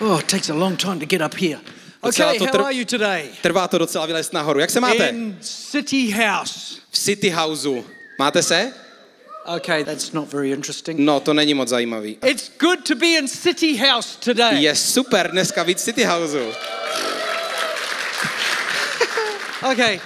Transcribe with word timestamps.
Oh, 0.00 0.18
it 0.18 0.26
takes 0.26 0.48
a 0.50 0.54
long 0.54 0.76
time 0.76 0.98
to 1.00 1.06
get 1.06 1.20
up 1.20 1.34
here. 1.34 1.60
Docela 2.02 2.28
Okay, 2.30 2.38
to 2.38 2.44
how 2.46 2.50
tr- 2.52 2.62
are 2.62 2.72
you 2.72 2.84
today? 2.84 3.28
Trvá 3.42 3.68
to 3.68 3.78
docela 3.78 4.06
vylézt 4.06 4.32
nahoru. 4.32 4.60
Jak 4.60 4.70
se 4.70 4.80
máte? 4.80 5.08
In 5.08 5.36
City 5.40 6.10
House. 6.10 6.80
V 6.90 6.98
City 6.98 7.30
Houseu. 7.30 7.84
Máte 8.18 8.42
se? 8.42 8.72
Okay, 9.56 9.84
that's 9.84 10.12
not 10.12 10.28
very 10.32 10.50
interesting. 10.50 10.98
No, 11.00 11.20
to 11.20 11.34
není 11.34 11.54
moc 11.54 11.68
zajímavý. 11.68 12.18
It's 12.26 12.50
good 12.58 12.84
to 12.88 12.94
be 12.94 13.06
in 13.06 13.28
City 13.28 13.76
House 13.76 14.16
today. 14.16 14.62
Je 14.62 14.76
super 14.76 15.30
dneska 15.30 15.62
víc 15.62 15.80
City 15.80 16.04
Houseu. 16.04 16.52
Okay, 19.72 20.00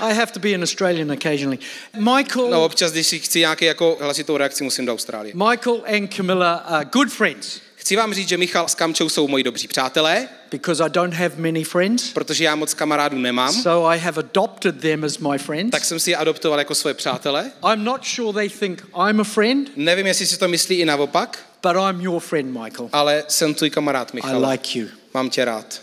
I 0.00 0.12
have 0.14 0.32
to 0.32 0.40
be 0.40 0.52
an 0.54 0.62
Australian 0.62 1.12
occasionally. 1.12 1.58
Michael, 1.98 2.50
No 2.50 2.64
občas, 2.64 2.92
když 2.92 3.06
si 3.06 3.18
chci 3.18 3.38
nějaký 3.38 3.64
jako 3.64 3.96
hlasitou 4.00 4.36
reakci, 4.36 4.64
musím 4.64 4.86
do 4.86 4.92
Austrálie. 4.92 5.34
Michael 5.34 5.82
and 5.96 6.14
Camilla 6.16 6.54
are 6.54 6.84
good 6.92 7.12
friends 7.12 7.60
Chci 7.90 7.96
vám 7.96 8.14
říct, 8.14 8.28
že 8.28 8.36
Michal 8.36 8.68
s 8.68 8.74
Kamčou 8.74 9.08
jsou 9.08 9.28
moji 9.28 9.44
dobří 9.44 9.68
přátelé, 9.68 10.28
because 10.50 10.84
I 10.84 10.90
don't 10.90 11.14
have 11.14 11.34
many 11.36 11.64
friends. 11.64 12.12
protože 12.12 12.44
já 12.44 12.54
moc 12.54 12.74
kamarádů 12.74 13.18
nemám, 13.18 13.52
So 13.52 13.94
I 13.94 13.98
have 13.98 14.18
adopted 14.22 14.80
them 14.80 15.04
as 15.04 15.18
my 15.18 15.38
friends. 15.38 15.70
tak 15.70 15.84
jsem 15.84 16.00
si 16.00 16.10
je 16.10 16.16
adoptoval 16.16 16.58
jako 16.58 16.74
svoje 16.74 16.94
přátele. 16.94 17.50
I'm 17.72 17.84
not 17.84 18.04
sure 18.04 18.32
they 18.32 18.48
think 18.48 18.86
I'm 19.10 19.20
a 19.20 19.24
friend, 19.24 19.70
Nevím, 19.76 20.06
jestli 20.06 20.26
si 20.26 20.38
to 20.38 20.48
myslí 20.48 20.76
i 20.76 20.84
naopak, 20.84 21.38
but 21.62 21.72
I'm 21.90 22.00
your 22.00 22.20
friend, 22.20 22.58
Michael. 22.62 22.88
ale 22.92 23.24
jsem 23.28 23.54
tvůj 23.54 23.70
kamarád, 23.70 24.10
I 24.10 24.16
Michal. 24.16 24.50
like 24.50 24.78
you. 24.78 24.88
Mám 25.14 25.30
tě 25.30 25.44
rád. 25.44 25.82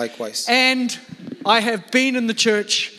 Likewise. 0.00 0.52
And 0.72 1.00
I 1.46 1.60
have 1.60 1.82
been 1.92 2.16
in 2.16 2.26
the 2.26 2.50
church. 2.50 2.90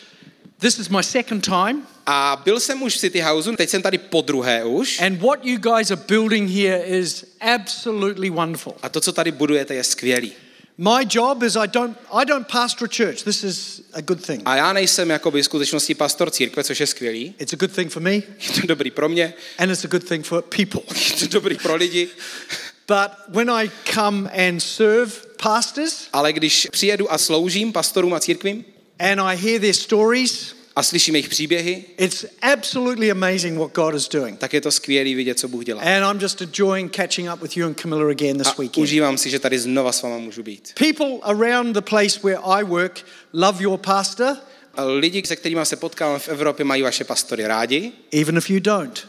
This 0.58 0.78
is 0.78 0.88
my 0.88 1.02
second 1.02 1.44
time. 1.44 1.82
A 2.06 2.42
byl 2.44 2.60
jsem 2.60 2.82
už 2.82 2.94
v 2.94 2.98
City 2.98 3.20
Houseu, 3.20 3.56
teď 3.56 3.70
jsem 3.70 3.82
tady 3.82 3.98
po 3.98 4.20
druhé 4.20 4.64
už. 4.64 5.00
And 5.00 5.20
what 5.20 5.44
you 5.44 5.58
guys 5.58 5.90
are 5.90 6.02
building 6.08 6.50
here 6.50 6.84
is 6.84 7.24
absolutely 7.40 8.30
wonderful. 8.30 8.74
A 8.82 8.88
to, 8.88 9.00
co 9.00 9.12
tady 9.12 9.32
budujete, 9.32 9.74
je 9.74 9.84
skvělý. 9.84 10.32
My 10.78 11.06
job 11.10 11.42
is 11.42 11.56
I 11.56 11.68
don't 11.68 11.96
I 12.12 12.24
don't 12.26 12.48
pastor 12.48 12.88
a 12.88 12.96
church. 12.96 13.22
This 13.22 13.44
is 13.44 13.80
a 13.92 14.00
good 14.00 14.26
thing. 14.26 14.42
A 14.44 14.56
já 14.56 14.72
nejsem 14.72 15.10
jako 15.10 15.30
v 15.30 15.42
skutečnosti 15.42 15.94
pastor 15.94 16.30
církve, 16.30 16.64
což 16.64 16.80
je 16.80 16.86
skvělý. 16.86 17.34
It's 17.38 17.52
a 17.52 17.56
good 17.56 17.72
thing 17.72 17.92
for 17.92 18.02
me 18.02 18.12
Je 18.12 18.22
to 18.60 18.66
dobrý 18.66 18.90
pro 18.90 19.08
mě, 19.08 19.34
and 19.58 19.70
it's 19.70 19.84
a 19.84 19.88
good 19.88 20.08
thing 20.08 20.26
for 20.26 20.42
people. 20.42 20.80
je 21.10 21.16
to 21.16 21.26
dobrý 21.26 21.56
pro 21.56 21.76
lidi. 21.76 22.08
But 22.88 23.10
when 23.28 23.50
I 23.50 23.70
come 23.94 24.30
and 24.48 24.60
serve 24.60 25.12
pastors 25.42 26.08
Ale 26.12 26.32
když 26.32 26.68
přijedu 26.70 27.12
a 27.12 27.18
sloužím 27.18 27.72
pastorům 27.72 28.14
a 28.14 28.20
církvím 28.20 28.64
and 28.98 29.20
I 29.20 29.36
hear 29.36 29.60
their 29.60 29.74
stories, 29.74 30.55
a 30.76 30.82
slyším 30.82 31.14
jejich 31.14 31.28
příběhy, 31.28 31.84
it's 31.98 32.24
absolutely 32.42 33.10
amazing 33.10 33.58
what 33.58 33.72
God 33.74 33.94
is 33.94 34.08
doing. 34.08 34.38
tak 34.38 34.52
je 34.52 34.60
to 34.60 34.70
skvělý 34.70 35.14
vidět, 35.14 35.38
co 35.38 35.48
Bůh 35.48 35.64
dělá. 35.64 35.82
And 35.82 36.12
I'm 36.12 36.22
just 36.22 36.42
enjoying 36.42 36.96
catching 36.96 37.32
up 37.34 37.42
with 37.42 37.56
you 37.56 37.66
and 37.66 37.80
Camilla 37.80 38.10
again 38.10 38.38
this 38.38 38.46
A 38.46 38.54
weekend. 38.58 38.82
užívám 38.82 39.18
si, 39.18 39.30
že 39.30 39.38
tady 39.38 39.58
znova 39.58 39.92
s 39.92 40.02
váma 40.02 40.18
můžu 40.18 40.42
být. 40.42 40.72
People 40.78 41.18
around 41.22 41.72
the 41.74 41.80
place 41.80 42.20
where 42.22 42.38
I 42.44 42.64
work 42.64 43.04
love 43.32 43.62
your 43.62 43.78
pastor, 43.78 44.36
A 44.74 44.84
lidi, 44.84 45.22
se 45.26 45.36
kterými 45.36 45.60
se 45.66 45.76
potkávám 45.76 46.18
v 46.18 46.28
Evropě, 46.28 46.64
mají 46.64 46.82
vaše 46.82 47.04
pastory 47.04 47.46
rádi, 47.46 47.92
even 48.12 48.36
if 48.36 48.50
you 48.50 48.60
don't. 48.60 49.08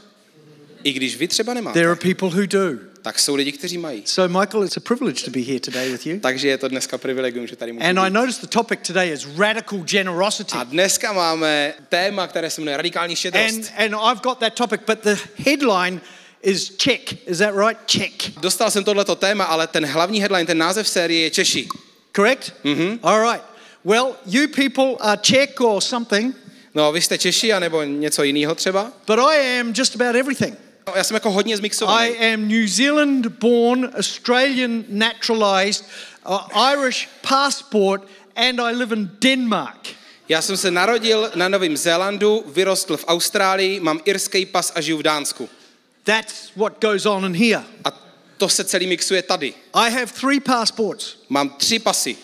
i 0.83 0.93
když 0.93 1.15
vy 1.17 1.27
třeba 1.27 1.53
nemáte. 1.53 1.79
There 1.79 1.91
are 1.91 1.99
people 2.13 2.29
who 2.29 2.45
do. 2.45 2.79
Tak 3.07 3.19
jsou 3.19 3.35
lidi, 3.35 3.51
kteří 3.51 3.77
mají. 3.77 4.01
So, 4.05 4.39
Michael, 4.39 4.63
it's 4.63 4.77
a 4.77 4.79
privilege 4.79 5.23
to 5.23 5.31
be 5.31 5.39
here 5.39 5.59
today 5.59 5.89
with 5.91 6.05
you. 6.05 6.19
Takže 6.19 6.47
je 6.47 6.57
to 6.57 6.67
dneska 6.67 6.97
privilegium, 6.97 7.47
že 7.47 7.55
tady 7.55 7.73
můžu 7.73 7.85
And 7.85 7.97
I 7.99 8.01
být. 8.09 8.13
noticed 8.13 8.41
the 8.41 8.47
topic 8.47 8.79
today 8.87 9.11
is 9.13 9.27
radical 9.37 9.79
generosity. 9.79 10.51
A 10.57 10.63
dneska 10.63 11.13
máme 11.13 11.73
téma, 11.89 12.27
které 12.27 12.49
se 12.49 12.61
jmenuje 12.61 12.77
radikální 12.77 13.15
štědrost. 13.15 13.55
And, 13.77 13.93
and 13.93 14.11
I've 14.11 14.21
got 14.23 14.37
that 14.39 14.53
topic, 14.53 14.81
but 14.87 14.99
the 15.03 15.15
headline 15.45 16.01
is 16.41 16.71
check. 16.83 17.13
Is 17.27 17.37
that 17.37 17.55
right? 17.67 17.79
Check. 17.91 18.39
Dostal 18.41 18.71
jsem 18.71 18.83
tohleto 18.83 19.15
téma, 19.15 19.43
ale 19.43 19.67
ten 19.67 19.85
hlavní 19.85 20.19
headline, 20.21 20.45
ten 20.45 20.57
název 20.57 20.87
série 20.87 21.21
je 21.21 21.29
Češi. 21.29 21.67
Correct? 22.15 22.53
Mm-hmm. 22.63 22.99
All 23.03 23.31
right. 23.31 23.43
Well, 23.85 24.15
you 24.25 24.47
people 24.47 24.95
are 24.99 25.17
Czech 25.21 25.61
or 25.61 25.81
something, 25.81 26.35
No, 26.75 26.91
vy 26.91 27.01
jste 27.01 27.17
Češi, 27.17 27.53
anebo 27.53 27.83
něco 27.83 28.23
jiného 28.23 28.55
třeba? 28.55 28.91
but 29.07 29.19
I 29.19 29.59
am 29.59 29.73
just 29.77 30.01
about 30.01 30.15
everything. 30.15 30.57
No, 30.87 30.93
já 30.95 31.03
jsem 31.03 31.15
jako 31.15 31.31
hodně 31.31 31.57
zmixovaný. 31.57 32.09
I 32.09 32.33
am 32.33 32.47
New 32.47 32.67
Zealand 32.67 33.25
born, 33.25 33.91
Australian 33.97 34.83
naturalized, 34.89 35.85
uh, 36.29 36.37
Irish 36.73 37.07
passport, 37.29 38.07
and 38.35 38.59
I 38.61 38.75
live 38.75 38.95
in 38.95 39.09
Denmark. 39.21 39.87
Já 40.29 40.41
jsem 40.41 40.57
se 40.57 40.71
narodil 40.71 41.31
na 41.35 41.49
Novém 41.49 41.77
Zélandu, 41.77 42.43
vyrostl 42.47 42.97
v 42.97 43.05
Austrálii, 43.07 43.79
mám 43.79 43.99
irský 44.05 44.45
pas 44.45 44.71
a 44.75 44.81
žiju 44.81 44.97
v 44.97 45.03
Dánsku. 45.03 45.49
That's 46.03 46.51
what 46.55 46.81
goes 46.81 47.05
on 47.05 47.25
in 47.25 47.35
here. 47.35 47.63
A 47.83 47.91
to 48.37 48.49
se 48.49 48.63
celý 48.63 48.87
mixuje 48.87 49.21
tady. 49.21 49.53
I 49.73 49.91
have 49.91 50.05
three 50.05 50.39
passports 50.39 51.15
Mám 51.29 51.49
tři 51.49 51.79
pasy. 51.79 52.17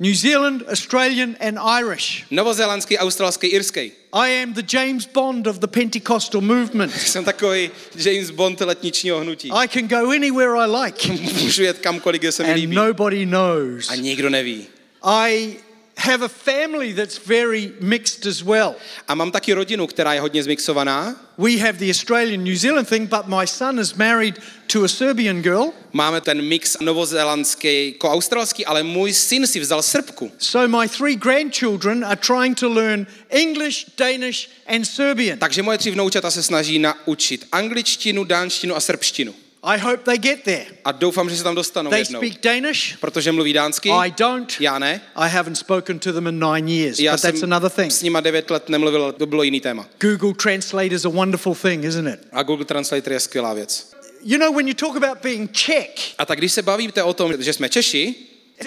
New 0.00 0.14
Zealand, 0.14 0.62
Australian, 0.68 1.36
and 1.40 1.58
Irish. 1.58 2.24
Novozélandský, 2.30 2.98
australský, 2.98 3.46
irský. 3.46 3.92
I 4.12 4.42
am 4.42 4.52
the 4.52 4.62
James 4.72 5.06
Bond 5.06 5.46
of 5.46 5.58
the 5.58 5.66
Pentecostal 5.66 6.40
movement. 6.40 6.92
Jsem 7.06 7.24
takový 7.24 7.70
James 7.96 8.30
Bond 8.30 8.60
letničního 8.60 9.20
hnutí. 9.20 9.50
I 9.52 9.68
can 9.68 9.88
go 9.88 10.10
anywhere 10.10 10.50
I 10.56 10.66
like, 10.84 11.12
Můžu 11.42 11.62
jet 11.62 11.78
kamkoliv, 11.78 12.20
kde 12.20 12.32
se 12.32 12.42
mi 12.42 12.48
and 12.48 12.54
líbí. 12.56 12.76
nobody 12.76 13.26
knows. 13.26 13.90
A 13.90 13.94
nikdo 13.94 14.30
neví. 14.30 14.66
I 15.02 15.56
have 15.96 16.24
a 16.24 16.28
family 16.28 16.92
that's 16.92 17.18
very 17.26 17.72
mixed 17.80 18.26
as 18.26 18.42
well. 18.42 18.74
A 19.08 19.14
mám 19.14 19.30
taky 19.30 19.52
rodinu, 19.52 19.86
která 19.86 20.14
je 20.14 20.20
hodně 20.20 20.42
zmixovaná. 20.42 21.16
We 21.38 21.58
have 21.58 21.78
the 21.78 21.90
Australian 21.90 22.44
New 22.44 22.56
Zealand 22.56 22.88
thing, 22.88 23.08
but 23.08 23.26
my 23.26 23.46
son 23.46 23.78
is 23.78 23.94
married 23.94 24.38
to 24.66 24.84
a 24.84 24.88
Serbian 24.88 25.42
girl. 25.42 25.72
Máme 25.92 26.20
ten 26.20 26.42
mix 26.42 26.76
novozélandský, 26.80 27.92
jako 27.92 28.10
australský, 28.10 28.66
ale 28.66 28.82
můj 28.82 29.12
syn 29.12 29.46
si 29.46 29.60
vzal 29.60 29.82
Srbku. 29.82 30.32
So 30.38 30.78
my 30.78 30.88
three 30.88 31.16
grandchildren 31.16 32.04
are 32.04 32.16
trying 32.16 32.60
to 32.60 32.68
learn 32.68 33.06
English, 33.30 33.86
Danish, 33.98 34.48
and 34.66 34.84
Serbian. 34.84 35.38
Takže 35.38 35.62
moje 35.62 35.78
tři 35.78 35.90
vnoučata 35.90 36.30
se 36.30 36.42
snaží 36.42 36.78
naučit 36.78 37.46
angličtinu, 37.52 38.24
dánštinu 38.24 38.76
a 38.76 38.80
srbštinu. 38.80 39.34
I 39.66 39.78
hope 39.78 39.96
they 40.04 40.18
get 40.18 40.42
there. 40.44 40.64
A 40.84 40.92
doufám, 40.92 41.30
že 41.30 41.36
se 41.36 41.42
tam 41.44 41.54
dostanou 41.54 41.90
They 41.90 42.00
jednou. 42.00 42.18
speak 42.20 42.40
Danish. 42.42 42.96
Protože 43.00 43.32
mluví 43.32 43.52
dánsky, 43.52 43.90
I 43.90 44.10
don't. 44.18 44.52
já 44.60 44.78
ne. 44.78 45.00
I 45.16 45.30
haven't 45.30 45.56
spoken 45.56 45.98
to 45.98 46.12
them 46.12 46.26
in 46.26 46.40
nine 46.40 46.68
years, 46.72 46.98
Já 46.98 47.12
but 47.12 47.22
that's 47.22 47.42
another 47.42 47.70
thing. 47.70 47.92
s 47.92 48.02
nima 48.02 48.20
devět 48.20 48.50
let 48.50 48.68
nemluvil, 48.68 49.12
to 49.12 49.26
bylo 49.26 49.42
jiný 49.42 49.60
téma. 49.60 49.86
Google 50.00 50.34
Translate 50.42 50.86
is 50.94 51.04
a 51.04 51.08
wonderful 51.08 51.54
thing, 51.54 51.84
isn't 51.84 52.08
it? 52.14 52.20
A 52.32 52.42
Google 52.42 52.64
Translator 52.64 53.12
je 53.12 53.20
skvělá 53.20 53.54
věc. 53.54 53.90
You 54.22 54.38
know, 54.38 54.54
when 54.56 54.68
you 54.68 54.74
talk 54.74 54.96
about 54.96 55.18
being 55.22 55.52
Czech, 55.52 56.14
A 56.18 56.26
tak 56.26 56.38
když 56.38 56.52
se 56.52 56.62
bavíte 56.62 57.02
o 57.02 57.14
tom, 57.14 57.32
že 57.42 57.52
jsme 57.52 57.68
Češi, 57.68 58.14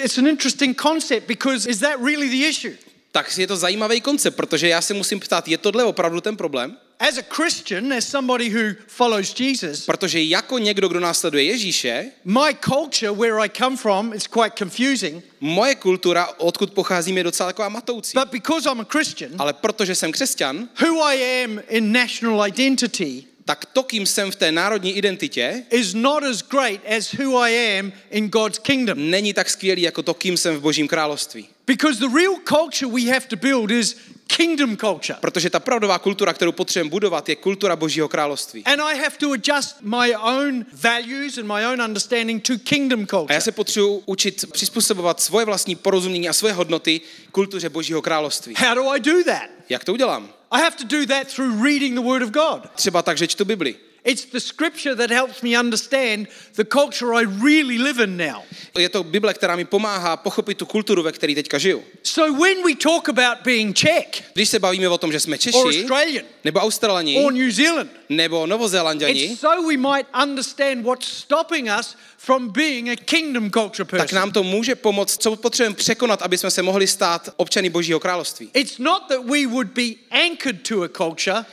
it's 0.04 0.18
an 0.18 0.28
interesting 0.28 0.82
concept 0.82 1.28
because 1.28 1.70
is 1.70 1.80
that 1.80 2.00
really 2.06 2.30
the 2.30 2.48
issue? 2.50 2.74
tak 3.12 3.38
je 3.38 3.48
to 3.48 3.58
zajímavý 3.58 4.02
koncept, 4.02 4.36
protože 4.36 4.68
já 4.68 4.82
se 4.82 4.94
musím 4.94 5.20
ptát, 5.20 5.48
je 5.48 5.58
tohle 5.58 5.84
opravdu 5.84 6.22
ten 6.22 6.38
problém? 6.38 6.78
As 7.00 7.18
a 7.18 7.22
Christian, 7.22 7.94
as 7.94 8.08
somebody 8.08 8.50
who 8.50 8.76
follows 8.88 9.40
Jesus, 9.40 9.86
Protože 9.86 10.22
jako 10.22 10.58
někdo, 10.58 10.88
kdo 10.88 11.00
následuje 11.00 11.44
Ježíše, 11.44 12.12
my 12.26 12.56
culture, 12.66 13.12
where 13.12 13.40
I 13.40 13.50
come 13.50 13.78
from, 13.78 14.14
is 14.14 14.28
quite 14.28 14.58
confusing. 14.58 15.24
moje 15.40 15.76
kultura, 15.76 16.28
odkud 16.38 16.74
pocházím, 16.74 17.18
je 17.18 17.24
docela 17.24 17.50
taková 17.50 17.70
matoucí. 17.70 18.18
But 18.20 18.32
because 18.32 18.70
I'm 18.70 18.82
a 18.82 18.86
Christian, 18.92 19.32
Ale 19.38 19.54
protože 19.54 19.96
jsem 19.96 20.12
křesťan, 20.12 20.70
who 20.82 21.04
I 21.04 21.44
am 21.44 21.60
in 21.70 21.92
national 21.92 22.48
identity 22.48 23.24
tak 23.46 23.66
to, 23.66 23.84
kým 23.84 24.06
jsem 24.06 24.32
v 24.32 24.36
té 24.36 24.52
národní 24.52 24.98
identitě, 24.98 25.64
is 25.70 25.94
not 25.94 26.24
as 26.24 26.42
great 26.42 26.80
as 26.98 27.14
who 27.14 27.38
I 27.38 27.80
am 27.80 27.94
in 28.12 28.30
God's 28.30 28.60
kingdom. 28.60 29.10
není 29.10 29.34
tak 29.34 29.50
skvělý 29.50 29.82
jako 29.82 30.04
to, 30.04 30.14
kým 30.14 30.38
jsem 30.38 30.56
v 30.56 30.62
Božím 30.62 30.88
království. 30.88 31.48
Because 31.68 32.00
the 32.00 32.16
real 32.16 32.36
culture 32.48 32.92
we 32.92 33.12
have 33.14 33.28
to 33.28 33.36
build 33.36 33.72
is 33.72 33.96
kingdom 34.28 34.78
culture. 34.78 35.18
Protože 35.22 35.50
ta 35.50 35.60
pravdová 35.60 36.00
kultura, 36.00 36.34
kterou 36.34 36.52
potřebujeme 36.52 36.90
budovat, 36.90 37.30
je 37.30 37.36
kultura 37.36 37.76
Božího 37.76 38.10
království. 38.10 38.64
And 38.66 38.82
I 38.82 38.98
have 38.98 39.16
to 39.20 39.32
adjust 39.32 39.76
my 39.82 40.16
own 40.16 40.66
values 40.74 41.38
and 41.38 41.46
my 41.48 41.66
own 41.66 41.82
understanding 41.82 42.44
to 42.48 42.54
kingdom 42.64 43.04
A 43.04 43.06
culture. 43.08 43.36
já 43.36 43.42
se 43.42 43.52
potřebuji 43.52 44.04
učit 44.06 44.46
přizpůsobovat 44.52 45.22
svoje 45.22 45.46
vlastní 45.46 45.76
porozumění 45.76 46.30
a 46.30 46.34
svoje 46.34 46.54
hodnoty 46.54 47.02
kultuře 47.32 47.70
Božího 47.70 48.02
království. 48.02 48.56
How 48.58 48.76
do 48.76 48.90
I 48.90 49.00
do 49.00 49.24
that? 49.24 49.50
Jak 49.70 49.84
to 49.84 49.94
udělám? 49.94 50.30
I 50.52 50.62
have 50.62 50.76
to 50.76 50.84
do 50.98 51.06
that 51.06 51.28
through 51.36 51.64
reading 51.64 51.96
the 51.96 52.02
Word 52.02 52.24
of 52.24 52.30
God. 52.30 52.70
Třeba 52.76 53.02
tak, 53.02 53.18
že 53.18 53.28
čtu 53.28 53.46
Bibli. 53.46 53.76
It's 54.08 54.26
the 54.26 54.40
scripture 54.40 54.96
that 54.96 55.10
helps 55.10 55.42
me 55.42 55.60
understand 55.60 56.28
the 56.56 56.64
culture 56.64 57.14
I 57.14 57.26
really 57.44 57.78
live 57.78 58.04
in 58.04 58.18
now. 58.18 58.44
Je 58.78 58.90
to 58.90 59.04
Bible, 59.04 59.34
která 59.34 59.56
mi 59.56 59.66
pomáhá 59.66 60.18
pochopit 60.18 60.58
tu 60.58 60.66
kulturu, 60.66 61.04
ve 61.04 61.12
které 61.12 61.36
teďka 61.36 61.58
žiju. 61.58 61.84
So 62.04 62.44
when 62.44 62.64
we 62.64 62.76
talk 62.76 63.10
about 63.10 63.44
being 63.44 63.76
Czech 63.76 64.24
Když 64.34 64.50
se 64.50 64.60
bavíme 64.60 64.90
o 64.90 64.98
tom, 64.98 65.12
že 65.12 65.20
jsme 65.20 65.36
or 65.36 65.40
Češi, 65.40 65.58
Australian 65.58 66.26
nebo 66.44 66.60
Australani, 66.60 67.24
or 67.26 67.34
New 67.34 67.52
Zealand, 67.52 67.92
nebo 68.10 68.48
Novozélanděni, 68.48 69.24
it's 69.24 69.40
so 69.40 69.68
we 69.68 69.78
might 69.78 70.08
understand 70.24 70.86
what's 70.86 71.08
stopping 71.08 71.70
us 71.80 71.96
from 72.18 72.50
being 72.52 72.90
a 72.90 72.96
kingdom 72.96 73.52
culture 73.52 73.86
tak 73.86 74.00
person. 74.00 74.16
nám 74.16 74.32
to 74.32 74.44
může 74.44 74.76
pomoct, 74.76 75.22
co 75.22 75.36
potřebujeme 75.36 75.76
překonat, 75.76 76.22
aby 76.22 76.38
jsme 76.38 76.52
se 76.52 76.62
mohli 76.62 76.88
stát 76.88 77.30
občany 77.38 77.70
Božího 77.70 78.00
království. 78.00 78.50
It's 78.54 78.78
not 78.78 79.04
that 79.08 79.26
we 79.26 79.46
would 79.46 79.68
be 79.68 79.96
anchored 80.12 80.68
to 80.68 80.84
a 80.84 80.88
culture, 80.88 81.46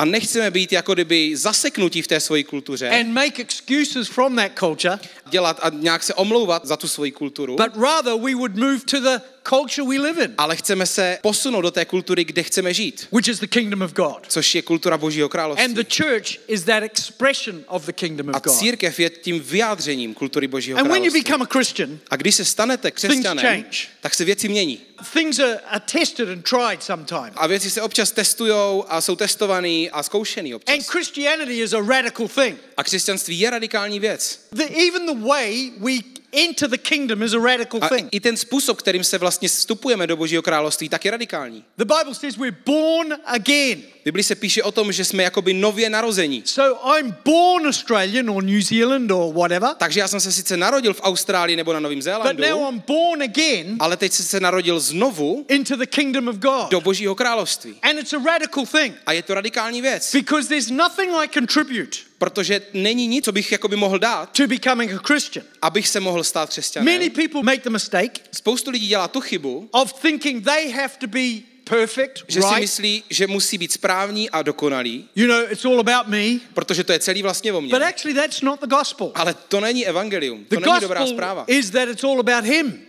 A 0.00 0.04
nechceme 0.04 0.50
být 0.50 0.72
jako 0.72 0.94
kdyby 0.94 1.36
zaseknutí 1.36 2.02
v 2.02 2.06
té 2.06 2.20
své 2.20 2.42
kultuře, 2.42 2.90
and 2.90 3.12
make 3.12 3.42
excuses 3.42 4.08
from 4.08 4.36
that 4.36 4.52
culture, 4.58 4.98
dělat 5.30 5.60
a 5.62 5.70
nějak 5.70 6.02
se 6.02 6.14
omlouvat 6.14 6.66
za 6.66 6.76
tu 6.76 6.88
svoji 6.88 7.12
kulturu, 7.12 7.56
but 7.56 7.76
rather 7.82 8.14
we 8.14 8.34
would 8.34 8.56
move 8.56 8.78
to 8.90 9.00
the 9.00 9.20
culture 9.48 9.88
we 9.88 9.98
live 9.98 10.24
in, 10.24 10.34
ale 10.38 10.56
chceme 10.56 10.86
se 10.86 11.18
posunout 11.22 11.60
do 11.60 11.70
té 11.70 11.84
kultury, 11.84 12.24
kde 12.24 12.42
chceme 12.42 12.74
žít, 12.74 13.08
which 13.12 13.28
is 13.28 13.38
the 13.38 13.46
kingdom 13.46 13.82
of 13.82 13.92
God. 13.92 14.18
což 14.28 14.54
je 14.54 14.62
kultura 14.62 14.98
Božího 14.98 15.24
And 15.26 15.30
království. 15.32 15.74
the 15.74 15.84
church 16.02 16.38
is 16.48 16.62
that 16.62 16.82
expression 16.82 17.64
of 17.66 17.86
the 17.86 17.92
kingdom 17.92 18.28
A 18.34 18.36
of 18.36 18.42
God. 18.42 18.58
církev 18.58 19.00
je 19.00 19.10
tím 19.10 19.40
vyjádřením 19.40 20.14
kultury 20.14 20.46
Božího 20.48 20.78
And 20.78 20.86
when 20.88 21.04
you 21.04 21.10
království. 21.10 21.20
become 21.22 21.44
a 21.44 21.48
Christian, 21.52 21.98
A 22.10 22.16
když 22.16 22.34
se 22.34 22.44
stanete 22.44 22.90
křesťanem, 22.90 23.64
tak 24.00 24.14
se 24.14 24.24
věci 24.24 24.48
mění. 24.48 24.80
things 25.12 25.38
are, 25.38 25.58
are 25.58 25.80
tested 25.92 26.28
and 26.28 26.42
tried 26.50 26.82
sometimes. 26.82 27.32
A 27.36 27.46
věci 27.46 27.70
se 27.70 27.82
občas 27.82 28.12
testujou 28.12 28.84
a 28.88 29.00
jsou 29.00 29.16
testovaný 29.16 29.90
a 29.90 30.02
zkoušený 30.02 30.54
občas. 30.54 30.74
And 30.74 30.86
Christianity 30.86 31.58
is 31.60 31.72
a 31.72 31.80
radical 31.88 32.28
thing. 32.28 32.56
A 32.76 32.84
křesťanství 32.84 33.40
je 33.40 33.50
radikální 33.50 34.00
věc. 34.00 34.40
The, 34.52 34.64
even 34.64 35.06
the 35.06 35.19
way 35.20 35.72
we 35.80 36.02
enter 36.32 36.70
the 36.70 36.78
kingdom 36.78 37.22
is 37.22 37.34
a 37.34 37.38
radical 37.38 37.80
A 37.84 37.88
thing. 37.88 38.08
i 38.12 38.20
ten 38.20 38.36
způsob, 38.36 38.78
kterým 38.78 39.04
se 39.04 39.18
vlastně 39.18 39.48
vstupujeme 39.48 40.06
do 40.06 40.16
Božího 40.16 40.42
království, 40.42 40.88
tak 40.88 41.04
je 41.04 41.10
radikální. 41.10 41.64
The 41.78 41.84
Bible 41.84 42.14
says 42.14 42.36
we're 42.36 42.56
born 42.66 43.12
again. 43.24 43.82
V 44.00 44.04
Biblii 44.04 44.24
se 44.24 44.34
píše 44.34 44.62
o 44.62 44.72
tom, 44.72 44.92
že 44.92 45.04
jsme 45.04 45.22
jakoby 45.22 45.54
nově 45.54 45.90
narození. 45.90 46.42
So 46.46 46.98
I'm 46.98 47.14
born 47.24 47.66
Australian 47.66 48.30
or 48.30 48.42
New 48.44 48.62
Zealand 48.62 49.10
or 49.10 49.34
whatever, 49.34 49.70
Takže 49.78 50.00
já 50.00 50.08
jsem 50.08 50.20
se 50.20 50.32
sice 50.32 50.56
narodil 50.56 50.94
v 50.94 51.00
Austrálii 51.02 51.56
nebo 51.56 51.72
na 51.72 51.80
Novém 51.80 51.98
but 51.98 52.04
Zélandu, 52.04 52.42
now 52.48 52.72
I'm 52.72 52.82
born 52.86 53.22
again 53.22 53.76
ale 53.80 53.96
teď 53.96 54.12
jsem 54.12 54.26
se 54.26 54.40
narodil 54.40 54.80
znovu 54.80 55.46
into 55.48 55.76
the 55.76 55.86
kingdom 55.86 56.28
of 56.28 56.36
God. 56.36 56.70
do 56.70 56.80
Božího 56.80 57.14
království. 57.14 57.74
And 57.82 57.98
it's 57.98 58.12
a 58.12 58.18
radical 58.26 58.66
thing 58.66 58.94
A 59.06 59.12
je 59.12 59.22
to 59.22 59.34
radikální 59.34 59.82
věc, 59.82 60.12
because 60.14 60.48
there's 60.48 60.70
nothing 60.70 61.10
I 61.24 61.28
contribute 61.28 62.10
protože 62.18 62.62
není 62.74 63.06
nic, 63.06 63.24
co 63.24 63.32
bych 63.32 63.52
jakoby 63.52 63.76
mohl 63.76 63.98
dát, 63.98 64.30
to 64.36 64.46
becoming 64.46 64.92
a 64.92 64.98
Christian. 65.06 65.46
abych 65.62 65.88
se 65.88 66.00
mohl 66.00 66.19
stát 66.24 66.42
Many 66.42 66.48
křesťanem. 66.52 67.10
people 67.10 67.42
make 67.42 67.62
the 67.64 67.70
mistake 67.70 68.20
Spoustu 68.32 68.70
lidí 68.70 68.86
dělá 68.86 69.08
tu 69.08 69.20
chybu, 69.20 69.68
of 69.72 69.92
thinking 69.92 70.44
they 70.44 70.70
have 70.70 70.92
to 70.98 71.06
be 71.06 71.28
perfect, 71.64 72.24
že 72.28 72.42
si 72.42 72.60
myslí, 72.60 73.02
že 73.10 73.26
musí 73.26 73.58
být 73.58 73.72
správní 73.72 74.30
a 74.30 74.42
dokonalý, 74.42 75.08
You 75.16 75.26
know, 75.26 75.42
it's 75.50 75.64
all 75.64 75.80
about 75.80 76.06
me. 76.06 76.24
protože 76.54 76.84
to 76.84 76.92
je 76.92 76.98
celý 76.98 77.22
vlastně 77.22 77.52
o 77.52 77.60
mně. 77.60 77.70
But 77.70 77.82
actually, 77.82 78.14
that's 78.14 78.40
not 78.40 78.60
the 78.60 78.66
gospel. 78.66 79.12
Ale 79.14 79.34
to 79.48 79.60
není 79.60 79.86
evangelium, 79.86 80.44
The 80.48 80.56
to 80.56 80.60
není 80.60 80.80
dobrá 80.80 81.06
zpráva. 81.06 81.44
is 81.46 81.70
that 81.70 81.88
it's 81.88 82.04
all 82.04 82.20
about 82.20 82.44
Him. 82.44 82.82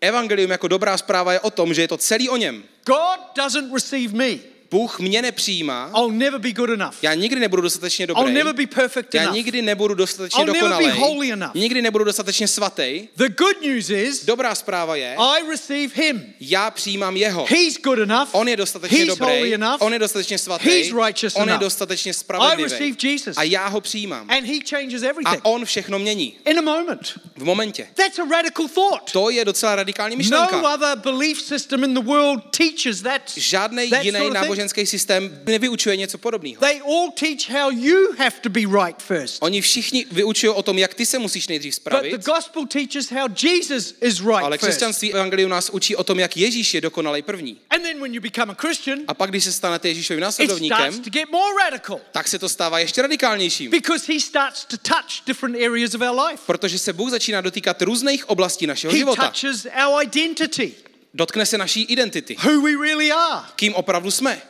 Evangelium 0.00 0.50
jako 0.50 0.68
dobrá 0.68 0.96
zpráva 0.98 1.32
je 1.32 1.40
o 1.40 1.50
tom, 1.50 1.74
že 1.74 1.82
je 1.82 1.88
to 1.88 1.96
celý 1.96 2.28
o 2.28 2.36
něm. 2.36 2.64
God 2.86 3.20
doesn't 3.44 3.72
receive 3.74 4.14
me. 4.14 4.38
Bůh 4.70 5.00
mě 5.00 5.22
nepřijímá, 5.22 5.90
I'll 5.96 6.10
never 6.10 6.40
be 6.40 6.52
good 6.52 6.70
enough. 6.70 6.94
já 7.02 7.14
nikdy 7.14 7.40
nebudu 7.40 7.62
dostatečně 7.62 8.04
I'll 8.06 8.14
dobrý, 8.14 8.34
never 8.34 8.54
be 8.54 8.66
perfect 8.66 9.14
já 9.14 9.22
enough. 9.22 9.34
nikdy 9.36 9.62
nebudu 9.62 9.94
dostatečně 9.94 10.44
I'll 10.44 10.52
never 10.52 10.62
be 10.62 10.68
dokonalý, 10.68 11.00
holy 11.00 11.32
enough. 11.32 11.54
nikdy 11.54 11.82
nebudu 11.82 12.04
dostatečně 12.04 12.48
svatý. 12.48 13.08
The 13.16 13.28
good 13.28 13.62
news 13.62 13.90
is 13.90 14.24
Dobrá 14.24 14.54
zpráva 14.54 14.96
je, 14.96 15.16
I 15.18 15.50
receive 15.50 15.94
Him. 16.06 16.34
já 16.40 16.70
přijímám 16.70 17.16
jeho. 17.16 17.46
He's 17.48 17.78
good 17.82 17.98
enough. 17.98 18.28
On 18.32 18.48
je 18.48 18.56
dostatečně 18.56 18.98
He's 18.98 19.18
holy 19.18 19.34
dobrý, 19.36 19.54
enough. 19.54 19.76
on 19.80 19.92
je 19.92 19.98
dostatečně 19.98 20.38
svatý, 20.38 20.68
He's 20.70 20.92
righteous 21.06 21.34
on 21.36 21.42
je 21.48 21.54
enough. 21.54 21.60
dostatečně 21.60 22.10
I 22.10 22.14
spravedlivý. 22.14 22.62
receive 22.62 22.96
Jesus. 23.02 23.36
A 23.36 23.42
já 23.42 23.68
ho 23.68 23.80
přijímám. 23.80 24.30
And 24.30 24.44
He 24.46 24.58
changes 24.70 25.02
A 25.02 25.08
everything 25.08 25.40
on 25.42 25.64
všechno 25.64 25.98
mění. 25.98 26.36
in 26.46 26.58
a 26.58 26.62
moment. 26.62 27.12
V 27.36 27.44
momentě. 27.44 27.88
That's 27.94 28.18
a 28.18 28.24
radical 28.30 28.68
thought. 28.68 29.12
To 29.12 29.30
je 29.30 29.44
docela 29.44 29.76
radikální 29.76 30.14
No 30.16 30.18
myšlenka. 30.18 30.74
other 30.74 30.96
belief 30.98 31.40
system 31.40 31.84
in 31.84 31.94
the 31.94 32.00
world 32.00 32.42
teaches 32.58 33.02
that. 33.02 33.22
Žádný 33.36 33.90
jiný 34.02 34.18
sort 34.18 34.36
of. 34.36 34.55
Náboženský 34.56 34.86
systém 34.86 35.40
nevyučuje 35.46 35.96
něco 35.96 36.18
podobného. 36.18 36.60
They 36.60 36.80
all 36.80 37.10
teach 37.10 37.48
how 37.50 37.70
you 37.70 38.12
have 38.18 38.30
to 38.40 38.48
be 38.48 38.60
right 38.60 39.02
first. 39.02 39.36
Oni 39.40 39.60
všichni 39.60 40.06
vyučují 40.10 40.50
o 40.52 40.62
tom, 40.62 40.78
jak 40.78 40.94
ty 40.94 41.06
se 41.06 41.18
musíš 41.18 41.48
nejdřív 41.48 41.74
But 41.74 41.74
the 41.74 41.80
spravit, 41.80 42.24
gospel 42.24 42.66
teaches 42.66 43.10
how 43.10 43.28
Jesus 43.42 43.94
is 44.00 44.20
ale 44.20 44.40
right 44.40 44.60
first. 44.60 44.64
křesťanství 44.64 45.14
evangelium 45.14 45.50
nás 45.50 45.70
učí 45.70 45.96
o 45.96 46.04
tom, 46.04 46.18
jak 46.18 46.36
Ježíš 46.36 46.74
je 46.74 46.80
dokonalý 46.80 47.22
první. 47.22 47.56
And 47.70 47.82
then 47.82 48.00
when 48.00 48.14
you 48.14 48.20
become 48.20 48.52
a 48.52 48.56
Christian, 48.60 48.98
A 49.08 49.14
pak, 49.14 49.30
když 49.30 49.44
se 49.44 49.52
stanete 49.52 49.88
Ježíšovým 49.88 50.20
následovníkem, 50.20 51.02
to 51.02 51.10
get 51.10 51.30
more 51.30 51.54
radical 51.70 52.00
tak 52.12 52.28
se 52.28 52.38
to 52.38 52.48
stává 52.48 52.78
ještě 52.78 53.02
radikálnějším. 53.02 53.70
because 53.70 54.12
he 54.12 54.20
starts 54.20 54.64
to 54.64 54.76
touch 54.76 55.26
different 55.26 55.56
areas 55.56 55.94
of 55.94 56.00
our 56.00 56.20
life. 56.26 56.42
Protože 56.46 56.78
se 56.78 56.92
Bůh 56.92 57.10
začíná 57.10 57.40
dotýkat 57.40 57.82
různých 57.82 58.28
oblastí 58.30 58.66
našeho 58.66 58.92
He 58.92 58.98
života. 58.98 59.22
touches 59.30 59.66
our 59.86 60.02
identity, 60.02 60.72
Dotkne 61.14 61.46
se 61.46 61.58
naší 61.58 61.82
identity. 61.82 62.36
who 62.44 62.60
we 62.60 62.70
really 62.86 63.12
are. 63.12 63.46
Kým 63.56 63.74
opravdu 63.74 64.10
jsme. 64.10 64.42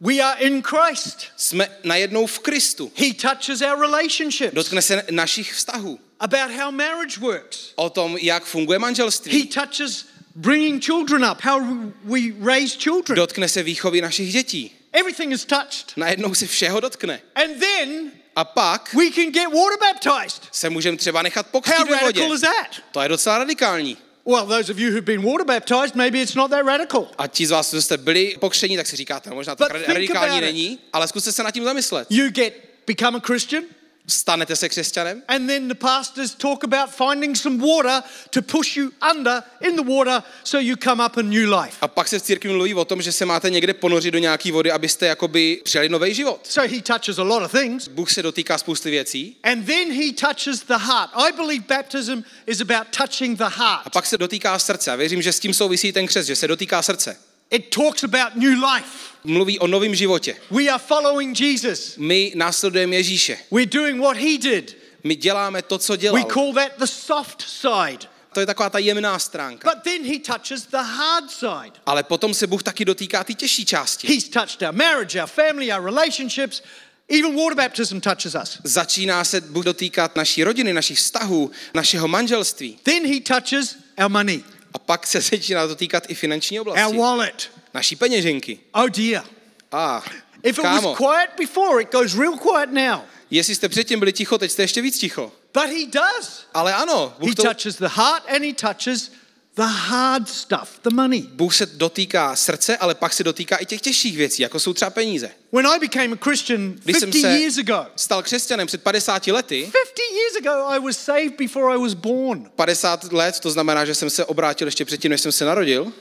We 0.00 0.14
are 0.20 0.40
in 0.40 0.62
Christ. 0.62 1.18
Jsme 1.36 1.68
najednou 1.84 2.26
v 2.26 2.38
Kristu. 2.38 2.92
He 2.96 3.14
touches 3.14 3.60
our 3.60 3.80
relationships, 3.80 4.54
Dotkne 4.54 4.82
se 4.82 5.04
našich 5.10 5.52
vztahů. 5.54 6.00
about 6.20 6.50
how 6.60 6.70
marriage 6.70 7.20
works. 7.20 7.58
O 7.76 7.90
tom, 7.90 8.16
jak 8.20 8.44
funguje 8.44 8.76
He 8.76 8.80
manželství. 8.80 9.46
touches 9.46 10.06
bringing 10.34 10.84
children 10.84 11.24
up, 11.32 11.40
how 11.42 11.60
we 12.04 12.20
raise 12.44 12.76
children. 12.78 13.16
Dotkne 13.16 13.48
se 13.48 13.62
výchovy 13.62 14.00
našich 14.00 14.32
dětí. 14.32 14.74
Everything 14.92 15.32
is 15.32 15.44
touched. 15.44 15.92
Najednou 15.96 16.34
se 16.34 16.46
všeho 16.46 16.80
dotkne. 16.80 17.20
And 17.34 17.60
then 17.60 18.10
A 18.36 18.44
pak 18.44 18.94
we 18.94 19.10
can 19.10 19.30
get 19.32 19.44
water 19.46 19.78
baptized. 19.80 20.42
se 20.52 20.70
můžeme 20.70 20.96
třeba 20.96 21.22
nechat 21.22 21.46
pokřtít 21.46 21.88
ve 21.90 21.96
vodě. 22.00 22.28
is 22.34 22.40
that? 22.40 22.68
To 22.92 23.00
je 23.00 23.08
docela 23.08 23.38
radikální. 23.38 23.96
Well, 24.28 24.44
those 24.46 24.68
of 24.68 24.78
you 24.78 24.90
who've 24.90 25.06
been 25.06 25.22
water 25.22 25.44
baptized, 25.44 25.96
maybe 25.96 26.20
it's 26.20 26.34
not 26.34 26.50
that 26.50 26.66
radical. 26.66 27.08
A 27.18 27.26
ti 27.26 27.46
z 27.46 27.50
vás, 27.50 27.70
co 27.70 27.82
jste 27.82 27.96
byli 27.96 28.36
pokření, 28.40 28.76
tak 28.76 28.86
si 28.86 28.96
říkáte, 28.96 29.30
no, 29.30 29.36
možná 29.36 29.56
to 29.56 29.64
But 29.64 29.88
radikální 29.88 30.40
není, 30.40 30.78
ale 30.92 31.08
zkuste 31.08 31.32
se 31.32 31.42
nad 31.42 31.50
tím 31.50 31.64
zamyslet. 31.64 32.06
You 32.10 32.30
get 32.30 32.54
become 32.86 33.18
a 33.18 33.20
Christian, 33.20 33.64
Stanete 34.08 34.56
se 34.56 34.68
křesťanem 34.68 35.22
and 35.28 35.46
then 35.46 35.68
the 35.68 35.74
pastors 35.74 36.34
talk 36.34 36.64
about 36.64 36.90
finding 36.90 37.36
some 37.36 37.66
water 37.66 38.02
to 38.30 38.42
push 38.42 38.76
you 38.76 38.90
under 39.12 39.42
in 39.60 39.76
the 39.76 39.82
water 39.82 40.22
so 40.44 40.58
you 40.58 40.76
come 40.84 41.06
up 41.06 41.16
a 41.16 41.22
new 41.22 41.54
life. 41.60 41.76
a 41.80 41.88
pak 41.88 42.08
se 42.08 42.18
v 42.18 42.22
církvi 42.22 42.52
mluví 42.52 42.74
o 42.74 42.84
tom, 42.84 43.02
že 43.02 43.12
se 43.12 43.24
máte 43.26 43.50
někde 43.50 43.74
ponořit 43.74 44.10
do 44.10 44.18
nějaké 44.18 44.52
vody, 44.52 44.70
abyste 44.70 45.06
jakoby 45.06 45.60
přijali 45.64 45.88
nový 45.88 46.14
život. 46.14 46.40
So 46.46 46.74
he 46.74 46.82
touches 46.82 47.18
a 47.18 47.22
lot 47.22 47.42
of 47.42 47.52
things. 47.52 47.88
Bůh 47.88 48.10
se 48.12 48.22
dotýká 48.22 48.58
spousty 48.58 48.90
věcí 48.90 49.36
And 49.42 49.66
then 49.66 49.92
he 49.92 50.12
touches 50.12 50.60
the 50.60 50.78
heart. 50.78 51.10
I 51.14 51.32
believe 51.32 51.64
baptism 51.68 52.20
is 52.46 52.60
about 52.60 52.86
touching 52.90 53.38
the 53.38 53.44
a 53.44 53.48
heart. 53.48 53.92
pak 53.92 54.06
se 54.06 54.18
dotýká 54.18 54.58
srdce. 54.58 54.90
A 54.90 54.96
věřím, 54.96 55.22
že 55.22 55.32
s 55.32 55.40
tím 55.40 55.54
souvisí 55.54 55.92
ten 55.92 56.06
křest, 56.06 56.26
že 56.26 56.36
se 56.36 56.48
dotýká 56.48 56.82
srdce. 56.82 57.16
It 57.50 57.70
talks 57.70 58.04
about 58.04 58.34
new 58.36 58.64
life. 58.74 58.88
Mluví 59.24 59.58
o 59.58 59.66
novém 59.66 59.94
životě. 59.94 60.36
We 60.50 60.68
are 60.68 60.82
following 60.86 61.40
Jesus. 61.40 61.96
My 61.96 62.32
následujeme 62.34 62.96
Ježíše. 62.96 63.38
We're 63.50 63.70
doing 63.70 64.00
what 64.00 64.16
he 64.16 64.38
did. 64.38 64.76
My 65.04 65.16
děláme 65.16 65.62
to, 65.62 65.78
co 65.78 65.92
We 65.92 65.98
dělal. 65.98 66.24
call 66.24 66.52
that 66.54 66.72
the 66.78 66.84
soft 66.86 67.42
side. 67.42 68.08
To 68.32 68.40
je 68.40 68.46
taková 68.46 68.70
ta 68.70 68.78
jemná 68.78 69.18
stránka. 69.18 69.70
But 69.74 69.82
then 69.82 70.04
he 70.04 70.18
touches 70.18 70.66
the 70.66 70.76
hard 70.82 71.30
side. 71.30 71.72
Ale 71.86 72.02
potom 72.02 72.34
se 72.34 72.46
Bůh 72.46 72.62
taky 72.62 72.84
dotýká 72.84 73.24
ty 73.24 73.34
těžší 73.34 73.64
části. 73.64 74.08
He's 74.08 74.28
touched 74.28 74.62
our 74.62 74.72
marriage, 74.74 75.22
our 75.22 75.28
family, 75.28 75.72
our 75.72 75.84
relationships. 75.84 76.62
Even 77.08 77.34
water 77.36 77.54
baptism 77.56 78.00
touches 78.00 78.34
us. 78.42 78.58
Začíná 78.64 79.24
se 79.24 79.40
Bůh 79.40 79.64
dotýkat 79.64 80.16
naší 80.16 80.44
rodiny, 80.44 80.72
našich 80.72 80.98
vztahů, 80.98 81.50
našeho 81.74 82.08
manželství. 82.08 82.78
Then 82.82 83.06
he 83.06 83.20
touches 83.20 83.76
our 84.04 84.08
money, 84.10 84.44
A 84.78 84.80
pak 84.80 85.06
se 85.06 85.20
začíná 85.20 85.66
dotýkat 85.66 86.04
i 86.08 86.14
finanční 86.14 86.60
our 86.60 86.68
oblasti. 86.68 86.96
wallet. 86.98 87.50
Naší 87.74 87.96
peněženky. 87.96 88.58
Oh 88.72 88.88
dear. 88.88 89.24
A 89.72 90.04
If 90.42 90.58
it 90.58 90.62
kámo, 90.62 90.88
was 90.88 90.98
quiet 90.98 91.30
before, 91.38 91.82
it 91.82 91.92
goes 91.92 92.14
real 92.14 92.36
quiet 92.36 92.70
now. 92.72 93.00
jestli 93.30 93.54
jste 93.54 93.68
předtím 93.68 93.98
byli 93.98 94.12
ticho, 94.12 94.38
teď 94.38 94.50
jste 94.50 94.62
ještě 94.62 94.82
víc 94.82 94.98
ticho. 94.98 95.32
But 95.54 95.64
he 95.64 95.86
does. 95.86 96.46
Ale 96.54 96.74
ano, 96.74 97.14
He 97.18 97.26
Bůh, 97.26 97.34
to, 97.34 97.42
touches 97.42 97.76
the 97.76 97.88
heart 97.88 98.22
and 98.28 98.42
he 98.44 98.52
touches 98.54 99.12
the 99.58 99.64
hard 99.64 100.28
stuff, 100.28 100.80
the 100.82 100.94
money. 100.94 101.22
Bůh 101.32 101.54
se 101.54 101.66
dotýká 101.66 102.36
srdce, 102.36 102.76
ale 102.76 102.94
pak 102.94 103.12
se 103.12 103.24
dotýká 103.24 103.56
i 103.56 103.66
těch 103.66 103.80
těžších 103.80 104.16
věcí, 104.16 104.42
jako 104.42 104.60
jsou 104.60 104.74
třeba 104.74 104.90
peníze. 104.90 105.30
When 105.52 105.66
I 105.66 105.78
became 105.78 106.12
a 106.14 106.16
Christian 106.24 106.72
Když 106.84 106.96
jsem 106.98 107.10
50 107.10 107.28
se 107.28 107.38
years 107.38 107.58
ago, 107.58 107.86
stal 107.96 108.22
křesťanem 108.22 108.66
před 108.66 108.82
50 108.82 109.26
lety, 109.26 109.62
50 109.62 109.78
years 110.16 110.36
ago, 110.36 110.66
I 110.68 110.80
was 110.80 110.98
saved 110.98 111.36
before 111.38 111.74
I 111.74 111.78
was 111.78 111.94
born. 111.94 112.50
50 112.56 113.12
let, 113.12 113.40
to 113.40 113.50
znamená, 113.50 113.84
že 113.84 113.94
jsem 113.94 114.10
se 114.10 114.24
obrátil 114.24 114.66
ještě 114.68 114.84
předtím, 114.84 115.10
než 115.10 115.20
jsem 115.20 115.32
se 115.32 115.44
narodil. 115.44 115.92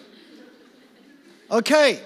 Okay. 1.48 2.00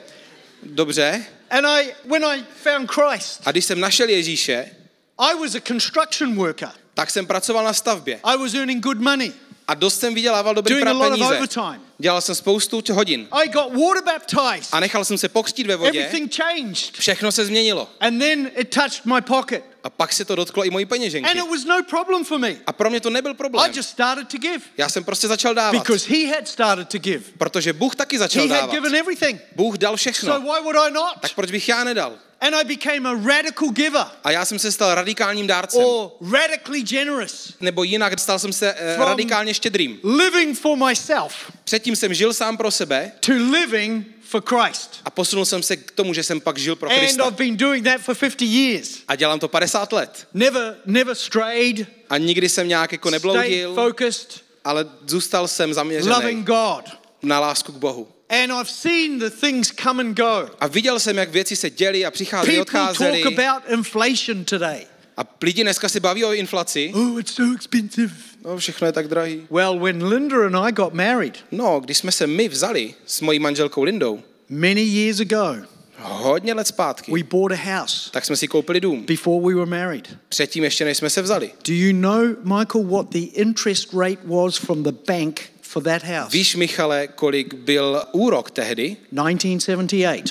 Dobře. 0.64 1.26
And 1.50 1.66
I, 1.66 1.94
when 2.06 2.26
I 2.26 2.44
found 2.64 2.92
Christ, 2.92 3.42
A 3.46 3.52
když 3.52 3.66
jsem 3.66 3.80
našel 3.80 4.10
Ježíše, 4.10 4.72
I 5.18 5.36
was 5.36 5.56
a 5.56 5.60
construction 5.60 6.36
worker. 6.36 6.70
tak 6.94 7.10
jsem 7.10 7.26
pracoval 7.26 7.64
na 7.64 7.74
stavbě. 7.74 8.20
I 8.24 8.38
was 8.38 8.54
earning 8.54 8.84
good 8.84 9.00
money, 9.00 9.34
A 9.72 9.74
dost 9.74 10.00
jsem 10.00 10.14
vydělával 10.14 10.54
dobrý 10.56 10.74
doing 10.74 10.88
a 10.88 10.92
lot 10.92 11.04
of 11.04 11.10
peníze. 11.10 11.36
overtime. 11.36 11.80
Dělal 11.98 12.22
jsem 12.22 12.36
spoustu 12.36 12.82
hodin. 12.94 13.28
I 13.32 13.50
got 13.50 13.74
water 13.74 14.04
baptized. 14.06 14.70
A 14.74 14.80
nechal 14.80 15.06
jsem 15.06 15.18
se 15.18 15.30
pokřtít 15.30 15.68
ve 15.68 15.76
vodě. 15.76 16.00
Everything 16.06 16.36
changed. 16.36 16.94
Všechno 16.98 17.32
se 17.32 17.46
změnilo. 17.46 17.90
And 18.00 18.20
then 18.20 18.52
it 18.58 18.70
touched 18.70 19.06
my 19.06 19.22
pocket. 19.22 19.64
A 19.84 19.90
pak 19.90 20.14
se 20.14 20.26
to 20.26 20.36
dotklo 20.36 20.64
i 20.66 20.70
mojí 20.70 20.86
And 20.86 20.90
peněženky. 20.90 21.38
it 21.38 21.50
was 21.50 21.66
no 21.66 21.84
problem 21.90 22.24
for 22.24 22.40
me. 22.40 22.56
A 22.68 22.74
pro 22.74 22.90
mě 22.90 23.00
to 23.00 23.10
nebyl 23.10 23.32
I 23.32 23.36
problém. 23.36 23.72
just 23.76 23.90
started 23.90 24.28
to 24.28 24.38
give 24.38 24.64
Já 24.78 24.90
jsem 24.90 25.04
prostě 25.04 25.28
začal 25.28 25.54
dávat. 25.54 25.72
because 25.80 26.10
he 26.10 26.28
had 26.36 26.48
started 26.48 26.90
to 26.90 26.98
give. 26.98 27.24
Protože 27.38 27.74
Bůh 27.74 27.96
taky 27.96 28.18
začal 28.18 28.44
He 28.44 28.50
had 28.50 28.60
dávat. 28.62 28.72
given 28.74 28.96
everything. 28.96 29.42
Bůh 29.56 29.78
dal 29.78 29.92
So 29.98 29.98
všechno. 29.98 30.40
why 30.40 30.62
would 30.64 30.76
I 30.88 30.92
not? 30.94 31.14
Tak 31.22 31.34
proč 31.34 31.52
bych 31.52 31.70
já 31.70 31.84
nedal? 31.84 32.14
And 32.42 32.56
I 32.56 32.64
became 32.64 33.10
a 33.10 33.14
radical 33.28 33.70
giver 33.70 34.06
A 34.24 34.32
já 34.32 34.46
jsem 34.46 34.60
se 34.60 34.72
stal 34.72 34.96
radikálním 34.96 35.48
dárcem. 35.48 35.84
or 35.86 36.12
radically 36.34 36.82
generous, 36.82 37.54
Nebo 37.60 37.84
jinak, 37.84 38.20
stal 38.20 38.40
jsem 38.40 38.54
se 38.54 38.76
From- 38.96 39.08
radikálně 39.08 39.54
štědrým. 39.54 40.00
living 40.04 40.60
for 40.60 40.78
myself 40.88 41.34
Předtím 41.64 41.96
jsem 41.96 42.14
žil 42.14 42.34
sám 42.34 42.58
pro 42.58 42.72
sebe 42.72 43.12
to 43.20 43.32
living 43.52 44.08
for 44.22 44.44
Christ. 44.46 45.02
a 45.06 45.10
posunul 45.10 45.46
jsem 45.46 45.64
se 45.64 45.78
k 45.78 45.92
tomu, 45.92 46.14
že 46.14 46.24
jsem 46.24 46.42
pak 46.42 46.58
žil 46.58 46.76
pro 46.76 46.90
And 46.92 46.98
Krista. 47.00 47.24
I've 47.24 47.38
been 47.38 47.58
doing 47.58 47.86
that 47.86 48.02
for 48.02 48.16
50 48.16 48.42
years. 48.46 48.90
A 49.08 49.16
dělám 49.16 49.40
to 49.40 49.48
50 49.48 49.94
let. 49.94 50.28
Never, 50.34 50.78
never 50.86 51.16
strayed, 51.16 51.88
A 52.10 52.18
nikdy 52.18 52.50
jsem 52.50 52.68
nějak 52.68 52.92
jako 52.92 53.10
stayed 53.10 53.24
nebloudil, 53.24 53.76
focused, 53.76 54.42
ale 54.66 54.86
zůstal 55.08 55.48
jsem 55.48 55.70
loving 55.70 55.76
zaměřený 56.04 56.44
God. 56.44 56.86
na 57.24 57.40
lásku 57.40 57.72
k 57.72 57.76
Bohu. 57.76 58.08
And 58.32 58.52
I've 58.52 58.70
seen 58.70 59.20
the 59.20 59.30
things 59.30 59.72
come 59.84 60.04
and 60.04 60.18
go. 60.18 60.50
A 60.60 60.68
viděl 60.68 61.00
jsem, 61.00 61.18
jak 61.18 61.30
věci 61.32 61.56
se 61.56 61.70
děly 61.70 62.06
a 62.06 62.12
přicházely, 62.12 62.56
People 62.58 62.62
odcházely. 62.82 63.24
talk 63.24 63.40
about 63.40 63.64
inflation 63.80 64.46
today. 64.46 64.86
A 65.18 65.22
lidi 65.44 65.64
dneska 65.64 65.90
se 65.90 66.00
baví 66.00 66.26
o 66.26 66.34
inflaci. 66.34 66.92
Oh, 66.96 67.20
it's 67.20 67.34
so 67.34 67.56
expensive. 67.56 68.14
No, 68.46 68.58
všechno 68.58 68.88
je 68.88 68.92
tak 68.94 69.08
drahý. 69.08 69.48
Well, 69.50 69.80
when 69.80 70.04
Linda 70.08 70.46
and 70.46 70.56
I 70.56 70.72
got 70.72 70.94
married 70.94 71.38
No, 71.52 71.80
když 71.80 71.98
jsme 71.98 72.12
se 72.12 72.28
my 72.28 72.50
vzali 72.50 72.94
s 73.06 73.22
mojí 73.22 73.40
manželkou 73.40 73.84
Lindou, 73.84 74.20
many 74.50 74.82
years 74.82 75.20
ago, 75.20 75.56
hodně 75.98 76.54
let 76.54 76.68
zpátky, 76.68 77.12
we 77.12 77.24
bought 77.24 77.52
a 77.60 77.80
house 77.80 78.10
tak 78.12 78.26
jsme 78.26 78.36
si 78.36 78.48
koupili 78.48 78.80
dům. 78.82 79.06
before 79.06 79.48
we 79.48 79.54
were 79.56 79.70
married. 79.70 80.18
Předtím 80.30 80.64
ještě, 80.64 80.86
než 80.86 80.98
jsme 80.98 81.10
se 81.10 81.22
vzali. 81.22 81.52
Do 81.68 81.74
you 81.74 81.94
know, 81.94 82.22
Michael, 82.44 82.84
what 82.84 83.10
the 83.10 83.20
interest 83.20 83.94
rate 83.94 84.22
was 84.26 84.58
from 84.58 84.84
the 84.84 84.92
bank 85.08 85.42
for 85.72 85.84
that 85.84 86.04
house? 86.04 86.32
Víš, 86.32 86.56
Michale, 86.56 87.08
kolik 87.08 87.54
byl 87.54 88.04
úrok 88.12 88.52
tehdy? 88.52 88.98
1978. 89.12 90.26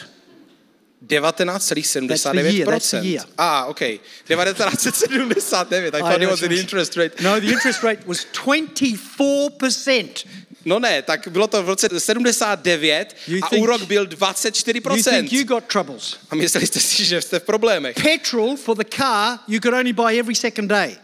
19,79%. 1.06 2.66
That's 2.66 2.90
the 2.90 3.09
year. 3.09 3.25
Ah, 3.38 3.66
OK. 3.66 3.80
1979. 3.80 5.94
I 5.94 6.00
thought 6.00 6.23
it 6.23 6.28
was 6.28 6.40
the 6.40 6.61
interest 6.61 6.97
rate. 6.97 7.23
No, 7.23 7.40
the 7.40 7.52
interest 7.52 7.82
rate 7.82 8.06
was 8.06 8.26
24%. 8.47 10.26
No 10.64 10.78
ne, 10.78 11.02
tak 11.02 11.28
bylo 11.28 11.47
to 11.47 11.62
v 11.62 11.68
roce 11.68 12.00
79 12.00 13.16
You 13.28 13.38
a 13.42 13.50
úrok 13.56 13.82
byl 13.82 14.02
You 14.02 14.09
think 14.09 14.20
24%. 14.20 15.32
you 15.32 15.44
got 15.44 15.64
troubles? 15.64 16.16
A 16.30 16.35
mysleli 16.35 16.66
jste 16.66 16.80
si, 16.80 17.04
že 17.04 17.23
jste 17.23 17.38
v 17.38 17.42
problémech. 17.42 17.97
Petrol 18.02 18.56
for 18.56 18.76
the 18.76 18.85
car 18.97 19.38
you 19.49 19.61
could 19.61 19.75
only 19.75 19.92
buy 19.92 20.18
every 20.18 20.35
second 20.35 20.68
day. 20.68 20.97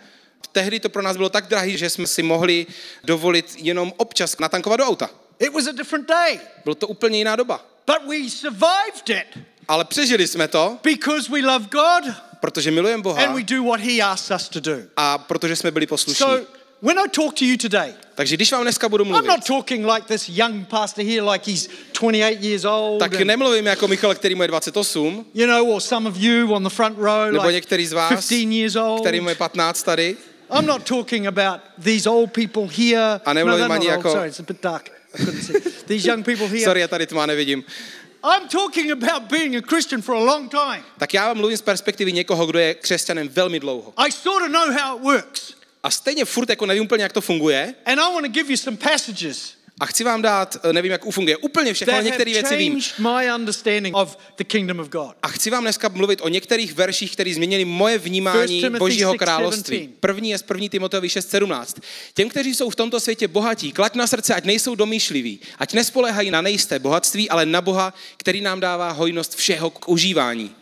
Tehdy 0.56 0.80
to 0.80 0.88
pro 0.88 1.02
nás 1.02 1.16
bylo 1.16 1.28
tak 1.28 1.46
drahý, 1.46 1.78
že 1.78 1.90
jsme 1.90 2.06
si 2.06 2.22
mohli 2.22 2.66
dovolit 3.04 3.54
jenom 3.58 3.92
občas 3.96 4.38
natankovat 4.38 4.78
do 4.80 4.86
auta. 4.86 5.10
It 5.38 5.52
was 5.52 5.66
a 5.66 5.72
different 5.72 6.08
day. 6.08 6.40
Bylo 6.64 6.74
to 6.74 6.88
úplně 6.88 7.18
jiná 7.18 7.36
doba. 7.36 7.66
But 7.86 8.08
we 8.08 8.30
survived 8.30 9.08
it 9.10 9.44
Ale 9.68 9.84
přežili 9.84 10.26
jsme 10.26 10.48
to, 10.48 10.78
because 10.82 11.32
we 11.32 11.40
love 11.40 11.66
God 11.70 12.14
protože 12.40 12.70
milujeme 12.70 13.02
Boha 13.02 13.24
and 13.24 13.34
we 13.34 13.42
do 13.42 13.64
what 13.64 13.80
He 13.80 14.00
asks 14.02 14.30
us 14.30 14.48
to 14.48 14.60
do. 14.60 14.76
a 14.96 15.18
protože 15.18 15.56
jsme 15.56 15.70
byli 15.70 15.86
poslušní. 15.86 16.26
So 16.26 16.46
when 16.82 16.98
I 16.98 17.08
talk 17.08 17.34
to 17.34 17.44
you 17.44 17.56
today, 17.56 17.94
Takže 18.14 18.36
když 18.36 18.52
vám 18.52 18.62
dneska 18.62 18.88
budu 18.88 19.04
I'm 19.04 19.10
mluvit, 19.10 19.28
not 19.28 19.44
talking 19.46 19.86
like 19.86 20.06
this 20.06 20.28
young 20.28 20.68
pastor 20.68 21.04
here, 21.04 21.22
like 21.22 21.50
he's 21.50 21.68
28 22.00 22.44
years 22.44 22.64
old. 22.64 22.98
tak 22.98 23.14
and, 23.14 23.24
nemluvím 23.24 23.66
jako 23.66 23.88
Michal, 23.88 24.14
který 24.14 24.34
mu 24.34 24.42
je 24.42 24.48
28, 24.48 25.26
you 25.34 25.46
know, 25.46 25.70
or 25.74 25.80
some 25.80 26.08
of 26.08 26.16
you 26.16 26.52
on 26.52 26.64
the 26.64 26.70
front 26.70 26.98
row, 26.98 27.32
nebo 27.32 27.42
like 27.42 27.52
některý 27.52 27.86
z 27.86 27.92
vás, 27.92 28.08
15 28.08 28.32
years 28.32 28.76
old. 28.76 29.00
který 29.00 29.20
mu 29.20 29.28
je 29.28 29.34
15 29.34 29.82
tady. 29.82 30.16
I'm 30.50 30.66
not 30.66 30.86
talking 30.86 31.26
about 31.26 31.60
these 31.84 32.10
old 32.10 32.32
people 32.32 32.68
here. 32.68 33.20
A 33.24 33.32
nemluvím 33.32 33.68
no, 33.68 33.68
they're 33.68 33.78
ani 33.78 33.86
not 33.86 33.96
jako-. 33.96 34.12
Sorry, 34.12 34.28
it's 34.28 34.40
a 34.40 34.42
bit 34.42 34.62
dark. 34.62 34.90
I 35.14 35.24
couldn't 35.24 35.42
see. 35.42 35.60
These 35.86 36.08
young 36.08 36.24
people 36.24 36.46
here. 36.46 36.64
Sorry, 36.64 36.80
já 36.80 36.88
tady 36.88 37.06
tma 37.06 37.26
nevidím. 37.26 37.64
I'm 38.24 38.48
talking 38.48 38.90
about 38.90 39.30
being 39.30 39.56
a 39.56 39.60
Christian 39.60 40.02
for 40.02 40.14
a 40.14 40.24
long 40.24 40.50
time. 40.50 40.82
Tak 40.98 41.14
já 41.14 41.26
vám 41.26 41.36
mluvím 41.36 41.56
z 41.56 41.62
perspektivy 41.62 42.12
někoho, 42.12 42.46
kdo 42.46 42.58
je 42.58 42.74
křesťanem 42.74 43.28
velmi 43.28 43.60
dlouho. 43.60 43.92
I 43.96 44.12
sort 44.12 44.42
of 44.42 44.48
know 44.48 44.70
how 44.70 44.96
it 44.96 45.02
works. 45.02 45.54
A 45.82 45.90
stejně 45.90 46.24
furt 46.24 46.48
jako 46.50 46.66
nevím 46.66 46.82
úplně, 46.82 47.02
jak 47.02 47.12
to 47.12 47.20
funguje. 47.20 47.74
And 47.84 48.00
I 48.00 48.12
want 48.12 48.26
to 48.26 48.32
give 48.32 48.50
you 48.50 48.56
some 48.56 48.76
passages 48.76 49.54
A 49.80 49.86
chci 49.86 50.04
vám 50.04 50.22
dát, 50.22 50.56
eh, 50.64 50.72
nevím, 50.72 50.92
jak 50.92 51.04
funguje 51.10 51.36
úplně 51.36 51.74
všechno, 51.74 51.94
ale 51.94 52.02
některé 52.04 52.30
věci 52.30 52.56
vím. 52.56 52.80
A 55.22 55.28
chci 55.28 55.50
vám 55.50 55.62
dneska 55.62 55.88
mluvit 55.88 56.20
o 56.22 56.28
některých 56.28 56.74
verších, 56.74 57.12
které 57.12 57.34
změnily 57.34 57.64
moje 57.64 57.98
vnímání 57.98 58.56
1 58.56 58.60
Timothy 58.60 58.78
Božího 58.78 59.12
6:17. 59.12 59.18
království. 59.18 59.90
První 60.00 60.30
je 60.30 60.38
z 60.38 60.42
1. 60.42 60.68
Timoteovi 60.68 61.08
6.17. 61.08 61.80
Těm, 62.14 62.28
kteří 62.28 62.54
jsou 62.54 62.70
v 62.70 62.76
tomto 62.76 63.00
světě 63.00 63.28
bohatí, 63.28 63.72
klaď 63.72 63.94
na 63.94 64.06
srdce, 64.06 64.34
ať 64.34 64.44
nejsou 64.44 64.74
domýšliví, 64.74 65.40
ať 65.58 65.72
nespolehají 65.72 66.30
na 66.30 66.40
nejisté 66.40 66.78
bohatství, 66.78 67.30
ale 67.30 67.46
na 67.46 67.60
Boha, 67.60 67.94
který 68.16 68.40
nám 68.40 68.60
dává 68.60 68.90
hojnost 68.90 69.34
všeho 69.34 69.70
k 69.70 69.88
užívání. 69.88 70.54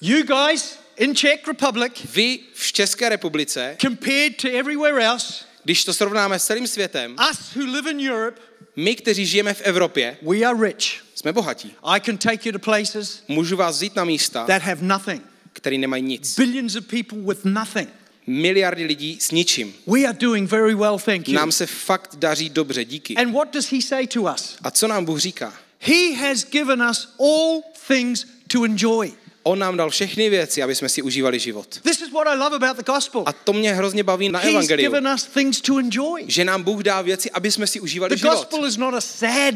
You 0.00 0.22
guys 0.22 0.78
in 0.96 1.14
Czech 1.14 1.48
Republic, 1.48 1.92
Vy 2.14 2.38
v 2.54 2.72
České 2.72 3.08
republice, 3.08 3.76
compared 3.80 4.36
to 4.42 4.48
everywhere 4.48 5.04
else, 5.04 5.44
když 5.64 5.84
to 5.84 5.94
srovnáme 5.94 6.38
s 6.38 6.46
celým 6.46 6.66
světem, 6.66 7.16
us 7.30 7.56
who 7.56 7.72
live 7.72 7.90
in 7.90 8.10
Europe, 8.10 8.40
my, 8.76 8.94
kteří 8.96 9.26
žijeme 9.26 9.54
v 9.54 9.60
Evropě, 9.60 10.16
we 10.22 10.40
are 10.42 10.66
rich. 10.66 11.02
jsme 11.14 11.32
bohatí. 11.32 11.74
I 11.82 12.00
can 12.00 12.18
take 12.18 12.48
you 12.48 12.52
to 12.52 12.58
places 12.58 13.22
Můžu 13.28 13.56
vás 13.56 13.76
vzít 13.76 13.96
na 13.96 14.04
místa, 14.04 14.44
that 14.46 14.62
have 14.62 14.82
nothing. 14.82 15.22
které 15.52 15.78
nemají 15.78 16.02
nic. 16.02 16.36
Billions 16.36 16.74
of 16.76 16.84
people 16.86 17.18
with 17.18 17.44
nothing. 17.44 17.88
Miliardy 18.26 18.84
lidí 18.84 19.18
s 19.20 19.30
ničím. 19.30 19.74
We 19.86 20.04
are 20.04 20.18
doing 20.18 20.50
very 20.50 20.74
well, 20.74 20.98
thank 20.98 21.28
you. 21.28 21.34
Nám 21.34 21.52
se 21.52 21.66
fakt 21.66 22.16
daří 22.16 22.48
dobře, 22.50 22.84
díky. 22.84 23.16
And 23.16 23.32
what 23.32 23.52
does 23.54 23.72
he 23.72 23.82
say 23.82 24.06
to 24.06 24.22
us? 24.22 24.56
A 24.62 24.70
co 24.70 24.88
nám 24.88 25.04
Bůh 25.04 25.18
říká? 25.20 25.52
He 25.78 26.14
has 26.16 26.44
given 26.44 26.82
us 26.90 27.08
all 27.20 27.62
things 27.88 28.26
to 28.48 28.64
enjoy. 28.64 29.12
On 29.46 29.58
nám 29.58 29.76
dal 29.76 29.90
všechny 29.90 30.30
věci, 30.30 30.62
aby 30.62 30.74
jsme 30.74 30.88
si 30.88 31.02
užívali 31.02 31.38
život. 31.38 31.80
This 31.82 32.00
is 32.00 32.10
what 32.12 32.26
I 32.26 32.36
love 32.38 32.56
about 32.56 32.76
the 32.76 32.92
gospel. 32.92 33.22
A 33.26 33.32
to 33.32 33.52
mě 33.52 33.72
hrozně 33.74 34.02
baví 34.02 34.28
na 34.28 34.38
He's 34.38 34.50
evangeliu. 34.50 34.90
given 34.90 35.08
us 35.14 35.24
things 35.24 35.60
to 35.60 35.78
enjoy. 35.78 36.24
Že 36.26 36.44
nám 36.44 36.62
Bůh 36.62 36.82
dá 36.82 37.02
věci, 37.02 37.30
aby 37.30 37.50
jsme 37.50 37.66
si 37.66 37.80
užívali 37.80 38.10
The 38.16 38.20
život. 38.20 38.34
gospel 38.34 38.66
is 38.66 38.76
not 38.76 38.94
a 38.94 39.00
sad, 39.00 39.54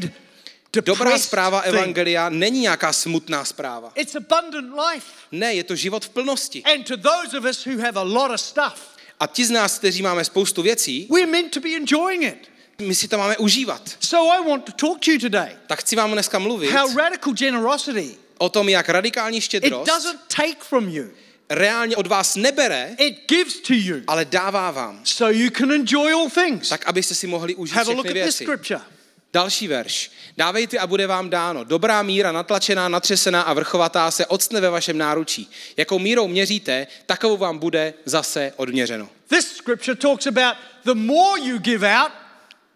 Dobrá 0.84 1.18
zpráva 1.18 1.60
evangelia 1.60 2.28
není 2.28 2.60
nějaká 2.60 2.92
smutná 2.92 3.44
zpráva. 3.44 3.92
It's 3.94 4.16
abundant 4.16 4.74
life. 4.92 5.06
Ne, 5.32 5.54
je 5.54 5.64
to 5.64 5.76
život 5.76 6.04
v 6.04 6.08
plnosti. 6.08 6.62
And 6.62 6.86
to 6.86 6.96
those 6.96 7.38
of 7.38 7.44
us 7.44 7.66
who 7.66 7.78
have 7.82 8.00
a 8.00 8.02
lot 8.02 8.30
of 8.30 8.40
stuff, 8.40 8.74
A 9.20 9.26
ti 9.26 9.44
z 9.44 9.50
nás, 9.50 9.78
kteří 9.78 10.02
máme 10.02 10.24
spoustu 10.24 10.62
věcí, 10.62 11.06
we're 11.10 11.26
meant 11.30 11.50
to 11.54 11.60
be 11.60 11.68
enjoying 11.76 12.22
it. 12.22 12.48
my 12.82 12.94
si 12.94 13.08
to 13.08 13.18
máme 13.18 13.36
užívat. 13.36 13.82
So 14.00 14.32
I 14.34 14.48
want 14.48 14.64
to 14.64 14.72
talk 14.72 15.00
to 15.04 15.10
you 15.10 15.18
today 15.18 15.56
Tak 15.66 15.80
chci 15.80 15.96
vám 15.96 16.12
dneska 16.12 16.38
mluvit 16.38 16.70
how 16.70 16.96
radical 16.96 17.32
generosity 17.32 18.14
o 18.38 18.48
tom, 18.48 18.68
jak 18.68 18.88
radikální 18.88 19.38
it 19.38 19.44
štědrost 19.44 19.86
doesn't 19.86 20.20
take 20.36 20.56
from 20.60 20.88
you, 20.88 21.04
reálně 21.50 21.96
od 21.96 22.06
vás 22.06 22.36
nebere, 22.36 22.94
it 22.98 23.16
gives 23.28 23.56
to 23.60 23.72
you 23.74 23.96
ale 24.06 24.24
dává 24.24 24.70
vám. 24.70 25.00
so 25.04 25.38
you 25.38 25.50
can 25.50 25.72
enjoy 25.72 26.12
all 26.12 26.30
things. 26.30 26.68
Tak, 26.68 26.86
abyste 26.86 27.14
si 27.14 27.26
mohli 27.26 27.54
užít 27.54 27.76
Have 27.76 27.92
a 27.92 27.96
look 27.96 28.06
všechny 28.06 28.22
at 28.22 28.26
this 28.26 28.38
věci. 28.38 28.44
scripture. 28.44 28.80
Další 29.32 29.68
verš. 29.68 30.10
Dávejte 30.36 30.78
a 30.78 30.86
bude 30.86 31.06
vám 31.06 31.30
dáno. 31.30 31.64
Dobrá 31.64 32.02
míra, 32.02 32.32
natlačená, 32.32 32.88
natřesená 32.88 33.42
a 33.42 33.52
vrchovatá 33.52 34.10
se 34.10 34.26
octne 34.26 34.60
ve 34.60 34.70
vašem 34.70 34.98
náručí. 34.98 35.50
Jakou 35.76 35.98
mírou 35.98 36.28
měříte, 36.28 36.86
takovou 37.06 37.36
vám 37.36 37.58
bude 37.58 37.94
zase 38.04 38.52
odměřeno. 38.56 39.08
This 39.28 39.56
scripture 39.56 39.96
talks 39.96 40.26
about 40.26 40.54
the 40.84 40.94
more 40.94 41.40
you 41.42 41.58
give 41.58 41.94
out, 41.94 42.12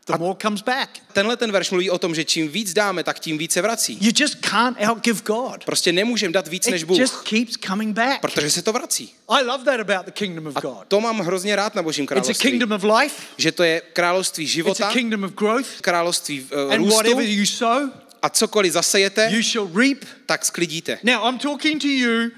the 0.07 0.19
more 0.19 0.37
comes 0.43 0.63
back. 0.63 0.89
Tenhle 1.13 1.37
ten 1.37 1.53
verš 1.53 1.71
mluví 1.71 1.91
o 1.91 1.99
tom, 1.99 2.15
že 2.15 2.25
čím 2.25 2.49
víc 2.49 2.73
dáme, 2.73 3.05
tak 3.05 3.19
tím 3.21 3.39
víc 3.39 3.53
se 3.53 3.63
vrací. 3.63 3.99
You 4.01 4.13
just 4.17 4.35
can't 4.47 4.79
outgive 4.91 5.21
God. 5.25 5.65
Prostě 5.65 5.93
nemůžeme 5.93 6.33
dát 6.33 6.49
víc 6.49 6.67
než 6.67 6.83
It 6.83 6.89
Bůh, 6.89 6.99
just 6.99 7.29
keeps 7.29 7.53
coming 7.67 7.97
back. 7.97 8.21
protože 8.21 8.51
se 8.51 8.63
to 8.63 8.73
vrací. 8.73 9.15
I 9.29 9.45
love 9.45 9.65
that 9.65 9.81
about 9.91 10.07
the 10.07 10.13
kingdom 10.13 10.47
of 10.47 10.57
A 10.57 10.61
God. 10.61 10.79
to 10.89 11.01
mám 11.01 11.19
hrozně 11.21 11.57
rád 11.57 11.75
na 11.75 11.83
Božím 11.83 12.03
It's 12.05 12.13
a 12.13 12.15
království. 12.15 12.51
kingdom 12.51 12.73
of 12.73 12.85
life. 13.01 13.23
Že 13.37 13.53
to 13.53 13.63
je 13.63 13.83
království 13.93 14.45
It's 14.45 14.53
a 14.53 14.55
života, 14.55 14.91
kingdom 14.93 15.25
of 15.25 15.31
growth. 15.33 15.81
království 15.81 16.41
uh, 16.43 16.73
And 16.73 16.79
růstu 16.79 16.95
whatever 16.97 17.25
you 17.25 17.47
sow, 17.47 17.91
a 18.23 18.29
cokoliv 18.31 18.73
zasejete, 18.73 19.29
you 19.33 19.43
shall 19.43 19.71
reap. 19.75 19.99
tak 20.27 20.45
sklidíte. 20.45 20.99
Now, 21.03 21.29
I'm 21.29 21.39
talking 21.39 21.81
to 21.83 21.89
you 21.89 22.31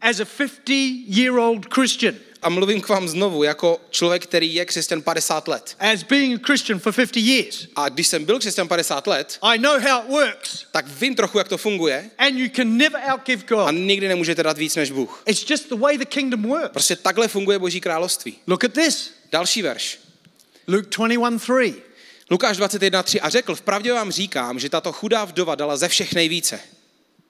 as 0.00 0.20
a 0.20 0.24
50 0.24 0.68
year 1.08 1.38
old 1.38 1.66
Christian, 1.74 2.14
A 2.42 2.48
mluvím 2.48 2.80
k 2.80 2.88
vám 2.88 3.08
znovu 3.08 3.42
jako 3.42 3.80
člověk, 3.90 4.22
který 4.22 4.54
je 4.54 4.64
křesťan 4.64 5.02
50 5.02 5.48
let. 5.48 5.76
as 5.78 6.02
being 6.02 6.40
a 6.40 6.46
Christian 6.46 6.78
for 6.78 6.92
50 6.92 7.16
years. 7.16 7.66
A 7.76 7.88
když 7.88 8.06
jsem 8.06 8.24
byl 8.24 8.38
křesťan 8.38 8.68
50 8.68 9.06
let, 9.06 9.38
I 9.42 9.58
know 9.58 9.80
how 9.80 10.02
it 10.02 10.08
works, 10.10 10.64
tak 10.72 10.88
vím 10.88 11.14
trochu, 11.14 11.38
jak 11.38 11.48
to 11.48 11.58
funguje 11.58 12.10
and 12.18 12.38
you 12.38 12.48
can 12.56 12.76
never 12.76 13.00
outgive 13.12 13.42
a 13.42 13.46
God. 13.48 13.74
nikdy 13.74 14.08
nemůžete 14.08 14.42
dát 14.42 14.58
víc 14.58 14.76
než 14.76 14.90
Bůh. 14.90 15.22
It's 15.26 15.50
just 15.50 15.68
the 15.68 15.74
way 15.76 15.98
the 15.98 16.04
kingdom 16.04 16.42
works. 16.42 16.72
Prostě 16.72 16.96
takhle 16.96 17.28
funguje 17.28 17.58
Boží 17.58 17.80
království. 17.80 18.36
Look 18.46 18.64
at 18.64 18.72
this 18.72 19.10
Další 19.32 19.62
verš. 19.62 19.98
Luke 20.68 20.88
21 20.98 21.38
3. 21.38 21.74
Lukáš 22.30 22.58
21.3 22.58 23.18
a 23.22 23.28
řekl, 23.28 23.54
vpravdě 23.54 23.92
vám 23.92 24.10
říkám, 24.12 24.58
že 24.58 24.68
tato 24.68 24.92
chudá 24.92 25.24
vdova 25.24 25.54
dala 25.54 25.76
ze 25.76 25.88
všech 25.88 26.14
nejvíce. 26.14 26.60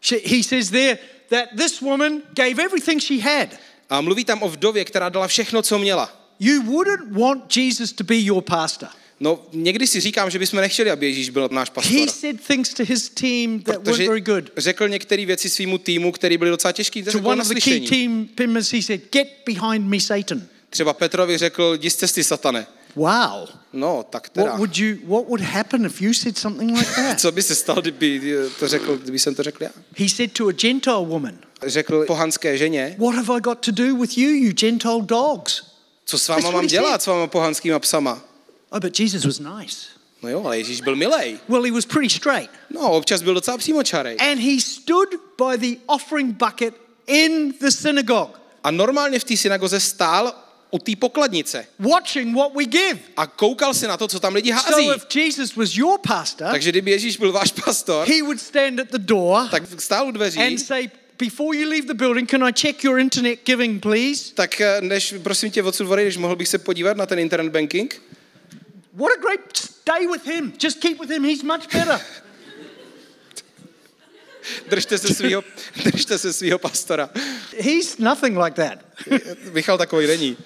She- 0.03 0.29
He 0.37 0.43
says 0.43 0.71
there 0.71 0.99
that 1.31 1.49
this 1.57 1.81
woman 1.81 2.23
gave 2.35 2.63
everything 2.65 3.01
she 3.01 3.21
had. 3.23 3.49
A 3.91 4.01
mluví 4.01 4.25
tam 4.25 4.43
o 4.43 4.49
vdově, 4.49 4.85
která 4.85 5.09
dala 5.09 5.29
všechno, 5.29 5.63
co 5.63 5.79
měla. 5.79 6.19
You 6.41 6.63
wouldn't 6.63 7.13
want 7.13 7.57
Jesus 7.57 7.93
to 7.93 8.05
be 8.05 8.17
your 8.17 8.43
pastor. 8.43 8.89
No, 9.21 9.47
někdy 9.53 9.87
si 9.87 10.01
říkám, 10.01 10.31
že 10.31 10.39
bychom 10.39 10.61
nechtěli, 10.61 10.91
aby 10.91 11.07
Ježíš 11.07 11.31
byl 11.31 11.49
náš 11.53 11.71
pastor. 11.71 11.99
He 11.99 12.09
said 12.09 12.41
things 12.47 12.75
to 12.75 12.85
his 12.85 13.09
team 13.09 13.61
that 13.61 13.87
weren't 13.87 14.09
very 14.09 14.21
good. 14.21 14.51
řekl 14.57 14.89
některé 14.89 15.27
věci 15.27 15.51
svýmu 15.51 15.79
týmu, 15.79 16.13
který 16.13 16.39
byly 16.39 16.51
docela 16.51 16.73
těžký. 16.73 17.03
To 17.03 17.19
one 17.19 17.43
of 17.43 17.49
the 17.49 17.61
key 17.61 17.81
team 17.81 18.29
members, 18.39 18.73
he 18.73 18.83
said, 18.83 19.01
Get 19.13 19.29
behind 19.47 19.87
me, 19.87 20.01
Satan. 20.01 20.43
Třeba 20.71 20.93
Petrovi 20.93 21.39
řekl, 21.39 21.75
jdi 21.75 21.91
z 21.91 21.97
cesty 21.97 22.25
satane. 22.25 22.67
Wow. 22.99 23.49
No, 23.73 24.03
tak 24.11 24.29
teda. 24.29 24.47
What 24.47 24.59
would 24.59 24.77
you 24.79 24.97
what 25.07 25.27
would 25.29 25.41
happen 25.41 25.87
if 25.87 26.03
you 26.03 26.13
said 26.15 26.39
something 26.39 26.79
like 26.79 26.91
that? 26.97 27.21
Co 27.21 27.33
by 27.33 27.43
se 27.43 27.55
stalo, 27.55 27.81
kdyby 27.81 28.21
to 28.59 28.69
řekl, 28.69 28.97
kdyby 28.97 29.19
jsem 29.19 29.35
to 29.35 29.43
řekl 29.43 29.63
já? 29.63 29.71
He 29.99 30.09
said 30.09 30.33
to 30.33 30.49
a 30.49 30.53
Gentile 30.53 31.07
woman, 31.07 31.39
Řekl 31.67 32.05
pohanské 32.07 32.59
ženě, 32.59 32.97
What 32.99 33.15
have 33.15 33.35
I 33.37 33.41
got 33.41 33.59
to 33.59 33.71
do 33.73 33.97
with 33.97 34.19
you, 34.19 34.29
you 34.31 34.53
Gentile 34.53 35.03
dogs? 35.03 35.63
co 36.05 36.19
s 36.19 36.29
váma 36.29 36.51
mám 36.51 36.67
dělat, 36.67 37.03
s 37.03 37.07
váma 37.07 37.27
pohanskýma 37.27 37.79
psama? 37.79 38.21
Oh, 38.71 38.81
but 38.81 39.01
Jesus 39.01 39.25
was 39.25 39.39
nice. 39.39 39.77
No 40.23 40.29
jo, 40.29 40.43
ale 40.45 40.59
Ježíš 40.59 40.81
byl 40.81 40.97
milej. 40.97 41.39
Well, 41.49 41.63
he 41.63 41.73
was 41.73 41.87
pretty 41.87 42.11
straight. 42.15 42.51
No, 42.71 42.91
občas 42.91 43.23
byl 43.23 43.35
docela 43.35 43.59
přímočarej. 43.59 44.17
And 44.21 44.39
he 44.41 44.61
stood 44.61 45.09
by 45.39 45.59
the 45.59 45.81
offering 45.87 46.37
bucket 46.37 46.75
in 47.07 47.55
the 47.61 47.71
synagogue, 47.71 48.33
A 48.65 48.71
normálně 48.71 49.19
v 49.19 49.25
té 49.25 49.37
synagoze 49.37 49.81
stál 49.81 50.35
u 50.71 50.79
té 50.79 50.93
pokladnice 50.97 51.67
watching 51.79 52.37
what 52.37 52.53
we 52.57 52.65
give. 52.65 52.99
a 53.17 53.27
koukal 53.27 53.75
se 53.75 53.89
na 53.89 53.97
to, 53.97 54.09
co 54.09 54.21
tam 54.21 54.35
lidi 54.35 54.51
hází. 54.51 54.85
So 54.85 54.97
if 54.97 55.17
Jesus 55.17 55.57
was 55.57 55.77
your 55.77 55.99
pastor, 56.09 56.49
Takže 56.51 56.71
kdyby 56.71 56.91
Ježíš 56.91 57.17
byl 57.17 57.33
váš 57.33 57.53
pastor, 57.53 58.09
he 58.09 58.23
would 58.23 58.41
stand 58.41 58.81
at 58.81 58.89
the 58.91 58.99
door 58.99 59.49
tak 59.51 59.63
stál 59.81 60.09
u 60.09 60.11
dveří, 60.11 60.41
and 60.41 60.59
say, 60.59 60.89
Before 61.19 61.59
you 61.59 61.69
leave 61.69 61.87
the 61.87 61.95
building, 61.95 62.31
can 62.31 62.45
I 62.45 62.53
check 62.53 62.85
your 62.85 62.99
internet 63.01 63.39
giving, 63.45 63.83
please? 63.83 64.35
tak 64.35 64.61
eh, 64.61 64.81
než, 64.81 65.15
prosím 65.23 65.51
tě, 65.51 65.63
odsud 65.63 65.91
odejdeš, 65.91 66.17
mohl 66.17 66.37
bych 66.37 66.49
se 66.49 66.59
podívat 66.59 66.97
na 66.97 67.07
ten 67.07 67.19
internet 67.19 67.53
banking? 67.53 68.03
What 68.93 69.13
a 69.19 69.21
great 69.21 69.57
stay 69.57 70.07
with 70.07 70.27
him. 70.27 70.53
Just 70.63 70.81
keep 70.81 71.01
with 71.01 71.11
him. 71.11 71.25
He's 71.25 71.43
much 71.43 71.73
better. 71.73 72.01
Držte 74.69 74.99
se 74.99 75.15
svého, 75.15 75.45
držte 75.85 76.19
se 76.19 76.33
svého 76.33 76.59
pastora. 76.59 77.11
He's 77.59 77.99
nothing 77.99 78.39
like 78.39 78.63
that. 78.63 78.79
Michal 79.53 79.79
takový 79.79 80.07
není. 80.07 80.37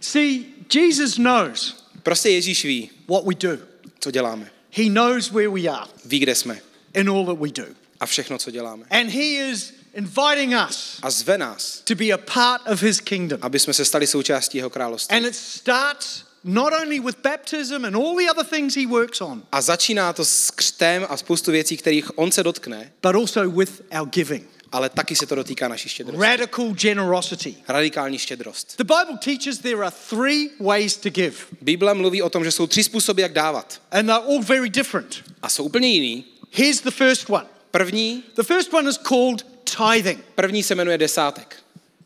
See, 0.00 0.40
Jesus 0.74 1.14
knows 1.14 1.84
Prostě 2.02 2.28
Ježíš 2.30 2.64
ví, 2.64 2.90
what 3.08 3.24
we 3.24 3.34
do. 3.34 3.58
co 4.00 4.10
děláme. 4.10 4.50
He 4.72 4.84
knows 4.84 5.30
where 5.30 5.48
we 5.48 5.60
are 5.68 5.90
Ví, 6.04 6.18
kde 6.18 6.34
jsme 6.34 6.60
in 6.94 7.08
all 7.10 7.26
that 7.26 7.38
we 7.38 7.48
do. 7.48 7.64
a 8.00 8.06
všechno, 8.06 8.38
co 8.38 8.50
děláme. 8.50 8.84
And 8.90 9.10
he 9.10 9.22
is 9.50 9.74
inviting 9.94 10.54
us 10.68 10.98
A 11.02 11.10
zve 11.10 11.38
nás, 11.38 11.80
to 11.84 11.94
be 11.94 12.04
a 12.12 12.18
part 12.18 12.62
of 12.68 12.82
his 12.82 13.00
kingdom. 13.00 13.38
aby 13.42 13.58
jsme 13.58 13.74
se 13.74 13.84
stali 13.84 14.06
součástí 14.06 14.58
jeho 14.58 14.70
království. 14.70 15.16
And 15.16 15.26
it 15.26 15.36
starts 15.36 16.22
not 16.48 16.72
only 16.82 17.00
with 17.00 17.16
baptism 17.22 17.84
and 17.84 17.96
all 17.96 18.16
the 18.16 18.30
other 18.30 18.44
things 18.44 18.74
he 18.76 18.86
works 18.86 19.20
on, 19.20 19.42
A 19.52 19.60
začíná 19.62 20.12
to 20.12 20.24
s 20.24 20.50
křtem 20.50 21.06
a 21.08 21.16
spoustu 21.16 21.50
věcí, 21.50 21.76
kterých 21.76 22.18
on 22.18 22.32
se 22.32 22.42
dotkne, 22.42 22.92
but 23.02 23.14
also 23.14 23.50
with 23.50 23.82
our 24.00 24.08
giving. 24.08 24.48
ale 24.72 24.88
taky 24.88 25.16
se 25.16 25.26
to 25.26 25.34
dotýká 25.34 25.68
naší 25.68 25.88
štědrosti. 25.88 26.20
Radical 26.22 26.68
generosity. 26.74 27.54
Radikální 27.68 28.18
štědrost. 28.18 28.74
The 28.78 28.84
Bible 28.84 29.18
teaches 29.24 29.58
there 29.58 29.76
are 29.82 29.92
three 30.10 30.50
ways 30.60 30.96
to 30.96 31.10
give, 31.10 31.36
Bible 31.60 31.94
mluví 31.94 32.22
o 32.22 32.30
tom, 32.30 32.44
že 32.44 32.50
jsou 32.52 32.66
tři 32.66 32.84
způsoby, 32.84 33.22
jak 33.22 33.32
dávat. 33.32 33.80
and 33.90 34.06
they're 34.06 34.24
all 34.26 34.42
very 34.42 34.68
different. 34.70 35.24
A 35.42 35.48
jsou 35.48 35.64
úplně 35.64 35.88
jiný. 35.88 36.24
Here's 36.52 36.80
the 36.80 36.90
first 36.90 37.30
one. 37.30 37.46
První, 37.70 38.22
The 38.34 38.42
first 38.42 38.74
one 38.74 38.90
is 38.90 38.98
called 38.98 39.46
tithing. 39.64 40.24
první 40.34 40.62
se 40.62 40.74
jmenuje 40.74 40.98
desátek. 40.98 41.56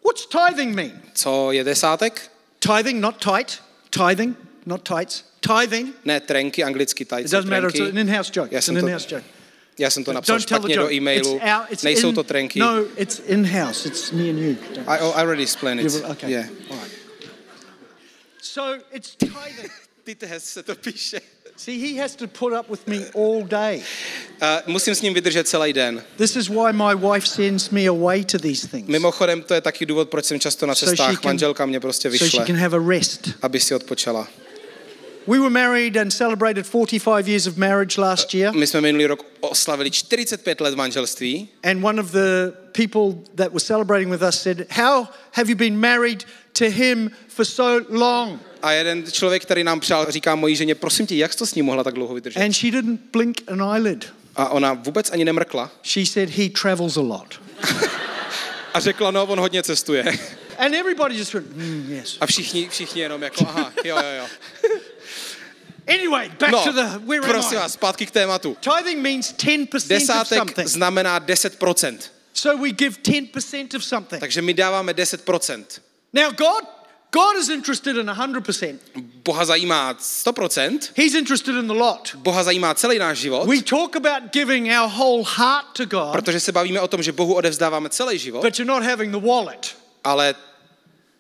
What's 0.04 0.26
tithing 0.26 0.75
mean? 0.76 1.00
Co 1.14 1.52
je 1.52 1.64
desátek? 1.64 2.30
Tithing, 2.58 3.00
not 3.00 3.16
tight. 3.25 3.58
Tithing, 3.92 4.37
not 4.66 4.84
tights. 4.84 5.25
Tithing. 5.40 5.92
Ne 6.04 6.20
trenky, 6.20 6.62
anglicky 6.64 7.02
It 7.02 7.11
doesn't 7.30 7.49
matter. 7.49 7.68
It's 7.68 7.80
an 7.80 7.99
in-house 7.99 8.30
joke. 8.30 8.49
Já 8.52 8.58
It's 8.58 8.66
jsem 8.66 8.75
to- 8.75 8.87
in-house 8.87 9.06
joke. 9.14 9.25
Já 9.78 9.90
jsem 9.90 10.04
to 10.04 10.12
napsal 10.12 10.34
Don't 10.37 10.49
špatně 10.49 10.76
do 10.76 10.82
joke. 10.82 10.94
e-mailu. 10.94 11.34
It's 11.37 11.44
out. 11.44 11.66
It's 11.72 11.82
Nejsou 11.82 12.08
in, 12.08 12.14
to 12.14 12.22
trenky. 12.25 12.58
No, 12.61 12.84
it's 12.96 13.18
in-house. 13.26 13.88
It's 13.88 14.11
me 14.12 14.30
and 14.30 14.38
you. 14.38 14.56
Don't- 14.75 14.88
I, 14.88 14.96
I 14.99 15.22
already 15.22 15.42
explained 15.42 15.80
it. 15.80 15.92
You 15.92 16.04
okay. 16.11 16.30
Yeah. 16.30 16.46
All 16.70 16.76
right. 16.76 16.92
So 18.42 18.78
it's 18.92 19.16
tithing. 19.16 19.71
Tites 20.04 20.45
se 20.45 20.62
to 20.62 20.75
píše. 20.75 21.21
See, 21.56 21.78
he 21.78 22.00
has 22.02 22.17
to 22.17 22.26
put 22.26 22.52
up 22.52 22.71
with 22.71 22.86
me 22.86 22.99
all 23.15 23.45
day. 23.45 23.82
Uh, 24.43 24.47
musím 24.67 24.95
s 24.95 25.02
ním 25.02 25.15
vydržet 25.15 25.49
celý 25.49 25.73
den. 25.73 26.02
This 26.17 26.36
is 26.36 26.49
why 26.49 26.73
my 26.73 26.95
wife 26.95 27.26
sends 27.26 27.71
me 27.71 27.86
away 27.88 28.25
to 28.25 28.38
these 28.38 28.69
things. 28.69 28.88
Mimochodem, 28.88 29.43
to 29.43 29.54
je 29.54 29.60
taky 29.60 29.86
důvod, 29.86 30.08
proč 30.08 30.25
jsem 30.25 30.41
často 30.41 30.67
na 30.67 30.75
So 30.75 30.91
cestách. 30.91 31.21
can- 31.21 31.25
Manželka 31.25 31.67
mě 31.67 31.80
prostě 31.80 32.10
so 32.10 32.17
she 32.19 32.25
vyšle, 32.25 32.47
can 32.47 32.56
have 32.56 32.76
a 32.76 32.80
rest. 32.88 33.28
aby 33.43 33.60
si 33.60 33.75
odpočala. 33.75 34.28
We 35.26 35.38
were 35.38 35.50
married 35.50 35.97
and 35.97 36.10
celebrated 36.10 36.67
45 36.67 37.28
years 37.28 37.47
of 37.47 37.56
marriage 37.56 38.00
last 38.00 38.34
year. 38.34 38.52
My 38.54 38.67
jsme 38.67 38.80
minulý 38.80 39.06
rok 39.06 39.26
oslavili 39.41 39.91
45 39.91 40.60
let 40.60 40.75
manželství 40.75 41.49
And 41.62 41.84
one 41.84 42.00
of 42.00 42.10
the 42.10 42.52
people 42.73 43.23
that 43.36 43.52
was 43.52 43.62
celebrating 43.67 44.10
with 44.10 44.23
us 44.23 44.43
said, 44.43 44.67
How 44.71 45.06
have 45.32 45.49
you 45.50 45.56
been 45.56 45.76
married 45.80 46.25
to 46.52 46.65
him 46.65 47.10
for 47.28 47.45
so 47.45 47.80
long? 47.88 48.41
A 48.62 48.72
jeden 48.72 49.12
člověk, 49.12 49.42
který 49.42 49.64
nám 49.64 49.80
přál, 49.80 50.06
říká 50.12 50.34
mojí 50.34 50.56
ženě, 50.56 50.75
prosím 50.75 51.06
tě, 51.06 51.16
jak 51.16 51.32
jsi 51.32 51.38
to 51.38 51.46
s 51.46 51.54
ním 51.54 51.64
mohla 51.64 51.84
tak 51.84 51.94
dlouho 51.94 52.14
vydržet? 52.14 52.40
And 52.40 52.52
she 52.52 52.70
didn't 52.70 53.00
blink 53.12 53.42
an 53.46 53.62
eyelid. 53.75 54.12
A 54.36 54.48
ona 54.48 54.72
vůbec 54.72 55.10
ani 55.10 55.25
nemrkla 55.25 55.70
She 55.84 56.06
said, 56.06 56.30
He 56.30 56.48
travels 56.62 56.96
a 56.96 57.00
lot. 57.00 57.40
a 58.75 58.80
řekla, 58.80 59.10
no, 59.10 59.26
on 59.26 59.40
hodně 59.40 59.62
cestuje. 59.62 60.04
And 60.58 60.75
everybody 60.75 61.18
just 61.18 61.34
went, 61.34 61.56
mm, 61.56 61.86
Yes. 61.88 62.16
A 62.20 62.26
všichni, 62.26 62.68
všichni 62.68 63.00
jenom 63.02 63.22
jako, 63.22 63.44
aha, 63.48 63.72
jo, 63.84 63.96
jo, 63.96 64.10
jo. 64.18 64.26
Anyway, 65.88 66.28
back 66.40 66.52
No, 66.52 66.64
to 66.64 66.72
the 66.72 66.98
where 67.06 67.20
prosím 67.28 67.58
vás, 67.58 67.72
zpátky 67.72 68.06
k 68.06 68.10
tématu. 68.10 68.56
Tithing 68.60 69.02
means 69.02 69.32
10% 69.32 69.76
of 69.76 69.88
Desátek 69.88 70.38
something. 70.38 70.68
znamená 70.68 71.20
10%. 71.20 71.98
So 72.34 72.62
we 72.62 72.70
give 72.70 72.96
10% 73.02 73.76
of 73.76 73.84
something. 73.84 74.20
Takže 74.20 74.42
my 74.42 74.54
dáváme 74.54 74.92
10%. 74.92 75.64
Now, 76.12 76.30
God, 76.32 76.64
God 77.12 77.36
is 77.36 77.48
interested 77.48 77.96
in 77.96 78.06
100%. 78.06 78.78
Boha 79.25 79.44
zajímá 79.44 79.94
100%, 79.94 80.78
He's 80.96 81.14
interested 81.14 81.54
in 81.56 81.66
the 81.66 81.75
lot. 81.75 82.14
Boha 82.14 82.42
zajímá 82.44 82.75
celý 82.75 82.98
náš 82.98 83.18
život, 83.18 83.46
We 83.48 83.62
talk 83.62 83.96
about 83.96 84.32
giving 84.32 84.68
our 84.68 84.88
whole 84.88 85.22
heart 85.36 85.66
to 85.72 85.84
God, 85.86 86.12
protože 86.12 86.40
se 86.40 86.52
bavíme 86.52 86.80
o 86.80 86.88
tom, 86.88 87.02
že 87.02 87.12
Bohu 87.12 87.34
odevzdáváme 87.34 87.88
celý 87.88 88.18
život, 88.18 88.42
but 88.42 88.58
you're 88.58 88.72
not 88.80 88.82
having 88.90 89.12
the 89.12 89.26
wallet. 89.26 89.76
ale 90.04 90.34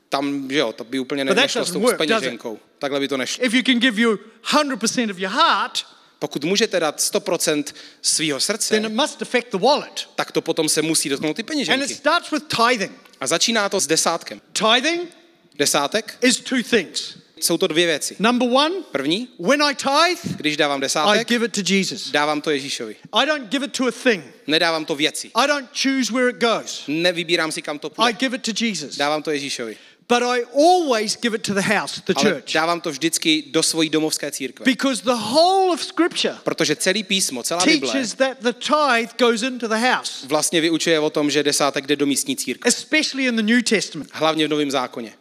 tam, 0.08 0.50
že 0.50 0.58
jo, 0.58 0.72
to 0.72 0.84
by 0.84 0.98
úplně 0.98 1.24
nešlo 1.24 1.64
s 1.64 1.72
tou 1.72 1.80
work, 1.80 1.98
peněženkou. 1.98 2.58
Takhle 2.78 3.00
by 3.00 3.08
to 3.08 3.16
nešlo. 3.16 3.44
If 3.44 3.54
you 3.54 3.62
can 3.62 3.78
give 3.78 4.00
you 4.00 4.18
100% 4.44 5.10
of 5.10 5.18
your 5.18 5.32
heart, 5.32 5.86
Pokud 6.18 6.44
můžete 6.44 6.80
dát 6.80 7.00
100% 7.00 7.64
svého 8.02 8.40
srdce, 8.40 8.74
then 8.74 8.86
it 8.86 8.92
must 8.92 9.22
affect 9.22 9.50
the 9.50 9.58
wallet. 9.58 10.08
tak 10.14 10.32
to 10.32 10.40
potom 10.40 10.68
se 10.68 10.82
musí 10.82 11.08
dotknout 11.08 11.36
ty 11.36 11.42
And 11.42 11.44
it 11.44 11.46
peněženky. 11.46 11.94
starts 11.94 12.30
with 12.30 12.44
tithing. 12.48 12.92
A 13.20 13.26
začíná 13.26 13.68
to 13.68 13.80
s 13.80 13.86
desátkem. 13.86 14.40
Tithing 14.52 15.21
Desátek 15.58 16.18
is 16.22 16.36
two 16.40 16.62
things. 16.70 17.16
jsou 17.40 17.58
to 17.58 17.66
dvě 17.66 17.86
věci. 17.86 18.16
Number 18.18 18.48
one, 18.52 18.74
První, 18.92 19.28
when 19.38 19.62
I 19.62 19.74
tithe, 19.74 20.34
když 20.36 20.56
dávám 20.56 20.78
I 20.78 20.80
desátek, 20.80 21.28
give 21.28 21.46
it 21.46 21.52
to 21.52 21.60
Jesus. 21.74 22.10
dávám 22.10 22.40
to 22.40 22.50
Ježíšovi. 22.50 22.96
I 23.12 23.26
don't 23.26 23.48
give 23.50 23.66
it 23.66 23.72
to 23.76 23.86
a 23.86 23.90
thing. 23.90 24.24
Nedávám 24.46 24.84
to 24.84 24.94
věci. 24.94 25.30
I 25.34 25.46
don't 25.46 25.68
choose 25.82 26.12
where 26.12 26.30
it 26.30 26.36
goes. 26.36 26.82
Nevybírám 26.88 27.52
si, 27.52 27.62
kam 27.62 27.78
to 27.78 27.88
I 27.88 27.90
půjde. 27.90 28.12
give 28.12 28.36
it 28.36 28.42
to 28.42 28.64
Jesus. 28.64 28.96
Dávám 28.96 29.22
to 29.22 29.30
Ježíšovi. 29.30 29.76
But 30.08 30.22
I 30.22 30.44
always 30.54 31.16
give 31.22 31.36
it 31.36 31.42
to 31.46 31.54
the 31.54 31.60
house, 31.60 32.02
the 32.06 32.12
Ale 32.16 32.30
church. 32.30 32.52
dávám 32.54 32.80
to 32.80 32.90
vždycky 32.90 33.44
do 33.50 33.62
svojí 33.62 33.88
domovské 33.90 34.30
církve. 34.30 34.64
Because 34.64 35.02
the 35.02 35.10
whole 35.10 35.72
of 35.72 35.84
Scripture 35.84 36.36
Protože 36.44 36.76
celý 36.76 37.02
písmo, 37.02 37.42
celá 37.42 37.64
Bible 37.64 37.92
teaches 37.92 38.14
that 38.14 38.36
the 38.40 38.52
tithe 38.52 39.12
goes 39.18 39.42
into 39.42 39.68
the 39.68 39.74
house, 39.76 40.26
vlastně 40.26 40.60
vyučuje 40.60 41.00
o 41.00 41.10
tom, 41.10 41.30
že 41.30 41.42
desátek 41.42 41.86
jde 41.86 41.96
do 41.96 42.06
místní 42.06 42.36
církve. 42.36 42.68
especially 42.68 43.24
in 43.26 43.36
the 43.36 43.42
New 43.42 43.62
Testament. 43.62 44.10
Hlavně 44.12 44.46
v 44.46 44.50
Novém 44.50 44.70
zákoně. 44.70 45.12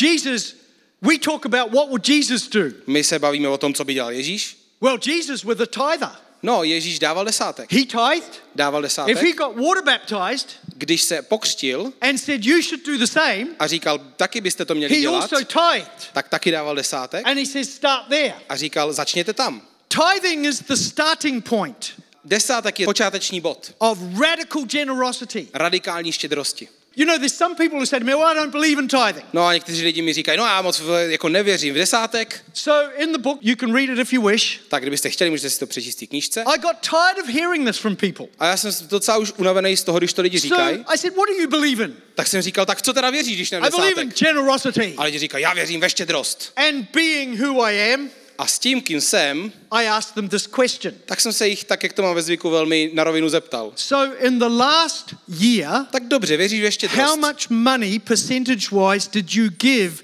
Jesus, 0.00 0.54
we 1.02 1.18
talk 1.18 1.44
about 1.46 1.72
what 1.72 1.88
would 1.88 2.08
Jesus 2.08 2.48
do? 2.48 2.70
My 2.86 3.04
se 3.04 3.18
bavíme 3.18 3.48
o 3.48 3.58
tom, 3.58 3.74
co 3.74 3.84
by 3.84 3.94
dělal 3.94 4.12
Ježíš. 4.12 4.56
Well, 4.80 4.98
Jesus 5.06 5.44
was 5.44 5.60
a 5.60 5.66
tither. 5.66 6.10
No, 6.42 6.64
Ježíš 6.64 6.98
dával 6.98 7.24
desátek. 7.24 7.72
He 7.72 7.78
tithed. 7.86 8.42
Dával 8.54 8.80
If 8.84 8.88
desátek. 8.88 9.16
he 9.22 9.32
got 9.32 9.56
water 9.56 9.82
baptized 9.84 10.48
Když 10.76 11.02
se 11.02 11.22
pokřtil 11.22 11.92
and 12.00 12.18
said, 12.18 12.44
You 12.44 12.62
should 12.62 12.86
do 12.86 12.98
the 12.98 13.06
same, 13.06 13.46
a 13.58 13.66
říkal, 13.66 13.98
taky 14.16 14.40
byste 14.40 14.64
to 14.64 14.74
měli 14.74 14.94
he 14.94 15.00
dělat, 15.00 15.32
also 15.32 15.36
tithed. 15.44 16.10
tak 16.12 16.28
taky 16.28 16.50
dával 16.50 16.74
desátek 16.74 17.26
And 17.26 17.38
he 17.38 17.46
says, 17.46 17.74
Start 17.74 18.08
there. 18.08 18.34
a 18.48 18.56
říkal, 18.56 18.92
začněte 18.92 19.32
tam. 19.32 19.62
Tithing 19.88 20.46
is 20.46 20.60
the 20.62 20.74
starting 20.74 21.48
point 21.48 21.92
Desátek 22.24 22.80
je 22.80 22.86
počáteční 22.86 23.40
bod 23.40 23.74
of 23.78 23.98
radical 24.20 24.62
generosity. 24.64 25.48
radikální 25.54 26.12
štědrosti. 26.12 26.68
You 26.96 27.06
know, 27.06 27.18
there's 27.18 27.34
some 27.36 27.54
people 27.56 27.78
who 27.78 27.86
say 27.86 27.98
to 28.00 28.04
me, 28.06 28.14
Well, 28.14 28.26
I 28.26 28.34
don't 28.34 28.50
believe 28.52 28.78
in 28.82 28.88
tithing. 28.88 29.24
No 29.32 29.46
a 29.46 29.54
někteří 29.54 29.82
lidi 29.84 30.02
mi 30.02 30.12
říkají, 30.12 30.38
no 30.38 30.44
já 30.44 30.62
moc 30.62 30.80
v- 30.80 31.10
jako 31.10 31.28
nevěřím 31.28 31.74
v 31.74 31.76
desátek, 31.76 32.44
So 32.52 32.92
in 33.02 33.12
the 33.12 33.18
book, 33.18 33.38
you 33.42 33.56
can 33.56 33.74
read 33.74 33.88
it 33.90 33.98
if 33.98 34.12
you 34.12 34.22
wish. 34.28 34.60
tak 34.68 34.82
kdybyste 34.82 35.10
chtěli, 35.10 35.30
můžete 35.30 35.50
si 35.50 35.58
to 35.58 35.66
přečíst 35.66 35.96
v 35.96 36.00
té 36.00 36.06
knížce. 36.06 36.42
I 36.42 36.58
got 36.58 36.72
tired 36.80 37.18
of 37.24 37.34
hearing 37.34 37.66
this 37.68 37.78
from 37.78 37.96
people. 37.96 38.26
A 38.38 38.46
já 38.46 38.56
jsem 38.56 38.72
docela 38.88 39.16
už 39.18 39.32
unavený 39.36 39.76
z 39.76 39.82
toho, 39.84 39.98
když 39.98 40.12
to 40.12 40.22
lidi 40.22 40.40
So 40.40 40.54
říkají, 40.56 40.84
I 40.94 40.98
said, 40.98 41.16
What 41.16 41.28
do 41.28 41.34
you 41.42 41.48
believe 41.48 41.84
in? 41.84 41.96
tak 42.14 42.26
jsem 42.26 42.42
říkal, 42.42 42.66
tak 42.66 42.82
co 42.82 42.92
teda 42.92 43.10
věříš, 43.10 43.36
když 43.36 43.50
ne 43.50 43.58
I 43.58 43.70
believe 43.70 44.02
in 44.02 44.12
generosity 44.18 44.94
A 44.96 45.04
lidi 45.04 45.18
říkají, 45.18 45.42
já 45.42 45.54
věřím 45.54 45.80
ve 45.80 45.90
štědrost. 45.90 46.52
and 46.56 46.86
being 46.92 47.40
who 47.40 47.62
I 47.62 47.94
am 47.94 48.10
A 48.38 48.46
s 48.46 48.58
tím, 48.58 48.82
kým 48.82 49.00
jsem, 49.00 49.52
I 49.70 49.88
asked 49.88 50.14
them 50.14 50.28
this 50.28 50.46
question. 50.46 50.94
tak 51.06 51.20
jsem 51.20 51.32
se 51.32 51.48
jich, 51.48 51.64
tak 51.64 51.82
jak 51.82 51.92
to 51.92 52.02
mám 52.02 52.14
ve 52.14 52.22
zvyku, 52.22 52.50
velmi 52.50 52.90
na 52.94 53.04
rovinu 53.04 53.28
zeptal. 53.28 53.72
So, 53.76 54.16
in 54.26 54.38
the 54.38 54.44
last 54.48 55.14
year, 55.28 55.86
Tak 55.90 56.04
dobře, 56.08 56.36
věříš 56.36 56.60
ve 56.60 56.66
how 56.66 56.70
štědrost? 56.72 57.16
much 57.16 57.50
money, 57.50 57.98
percentage 57.98 58.66
wise, 58.70 59.10
did 59.12 59.34
you 59.34 59.48
give 59.50 59.96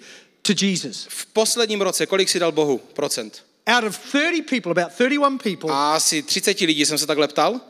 to 0.43 0.53
Jesus? 0.61 1.07
V 1.11 1.27
posledním 1.27 1.81
roce, 1.81 2.07
kolik 2.07 2.29
si 2.29 2.39
dal 2.39 2.53
Bohu 2.53 2.79
procent? 2.79 3.45
Out 3.67 3.85
of 3.85 3.99
30 3.99 4.43
people, 4.51 4.71
about 4.83 4.93
31 4.95 5.39
people, 5.39 5.71
A 5.73 5.95
asi 5.95 6.23
30 6.23 6.61
lidí 6.61 6.87
jsem 6.87 6.99
se 6.99 7.07
takhle 7.07 7.29
ptal 7.29 7.61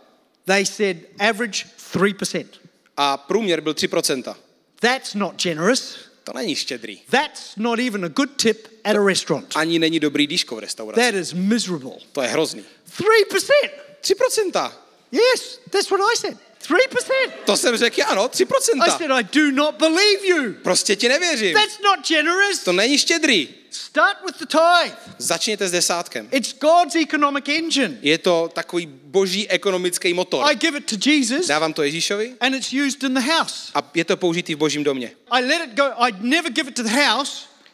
they 0.47 0.67
said 0.67 0.97
average 1.19 1.65
3%. 1.95 2.45
a 2.97 3.17
průměr 3.17 3.61
byl 3.61 3.73
3%. 3.73 4.35
That's 4.81 5.15
not 5.15 5.43
generous. 5.43 5.95
To 6.31 6.37
není 6.37 6.55
štědrý. 6.55 7.01
That's 7.11 7.57
not 7.57 7.79
even 7.79 8.05
a 8.05 8.09
good 8.09 8.31
tip 8.43 8.69
at 8.85 8.97
a 8.97 9.05
restaurant. 9.05 9.53
Ani 9.57 9.79
není 9.79 10.01
dobrý 10.01 10.27
dýško 10.27 10.57
v 10.57 10.59
restauraci. 10.59 11.01
That 11.01 11.15
is 11.15 11.33
miserable. 11.33 11.93
To 12.13 12.23
je 12.23 12.29
hrozný. 12.29 12.65
3%. 12.99 13.71
3%. 14.01 14.73
Yes, 15.13 15.59
that's 15.71 15.91
what 15.91 16.01
I 16.01 16.17
said. 16.17 16.39
3%. 16.69 17.31
To 17.45 17.57
jsem 17.57 17.77
řekl, 17.77 18.03
ano, 18.07 18.25
I 18.25 18.29
3%. 18.29 18.99
said, 18.99 19.11
I 19.11 19.23
do 19.23 19.51
not 19.51 19.75
believe 19.75 20.27
you. 20.27 20.53
Prostě 20.63 20.97
ti 20.97 21.09
nevěřím. 21.09 21.55
That's 21.55 21.79
not 21.85 22.09
generous. 22.09 22.59
To 22.59 22.73
není 22.73 22.99
štědrý. 22.99 23.49
Start 23.71 24.17
with 24.27 24.39
the 24.39 24.47
tithe. 24.47 24.97
Začněte 25.19 25.69
s 25.69 25.71
desátkem. 25.71 26.29
It's 26.33 26.55
God's 26.61 26.97
economic 26.97 27.45
engine. 27.49 27.99
Je 28.03 28.19
to 28.19 28.51
takový 28.55 28.87
boží 28.87 29.49
ekonomický 29.49 30.15
motor. 30.15 30.45
I 30.45 30.57
give 30.57 30.79
it 30.79 30.87
to 30.87 31.11
Jesus 31.11 31.47
Dávám 31.47 31.73
to 31.73 31.83
Ježíšovi 31.83 32.35
and 32.41 32.55
it's 32.55 32.73
used 32.73 33.03
in 33.03 33.15
the 33.15 33.21
house. 33.21 33.55
a 33.75 33.91
je 33.95 34.05
to 34.05 34.17
použitý 34.17 34.55
v 34.55 34.59
božím 34.59 34.85
domě. 34.85 35.13
I 35.31 35.45
let 35.45 35.63
it 35.65 35.75
go. 35.77 35.85
I 35.97 36.13
never 36.21 36.53
give 36.53 36.69
it 36.71 36.75
to 36.77 36.83
the 36.83 37.03
house 37.07 37.33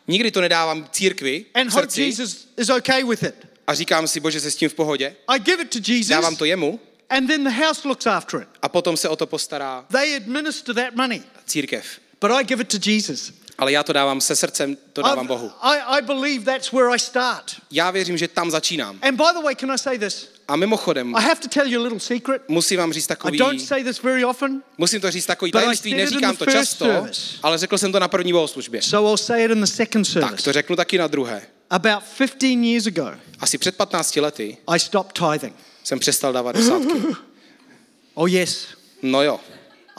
Nikdy 0.08 0.30
to 0.30 0.40
nedávám 0.40 0.88
církvi 0.92 1.44
and 1.54 1.70
hope 1.72 2.00
Jesus 2.02 2.46
is 2.56 2.68
okay 2.68 3.04
with 3.04 3.22
it. 3.22 3.34
a 3.66 3.74
říkám 3.74 4.08
si, 4.08 4.20
bože, 4.20 4.40
se 4.40 4.50
s 4.50 4.56
tím 4.56 4.68
v 4.68 4.74
pohodě. 4.74 5.16
I 5.28 5.38
give 5.38 5.62
it 5.62 5.70
to 5.70 5.78
Jesus 5.92 6.08
Dávám 6.08 6.36
to 6.36 6.44
jemu 6.44 6.80
and 7.10 7.26
then 7.26 7.44
the 7.44 7.50
house 7.66 7.88
looks 7.88 8.06
after 8.06 8.42
it. 8.42 8.48
a 8.62 8.68
potom 8.68 8.96
se 8.96 9.08
o 9.08 9.16
to 9.16 9.26
postará 9.26 9.84
They 9.92 10.16
administer 10.16 10.74
that 10.74 10.94
money, 10.94 11.22
církev. 11.46 11.84
but 12.20 12.30
I 12.30 12.44
give 12.44 12.62
it 12.62 12.68
to 12.68 12.90
Jesus. 12.90 13.32
Ale 13.58 13.72
já 13.72 13.82
to 13.82 13.92
dávám 13.92 14.20
se 14.20 14.36
srdcem, 14.36 14.76
to 14.92 15.02
dávám 15.02 15.18
I've- 15.18 15.28
Bohu. 15.28 15.52
I, 15.62 15.78
I 15.98 16.02
believe 16.02 16.44
that's 16.44 16.72
where 16.72 16.88
I 16.94 16.98
start. 16.98 17.56
Já 17.70 17.90
věřím, 17.90 18.18
že 18.18 18.28
tam 18.28 18.50
začínám. 18.50 18.98
And 19.02 19.16
by 19.16 19.24
the 19.32 19.42
way, 19.44 19.54
can 19.56 19.70
I 19.72 19.78
say 19.78 19.98
this? 19.98 20.28
A 20.48 20.56
mimochodem, 20.56 21.16
I 21.16 21.22
have 21.22 21.40
to 21.40 21.48
tell 21.48 21.66
you 21.72 21.80
a 21.80 21.82
little 21.84 22.00
secret. 22.00 22.42
musím 22.48 22.78
vám 22.78 22.92
říct 22.92 23.04
I 23.04 23.08
takový, 23.08 23.38
don't 23.38 23.60
say 23.62 23.84
this 23.84 24.02
very 24.02 24.24
often, 24.24 24.62
musím 24.78 25.00
to 25.00 25.10
říct 25.10 25.26
takový 25.26 25.48
I 25.48 25.52
tajemství, 25.52 25.94
neříkám 25.94 26.36
to 26.36 26.44
first 26.44 26.56
často, 26.58 26.84
service. 26.84 27.20
ale 27.42 27.58
řekl 27.58 27.78
jsem 27.78 27.92
to 27.92 28.00
na 28.00 28.08
první 28.08 28.32
bohoslužbě. 28.32 28.82
so 28.82 29.08
I'll 29.10 29.16
say 29.16 29.44
it 29.44 29.50
in 29.50 29.60
the 29.60 29.66
second 29.66 30.06
Tak, 30.06 30.12
service. 30.12 30.42
to 30.44 30.52
řeknu 30.52 30.76
taky 30.76 30.98
na 30.98 31.06
druhé. 31.06 31.42
About 31.70 32.02
15 32.18 32.64
years 32.64 32.86
ago, 32.86 33.10
Asi 33.40 33.58
před 33.58 33.76
15 33.76 34.16
lety 34.16 34.56
I 34.68 34.78
stopped 34.80 35.18
tithing. 35.30 35.56
Jsem 35.86 35.98
přestal 35.98 36.32
dávat 36.32 36.56
desátky. 36.56 36.92
Oh, 38.18 38.30
yes. 38.30 38.66
No 39.02 39.22
jo, 39.22 39.40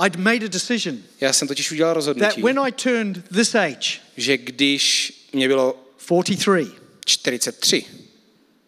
I'd 0.06 0.16
made 0.16 0.46
a 0.46 0.48
decision 0.48 0.98
já 1.22 1.34
jsem 1.34 1.48
totiž 1.48 1.72
udělal 1.72 1.94
that 1.94 1.96
rozhodnutí, 1.96 2.42
when 2.42 2.60
I 2.60 2.72
turned 2.72 3.30
this 3.36 3.56
age, 3.56 4.00
že 4.18 4.38
když 4.38 5.14
mě 5.34 5.48
bylo 5.48 5.84
43, 5.98 6.72
43, 7.06 7.86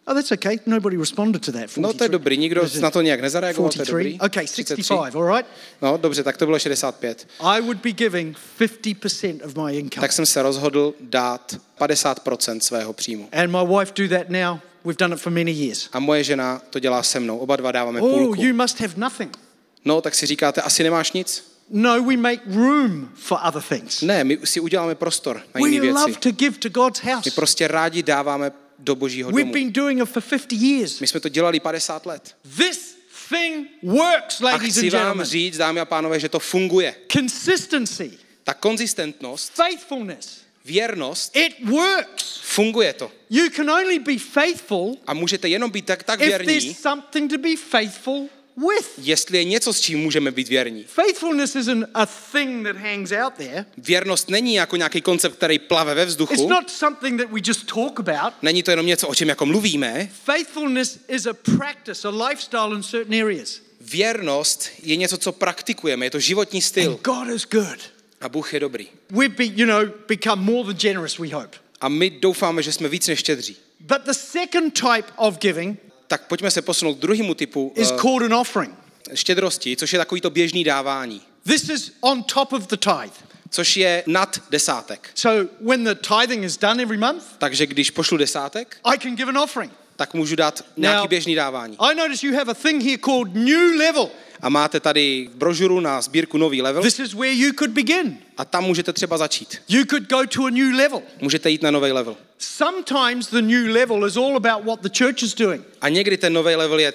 oh, 0.08 0.14
that's 0.14 0.32
okay. 0.32 0.60
Nobody 0.66 0.98
responded 0.98 1.46
to 1.46 1.52
that. 1.52 1.70
43. 1.70 1.82
no 1.82 1.94
to 1.94 2.04
je 2.04 2.10
dobrý, 2.10 2.38
nikdo 2.38 2.68
na 2.80 2.92
to 2.92 3.02
nějak 3.02 3.22
nezareagoval, 3.22 3.72
to 3.72 3.82
je 3.82 3.86
43? 3.86 3.92
dobrý. 3.92 4.20
Okay, 4.20 4.46
33. 4.46 4.84
65, 4.84 5.16
all 5.16 5.36
right? 5.36 5.50
No 5.82 5.98
dobře, 5.98 6.24
tak 6.24 6.38
to 6.38 6.46
bylo 6.46 6.60
65. 6.60 7.28
I 7.40 7.62
would 7.62 7.78
be 7.78 7.92
giving 7.92 8.38
50% 8.60 9.46
of 9.46 9.56
my 9.56 9.78
income. 9.78 10.02
Tak 10.02 10.12
jsem 10.14 10.26
se 10.26 10.42
rozhodl 10.42 10.94
dát 11.00 11.58
50% 11.80 12.60
svého 12.60 12.94
příjmu. 12.94 13.30
And 13.32 13.52
my 13.52 13.78
wife 13.78 13.94
do 13.96 14.18
that 14.18 14.30
now. 14.30 14.60
We've 14.86 14.98
done 14.98 15.16
it 15.16 15.22
for 15.22 15.32
many 15.34 15.52
years. 15.52 15.90
A 15.94 16.00
moje 16.00 16.24
žena 16.24 16.62
to 16.70 16.80
dělá 16.80 17.04
se 17.04 17.20
mnou. 17.20 17.38
Oba 17.38 17.56
dva 17.56 17.72
dáváme 17.72 18.02
Oh, 18.02 18.10
půlku. 18.14 18.42
you 18.44 18.54
must 18.56 18.80
have 18.82 18.94
nothing. 18.98 19.38
No, 19.86 20.02
tak 20.02 20.16
si 20.16 20.26
říkáte, 20.26 20.62
asi 20.62 20.84
nemáš 20.84 21.12
nic? 21.12 21.52
No, 21.70 22.04
we 22.04 22.18
make 22.18 22.42
room 22.46 23.10
for 23.16 23.38
other 23.48 23.62
things. 23.62 24.02
Ne, 24.02 24.24
my 24.24 24.40
si 24.44 24.60
uděláme 24.60 24.96
prostor 24.96 25.38
na 25.56 25.62
We 25.62 25.70
jiné 25.70 25.88
love 25.92 26.06
věci. 26.06 26.20
to 26.20 26.32
give 26.32 26.58
to 26.60 26.70
God's 26.70 27.00
house. 27.04 27.22
My 27.26 27.32
prostě 27.32 27.68
rádi 27.68 28.04
dáváme 28.04 28.52
do 28.80 28.96
božího 28.96 29.32
We've 29.32 29.42
domu. 29.44 29.54
been 29.54 29.72
doing 29.74 30.02
it 30.02 30.06
for 30.10 30.22
50 30.24 30.52
years. 30.56 31.00
My 31.00 31.08
jsme 31.08 31.20
to 31.20 31.30
dělali 31.30 31.60
50 31.60 32.06
let. 32.06 32.36
This 32.58 32.96
thing 33.30 33.68
works, 33.84 34.42
A 34.42 34.46
ladies 34.46 34.72
chci 34.78 34.80
and 34.88 34.94
vám 34.94 35.02
gentlemen. 35.02 35.26
říct, 35.26 35.58
dámy 35.58 35.80
a 35.80 35.86
pánové, 35.86 36.20
že 36.20 36.30
to 36.30 36.40
funguje. 36.40 36.96
Consistency, 37.12 38.12
Ta 38.44 38.54
konzistentnost, 38.54 39.52
faithfulness, 39.56 40.38
věrnost, 40.70 41.36
it 41.36 41.54
works. 41.66 42.40
funguje 42.42 42.94
to. 42.94 43.12
You 43.30 43.50
can 43.50 43.70
only 43.70 44.00
be 44.00 44.18
faithful 44.18 44.98
A 45.08 45.14
můžete 45.14 45.48
jenom 45.50 45.72
být 45.72 45.86
tak, 45.86 46.04
tak 46.04 46.20
if 46.22 46.28
věrní, 46.28 46.46
there's 46.60 46.80
something 46.82 47.32
to 47.32 47.38
be 47.38 47.56
faithful 47.70 48.28
with. 48.58 48.88
jestli 48.98 49.38
je 49.38 49.44
něco, 49.44 49.74
s 49.74 49.82
čím 49.82 50.00
můžeme 50.00 50.32
být 50.32 50.48
věrní. 50.48 50.84
Faithfulness 50.84 51.56
isn't 51.56 51.86
a 51.94 52.06
thing 52.06 52.68
that 52.68 52.76
hangs 52.78 53.12
out 53.12 53.34
there. 53.38 53.66
Věrnost 53.78 54.30
není 54.30 54.56
jako 54.56 54.76
nějaký 54.76 55.02
koncept, 55.02 55.36
který 55.36 55.60
plave 55.60 55.94
ve 55.96 56.04
It's 56.04 56.10
vzduchu. 56.12 56.50
not 56.50 56.70
something 56.70 57.22
that 57.22 57.32
we 57.32 57.40
just 57.44 57.66
talk 57.74 58.00
about. 58.00 58.34
Není 58.42 58.64
to 58.64 58.72
jenom 58.72 58.86
něco, 58.86 59.08
o 59.08 59.16
čem 59.16 59.30
jako 59.30 59.46
mluvíme. 59.46 60.10
Faithfulness 60.24 61.00
is 61.08 61.26
a 61.26 61.34
practice, 61.34 62.08
a 62.08 62.12
lifestyle 62.28 62.76
in 62.76 62.84
certain 62.84 63.24
areas. 63.24 63.60
Věrnost 63.82 64.70
je 64.84 64.96
něco, 64.96 65.18
co 65.18 65.32
praktikujeme, 65.32 66.06
je 66.06 66.10
to 66.12 66.20
životní 66.20 66.62
styl. 66.62 66.92
And 66.92 67.02
God 67.02 67.36
is 67.36 67.46
good. 67.52 67.80
A 68.22 68.30
Bůh 68.30 68.54
je 68.54 68.60
dobrý. 68.60 68.88
We've 69.10 69.36
be, 69.36 69.44
you 69.46 69.66
know, 69.66 69.86
become 70.08 70.42
more 70.44 70.64
than 70.68 70.78
generous, 70.80 71.18
we 71.18 71.28
hope. 71.36 71.58
A 71.82 71.90
my 71.90 72.10
doufáme, 72.10 72.64
že 72.64 72.72
jsme 72.72 72.90
víc 72.90 73.08
než 73.08 73.20
štědří. 73.20 73.58
But 73.80 73.98
the 74.06 74.12
second 74.14 74.74
type 74.82 75.12
of 75.16 75.38
giving 75.40 75.80
Tak 76.08 76.28
pojďme 76.28 76.52
se 76.52 76.62
posunout 76.62 76.94
k 76.94 77.00
druhému 77.00 77.34
typu 77.34 77.74
is 77.76 77.92
uh, 77.92 77.98
called 78.02 78.32
an 78.32 78.34
offering. 78.34 78.76
štědrosti, 79.14 79.76
což 79.76 79.94
je 79.94 80.00
takový 80.00 80.22
to 80.22 80.30
běžný 80.30 80.64
dávání, 80.64 81.22
This 81.44 81.70
is 81.70 81.92
on 82.00 82.24
top 82.24 82.54
of 82.54 82.68
the 82.68 82.78
tithe. 82.78 83.14
což 83.50 83.78
je 83.78 84.04
nad 84.08 84.42
desátek. 84.50 85.10
So 85.16 85.50
when 85.62 85.84
the 85.84 85.96
tithing 85.96 86.44
is 86.44 86.58
done 86.58 86.84
every 86.84 86.98
month, 86.98 87.24
Takže 87.38 87.66
když 87.66 87.92
pošlu 87.92 88.18
desátek, 88.18 88.78
I 88.84 88.98
can 89.00 89.16
give 89.16 89.30
an 89.30 89.38
offering. 89.38 89.74
Tak 90.00 90.14
můžu 90.14 90.36
dát 90.36 90.66
nějaký 90.78 91.08
běžný 91.08 91.36
dávání. 91.36 91.76
I 91.80 91.96
notice 91.96 92.28
you 92.28 92.34
have 92.36 92.52
a 92.52 92.54
thing 92.54 92.84
here 92.84 92.98
called 92.98 93.34
New 93.36 93.78
Level. 93.80 94.10
A 94.42 94.50
máte 94.50 94.80
tady 94.80 95.30
brožuru 95.36 95.80
na 95.80 96.02
sbírku 96.02 96.38
Nový 96.38 96.62
level 96.62 96.84
This 96.84 97.00
is 97.00 97.14
where 97.14 97.34
you 97.34 97.52
could 97.60 97.72
begin. 97.72 98.18
a 98.38 98.46
tam 98.46 98.64
můžete 98.64 98.94
třeba 98.94 99.18
začít. 99.18 99.62
You 99.70 99.86
could 99.86 100.04
go 100.10 100.28
to 100.28 100.46
a 100.46 100.50
new 100.50 100.76
level. 100.76 101.02
Můžete 101.22 101.50
jít 101.50 101.62
na 101.62 101.72
nový 101.72 101.92
level. 101.92 102.18
Sometimes 102.38 103.28
the 103.30 103.42
new 103.42 103.68
level 103.76 104.08
is 104.08 104.18
all 104.18 104.36
about 104.38 104.66
what 104.66 104.82
the 104.82 104.90
church 104.98 105.24
is 105.24 105.36
doing. 105.36 105.66
A 105.82 105.90
někdy 105.90 106.18
ten 106.18 106.34
nový 106.34 106.56
level 106.56 106.80
je 106.80 106.94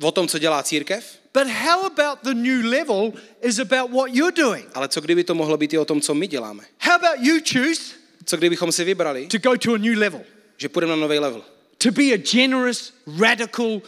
o 0.00 0.10
tom, 0.12 0.28
co 0.28 0.38
dělá 0.38 0.62
církev, 0.62 1.04
But 1.34 1.46
how 1.52 1.84
about 1.86 2.18
the 2.22 2.34
new 2.34 2.64
level 2.70 3.12
is 3.42 3.58
about 3.58 3.90
what 3.90 4.08
you're 4.12 4.42
doing? 4.42 4.66
ale 4.74 4.88
co 4.88 5.00
kdyby 5.00 5.24
to 5.24 5.34
mohlo 5.34 5.56
být 5.56 5.72
i 5.72 5.78
o 5.78 5.84
tom, 5.84 6.00
co 6.00 6.14
my 6.14 6.26
děláme? 6.26 6.64
How 6.80 6.94
about 6.94 7.16
you 7.20 7.34
choose 7.52 7.80
Co 8.24 8.36
kdybychom 8.36 8.72
si 8.72 8.84
vybrali, 8.84 9.26
to 9.26 9.38
go 9.38 9.56
to 9.58 9.74
a 9.74 9.78
new 9.78 9.98
level? 9.98 10.20
že 10.56 10.68
půjdeme 10.68 10.90
na 10.90 10.96
nový 10.96 11.18
level? 11.18 11.42
To 11.86 11.92
be 11.92 12.12
a 12.12 12.18
generous, 12.18 12.92
radical, 13.18 13.80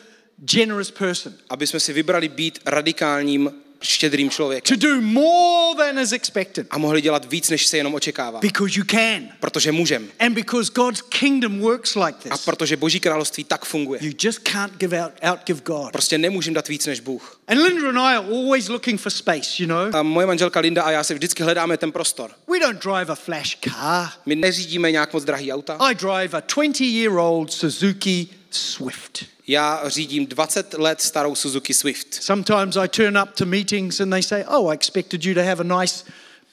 generous 0.45 0.91
person. 0.91 1.35
Aby 1.51 1.67
jsme 1.67 1.81
si 1.81 1.93
vybrali 1.93 2.29
být 2.29 2.59
radikálním, 2.67 3.53
štědrým 3.81 4.31
člověkem. 4.31 4.79
To 4.79 4.87
do 4.89 5.01
more 5.01 5.85
than 5.85 5.99
is 6.03 6.13
expected. 6.13 6.67
A 6.71 6.79
mohli 6.79 7.01
dělat 7.01 7.25
víc, 7.31 7.51
než 7.51 7.67
se 7.67 7.77
jenom 7.77 7.95
očekává. 7.95 8.41
Because 8.41 8.79
you 8.79 8.85
can. 8.91 9.29
Protože 9.41 9.73
můžem. 9.73 10.09
And 10.19 10.33
because 10.35 10.73
God's 10.75 11.03
kingdom 11.03 11.59
works 11.61 11.95
like 11.95 12.31
A 12.31 12.37
this. 12.37 12.45
protože 12.45 12.77
Boží 12.77 13.01
království 13.01 13.45
tak 13.45 13.65
funguje. 13.65 14.01
You 14.03 14.13
just 14.23 14.39
can't 14.39 14.73
give 14.77 15.05
out, 15.05 15.13
outgive 15.31 15.61
God. 15.65 15.93
Prostě 15.93 16.19
nemůžem 16.19 16.55
dát 16.55 16.69
víc 16.69 16.87
než 16.87 17.01
Bůh. 17.01 17.41
And 17.49 17.59
Linda 17.63 17.89
and 17.89 17.99
I 17.99 18.17
are 18.17 18.27
always 18.27 18.69
looking 18.69 19.01
for 19.01 19.11
space, 19.13 19.63
you 19.63 19.69
know. 19.69 19.97
A 19.97 20.03
moje 20.03 20.27
manželka 20.27 20.61
Linda 20.61 20.83
a 20.83 20.91
já 20.91 21.05
se 21.05 21.15
vždycky 21.15 21.43
hledáme 21.43 21.77
ten 21.77 21.93
prostor. 21.93 22.31
We 22.53 22.59
don't 22.61 22.83
drive 22.85 23.13
a 23.13 23.15
flash 23.15 23.57
car. 23.65 24.09
My 24.27 24.37
neřídíme 24.37 24.93
nějak 24.93 25.13
moc 25.13 25.25
drahý 25.25 25.53
auta. 25.53 25.77
I 25.81 25.95
drive 25.95 26.39
a 26.39 26.43
20 26.55 26.81
year 26.81 27.13
old 27.13 27.53
Suzuki 27.53 28.29
Swift. 28.51 29.25
Já 29.47 29.83
řídím 29.87 30.27
20 30.27 30.75
let 30.75 31.01
starou 31.01 31.35
Suzuki 31.35 31.75
Swift. 31.75 32.15
Sometimes 32.15 32.77
I 32.77 32.89
turn 32.89 33.19
up 33.19 33.31
to 33.35 33.47
meetings 33.47 34.01
and 34.01 34.11
they 34.11 34.23
say, 34.23 34.45
Oh, 34.49 34.71
I 34.73 34.75
expected 34.75 35.25
you 35.25 35.35
to 35.35 35.41
have 35.43 35.61
a 35.75 35.81
nice 35.81 36.05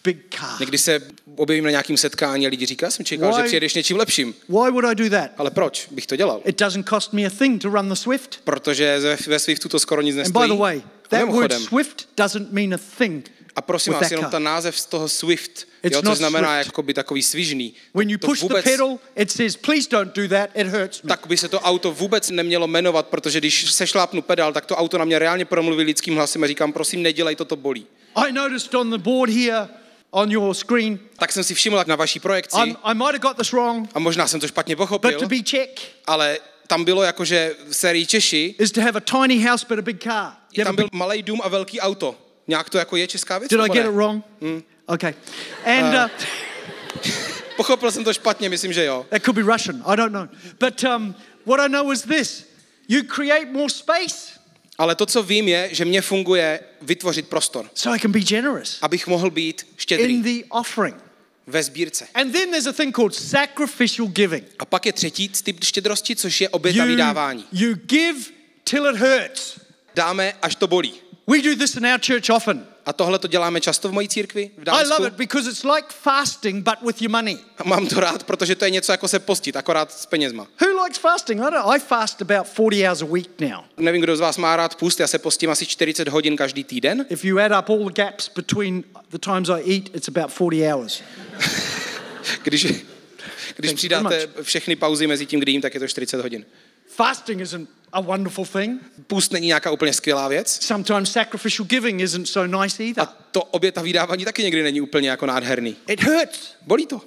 big 0.03 0.17
car. 0.39 0.59
Někdy 0.59 0.77
se 0.77 1.01
objevím 1.35 1.63
na 1.63 1.69
nějakém 1.69 1.97
setkání 1.97 2.47
a 2.47 2.49
lidi 2.49 2.65
říkají, 2.65 2.91
jsem 2.91 3.05
čekal, 3.05 3.31
Why- 3.31 3.37
že 3.41 3.43
přijedeš 3.43 3.73
něčím 3.73 3.97
lepším. 3.97 4.33
Why 4.49 4.71
would 4.71 4.85
I 4.85 4.95
do 4.95 5.09
that? 5.09 5.31
Ale 5.37 5.51
proč 5.51 5.87
bych 5.91 6.07
to 6.07 6.15
dělal? 6.15 6.41
It 6.45 6.59
doesn't 6.59 6.89
cost 6.89 7.13
me 7.13 7.25
a 7.25 7.29
thing 7.29 7.61
to 7.61 7.69
run 7.69 7.89
the 7.89 7.95
Swift. 7.95 8.39
Protože 8.43 8.99
ve, 9.27 9.39
Swiftu 9.39 9.69
to 9.69 9.79
skoro 9.79 10.01
nic 10.01 10.15
And 10.15 10.19
nestojí. 10.19 10.49
by 10.49 10.55
the 10.55 10.61
way, 10.61 10.81
that 11.09 11.29
word 11.29 11.53
Swift 11.53 12.07
doesn't 12.17 12.51
mean 12.51 12.73
a 12.73 12.77
thing. 12.97 13.31
A 13.55 13.61
prosím 13.61 13.93
vás, 13.93 14.11
jenom 14.11 14.25
ten 14.25 14.43
název 14.43 14.79
z 14.79 14.85
toho 14.85 15.09
Swift, 15.09 15.67
jo, 15.83 16.01
to 16.01 16.15
znamená 16.15 16.55
Swift. 16.55 16.67
jakoby 16.67 16.93
takový 16.93 17.23
svižný. 17.23 17.73
When 17.93 18.09
you 18.09 18.17
push 18.17 18.39
the 18.39 18.43
vůbec, 18.43 18.63
pedal, 18.65 18.99
it 19.15 19.31
says, 19.31 19.55
Please 19.55 19.89
don't 19.91 20.15
do 20.15 20.27
that, 20.27 20.49
it 20.55 20.67
hurts 20.67 21.01
me. 21.01 21.07
tak 21.07 21.27
by 21.27 21.37
se 21.37 21.49
to 21.49 21.59
auto 21.59 21.91
vůbec 21.91 22.29
nemělo 22.29 22.67
jmenovat, 22.67 23.07
protože 23.07 23.39
když 23.39 23.71
se 23.71 23.87
šlápnu 23.87 24.21
pedál, 24.21 24.53
tak 24.53 24.65
to 24.65 24.75
auto 24.75 24.97
na 24.97 25.05
mě 25.05 25.19
reálně 25.19 25.45
promluví 25.45 25.83
lidským 25.83 26.15
hlasem 26.15 26.43
a 26.43 26.47
říkám, 26.47 26.73
prosím, 26.73 27.01
nedělej 27.01 27.35
to, 27.35 27.45
to 27.45 27.55
bolí. 27.55 27.87
I 28.15 28.31
noticed 28.31 28.73
on 28.75 28.89
the 28.89 28.97
board 28.97 29.33
here, 29.33 29.67
on 30.11 30.31
your 30.31 30.53
screen. 30.53 30.99
tak 31.17 31.31
jsem 31.31 31.43
si 31.43 31.53
všiml 31.53 31.83
na 31.87 31.95
vaší 31.95 32.19
projekci, 32.19 32.57
I'm, 32.57 32.75
I 32.83 32.93
might 32.93 33.05
have 33.05 33.19
got 33.19 33.37
this 33.37 33.51
wrong, 33.51 33.89
a 33.93 33.99
možná 33.99 34.27
jsem 34.27 34.39
to 34.39 34.47
špatně 34.47 34.75
but 34.75 34.83
pochopil, 34.83 35.19
to 35.19 35.27
be 35.27 35.39
Czech 35.39 35.69
ale 36.07 36.39
tam 36.67 36.83
bylo 36.83 37.03
jako, 37.03 37.25
že 37.25 37.55
v 37.69 37.75
sérii 37.75 38.05
Češi, 38.05 38.55
is 38.59 38.71
to 38.71 38.81
have 38.81 38.97
a 38.97 38.99
tiny 38.99 39.43
house 39.43 39.65
but 39.69 39.79
a 39.79 39.81
big 39.81 40.03
car. 40.03 40.31
Tam 40.63 40.75
byl 40.75 40.87
malý 40.91 41.23
dům 41.23 41.41
a 41.43 41.47
velký 41.47 41.79
auto. 41.79 42.24
Nějak 42.47 42.69
to 42.69 42.77
jako 42.77 42.95
je 42.95 43.07
česká 43.07 43.37
věc? 43.37 43.49
did 43.49 43.59
I 43.59 43.69
get 43.69 43.85
it 43.85 43.91
wrong? 43.91 44.23
Okay. 44.85 45.13
And 45.65 45.95
uh, 45.95 46.09
Pochopil 47.55 47.91
jsem 47.91 48.03
to 48.03 48.13
špatně, 48.13 48.49
myslím, 48.49 48.73
že 48.73 48.85
jo. 48.85 49.05
that 49.09 49.23
could 49.23 49.35
be 49.35 49.53
Russian. 49.53 49.83
I 49.85 49.97
don't 49.97 50.13
know. 50.13 50.27
But 50.59 50.83
um, 50.83 51.15
what 51.45 51.59
I 51.59 51.69
know 51.69 51.91
is 51.91 52.01
this 52.01 52.45
you 52.87 53.03
create 53.03 53.45
more 53.51 53.69
space 53.69 54.35
Ale 54.77 54.95
to, 54.95 55.05
co 55.05 55.23
vím, 55.23 55.47
je, 55.47 55.69
že 55.71 55.85
mě 55.85 56.01
funguje 56.01 56.59
vytvořit 56.81 57.27
prostor, 57.27 57.69
so 57.73 57.95
I 57.95 57.99
can 57.99 58.11
be 58.11 58.19
generous 58.19 58.77
abych 58.81 59.07
mohl 59.07 59.29
být 59.29 59.67
štědrý 59.77 60.13
in 60.13 60.23
the 60.23 60.45
offering. 60.49 60.97
ve 61.47 61.63
sbírce. 61.63 62.07
And 62.13 62.31
then 62.31 62.49
there's 62.49 62.67
a 62.67 62.73
thing 62.73 62.95
called 62.95 63.15
sacrificial 63.15 64.07
giving. 64.07 64.45
A 64.59 64.65
pak 64.65 64.85
je 64.85 64.93
třetí 64.93 65.29
typ 65.29 65.63
štědrosti, 65.63 66.15
což 66.15 66.41
je 66.41 66.49
obětavý 66.49 66.95
dávání. 66.95 67.45
you 67.51 67.75
give 67.85 68.19
till 68.63 68.95
it 68.95 69.01
hurts. 69.01 69.59
Dáme, 69.95 70.33
až 70.41 70.55
to 70.55 70.67
bolí. 70.67 70.93
We 71.27 71.41
do 71.41 71.55
this 71.55 71.75
in 71.75 71.85
our 71.85 71.99
church 72.07 72.29
often. 72.29 72.65
A 72.85 72.93
tohle 72.93 73.19
to 73.19 73.27
děláme 73.27 73.61
často 73.61 73.89
v 73.89 73.91
mojí 73.91 74.07
církvi, 74.09 74.51
v 74.57 74.61
I 74.61 74.65
Dánsku. 74.65 74.93
love 74.93 75.07
it 75.07 75.13
because 75.13 75.49
it's 75.49 75.63
like 75.63 75.87
fasting 75.89 76.63
but 76.63 76.75
with 76.87 77.01
your 77.01 77.11
money. 77.11 77.37
A 77.57 77.63
mám 77.63 77.87
to 77.87 77.99
rád, 77.99 78.23
protože 78.23 78.55
to 78.55 78.65
je 78.65 78.71
něco 78.71 78.91
jako 78.91 79.07
se 79.07 79.19
postit, 79.19 79.55
akorát 79.55 79.91
s 79.91 80.05
penězma. 80.05 80.47
Who 80.61 80.83
likes 80.83 80.97
fasting? 80.99 81.41
I 81.41 81.51
don't. 81.51 81.65
I 81.75 81.79
fast 81.79 82.21
about 82.21 82.47
40 82.53 82.87
hours 82.87 83.01
a 83.01 83.05
week 83.05 83.39
now. 83.39 83.63
Nevím, 83.77 84.01
kdo 84.01 84.15
z 84.17 84.19
vás 84.19 84.37
má 84.37 84.55
rád 84.55 84.75
půst, 84.75 84.99
já 84.99 85.07
se 85.07 85.19
postím 85.19 85.49
asi 85.49 85.65
40 85.65 86.07
hodin 86.07 86.37
každý 86.37 86.63
týden. 86.63 87.05
If 87.09 87.25
you 87.25 87.39
add 87.39 87.51
up 87.63 87.69
all 87.69 87.89
the 87.89 88.01
gaps 88.01 88.31
between 88.35 88.83
the 89.09 89.17
times 89.17 89.49
I 89.49 89.73
eat, 89.75 89.95
it's 89.95 90.07
about 90.07 90.31
40 90.33 90.73
hours. 90.73 91.01
Když, 92.43 92.67
když 93.55 93.73
přidáte 93.73 94.27
všechny 94.41 94.75
pauzy 94.75 95.07
mezi 95.07 95.25
tím, 95.25 95.39
kdy 95.39 95.51
jím, 95.51 95.61
tak 95.61 95.73
je 95.73 95.79
to 95.79 95.87
40 95.87 96.21
hodin. 96.21 96.45
Fasting 96.87 97.41
isn't 97.41 97.69
a 97.95 98.01
wonderful 98.01 98.45
thing. 98.45 98.81
Půst 99.07 99.31
není 99.31 99.47
nějaká 99.47 99.71
úplně 99.71 99.93
skvělá 99.93 100.27
věc. 100.27 100.57
Sometimes 100.65 101.11
sacrificial 101.11 101.65
giving 101.67 102.01
isn't 102.01 102.25
so 102.27 102.61
nice 102.63 102.83
A 102.83 102.85
either. 102.85 103.07
to 103.31 103.43
obětavý 103.43 103.93
dávání 103.93 104.25
taky 104.25 104.43
někdy 104.43 104.63
není 104.63 104.81
úplně 104.81 105.09
jako 105.09 105.25
nádherný. 105.25 105.75
It 105.87 106.03
hurts. 106.03 106.39
Bolí 106.61 106.85
to. 106.85 107.01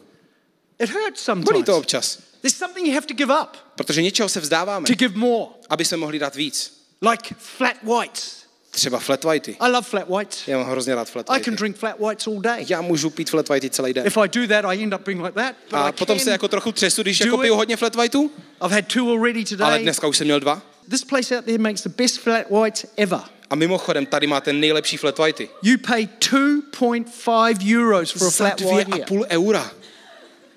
It 0.79 0.91
hurts 0.91 1.27
Bolí 1.29 1.45
sometimes. 1.45 1.67
to 1.67 1.77
občas. 1.79 2.19
There's 2.41 2.57
something 2.57 2.87
you 2.87 2.95
have 2.95 3.07
to 3.07 3.15
give 3.15 3.35
up 3.43 3.49
Protože 3.75 4.03
něčeho 4.03 4.29
se 4.29 4.41
vzdáváme, 4.41 4.87
to 4.87 4.95
give 4.95 5.17
more, 5.19 5.47
aby 5.71 5.85
se 5.85 5.97
mohli 5.97 6.19
dát 6.19 6.35
víc. 6.37 6.85
like 7.11 7.35
flat 7.39 7.77
whites. 7.83 8.39
Třeba 8.71 8.99
flat 8.99 9.25
whitey. 9.25 9.57
I 9.61 9.71
love 9.71 9.83
flat 9.83 10.09
whites. 10.09 10.49
Já 10.49 10.59
mám 10.59 10.67
hrozně 10.71 10.95
rád 10.95 11.11
flat 11.11 11.27
I 11.29 11.33
can 11.33 11.39
whitey. 11.39 11.57
drink 11.57 11.77
flat 11.77 12.01
whites 12.01 12.27
all 12.27 12.41
day. 12.41 12.67
Já 12.69 12.81
můžu 12.81 13.11
pít 13.11 13.31
flat 13.31 13.49
whitey 13.49 13.71
celý 13.71 13.93
den. 13.95 14.07
If 14.07 14.17
I 14.17 14.29
do 14.29 14.47
that, 14.49 14.65
I 14.65 14.83
end 14.83 14.95
up 14.95 15.01
being 15.05 15.21
like 15.23 15.33
that. 15.35 15.55
But 15.71 15.75
A 15.75 15.89
I 15.89 15.93
potom 15.93 16.19
se 16.19 16.31
jako 16.31 16.49
trochu 16.49 16.73
třesu, 16.73 17.03
když 17.03 17.21
jako 17.21 17.39
piju 17.39 17.55
hodně 17.55 17.77
flat 17.77 17.95
whiteů, 17.97 18.31
I've 18.65 18.75
had 18.75 18.87
two 18.87 19.13
already 19.13 19.45
ale 19.51 19.57
today. 19.57 19.83
dneska 19.83 20.07
už 20.07 20.17
jsem 20.19 20.27
měl 20.27 20.41
dva. 20.41 20.63
This 20.91 21.05
place 21.05 21.37
out 21.37 21.45
there 21.45 21.59
makes 21.59 21.83
the 21.83 21.89
best 21.89 22.21
flat 22.21 22.51
whites 22.51 22.87
ever. 22.97 23.21
A 23.51 23.55
mimochodem, 23.55 24.07
tady 24.07 24.27
máte 24.27 24.53
nejlepší 24.53 24.97
flat 24.97 25.19
whitey. 25.19 25.49
You 25.63 25.79
pay 25.79 26.09
2.5 26.19 27.77
euros 27.77 28.11
for 28.11 28.29
a 28.29 28.31
flat 28.31 28.61
white 28.61 28.93
a 28.93 29.07
půl 29.07 29.27
eura. 29.31 29.71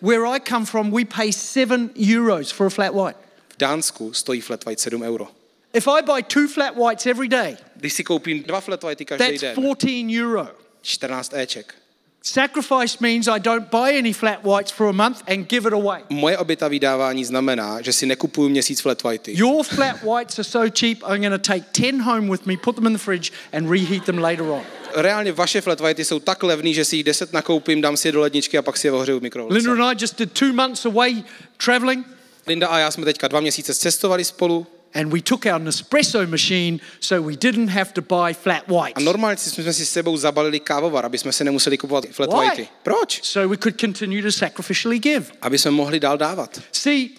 Where 0.01 0.25
I 0.25 0.39
come 0.39 0.65
from, 0.65 0.91
we 0.91 1.05
pay 1.05 1.31
7 1.31 1.89
euros 1.95 2.51
for 2.51 2.67
a 2.67 2.69
flat 2.69 2.93
white. 2.93 3.17
V 3.49 3.57
Dánsku 3.57 4.13
stojí 4.13 4.41
flat 4.41 4.65
white 4.65 4.79
7 4.79 5.03
euro. 5.03 5.27
If 5.73 5.87
I 5.87 6.01
buy 6.01 6.21
two 6.23 6.47
flat 6.47 6.75
whites 6.75 7.05
every 7.05 7.27
day, 7.27 7.57
Když 7.75 7.93
si 7.93 8.03
koupím 8.03 8.43
dva 8.43 8.61
flat 8.61 8.83
whitey 8.83 9.05
každý 9.05 9.25
that's 9.25 9.41
den, 9.41 9.53
14 9.53 10.09
euro. 10.19 10.47
14 10.81 11.33
éček. 11.33 11.75
Sacrifice 12.23 12.99
means 12.99 13.27
I 13.27 13.39
don't 13.39 13.71
buy 13.71 13.93
any 13.93 14.13
flat 14.13 14.43
whites 14.43 14.71
for 14.71 14.87
a 14.87 14.93
month 14.93 15.23
and 15.27 15.49
give 15.49 15.65
it 15.67 15.73
away. 15.73 16.03
Moje 16.09 16.37
obětavý 16.37 16.79
dávání 16.79 17.25
znamená, 17.25 17.81
že 17.81 17.93
si 17.93 18.05
nekupuju 18.05 18.49
měsíc 18.49 18.81
flat 18.81 19.03
whitey. 19.03 19.37
Your 19.37 19.63
flat 19.63 20.03
whites 20.03 20.39
are 20.39 20.43
so 20.43 20.71
cheap, 20.79 20.97
I'm 20.97 21.21
going 21.21 21.41
to 21.41 21.53
take 21.53 21.65
10 21.73 22.01
home 22.01 22.29
with 22.29 22.45
me, 22.45 22.57
put 22.57 22.75
them 22.75 22.87
in 22.87 22.93
the 22.93 22.99
fridge, 22.99 23.31
and 23.53 23.69
reheat 23.69 24.05
them 24.05 24.17
later 24.17 24.43
on. 24.43 24.61
Reálně 24.95 25.31
vaše 25.31 25.61
flat 25.61 25.79
whitey 25.79 26.05
jsou 26.05 26.19
tak 26.19 26.43
levný, 26.43 26.73
že 26.73 26.85
si 26.85 26.95
jich 26.95 27.03
10 27.03 27.33
nakoupím, 27.33 27.81
dám 27.81 27.97
si 27.97 28.07
je 28.07 28.11
do 28.11 28.21
ledničky 28.21 28.57
a 28.57 28.61
pak 28.61 28.77
si 28.77 28.87
je 28.87 28.91
ohřeju 28.91 29.19
v 29.19 29.21
mikrovlnce. 29.21 29.69
Linda 29.69 29.85
and 29.85 29.97
I 29.97 30.01
just 30.01 30.17
did 30.17 30.31
two 30.31 30.53
months 30.53 30.85
away 30.85 31.23
traveling, 31.65 32.07
Linda 32.47 32.67
a 32.67 32.77
já 32.77 32.91
jsme 32.91 33.05
teďka 33.05 33.27
dva 33.27 33.39
měsíce 33.39 33.73
cestovali 33.73 34.25
spolu 34.25 34.67
and 34.93 35.13
we 35.13 35.21
took 35.21 35.45
our 35.45 35.59
Nespresso 35.61 36.29
machine 36.29 36.79
so 36.99 37.21
we 37.21 37.35
didn't 37.35 37.69
have 37.69 37.93
to 37.93 38.01
buy 38.01 38.33
flat 38.33 38.63
a 38.67 38.73
whites. 38.81 39.03
normálně 39.03 39.37
jsme 39.37 39.73
si 39.73 39.85
s 39.85 39.91
sebou 39.91 40.17
zabalili 40.17 40.59
kávovar, 40.59 41.05
aby 41.05 41.17
jsme 41.17 41.31
se 41.33 41.43
nemuseli 41.43 41.77
kupovat 41.77 42.05
flat 42.11 42.29
Why? 42.33 42.39
whitey. 42.49 42.67
Proč? 42.83 43.19
So 43.23 43.49
we 43.49 43.57
could 43.57 43.79
continue 43.81 44.21
to 44.23 44.31
sacrificially 44.31 44.99
give. 44.99 45.25
Aby 45.41 45.57
jsme 45.57 45.71
mohli 45.71 45.99
dál 45.99 46.17
dávat. 46.17 46.61
See, 46.71 47.09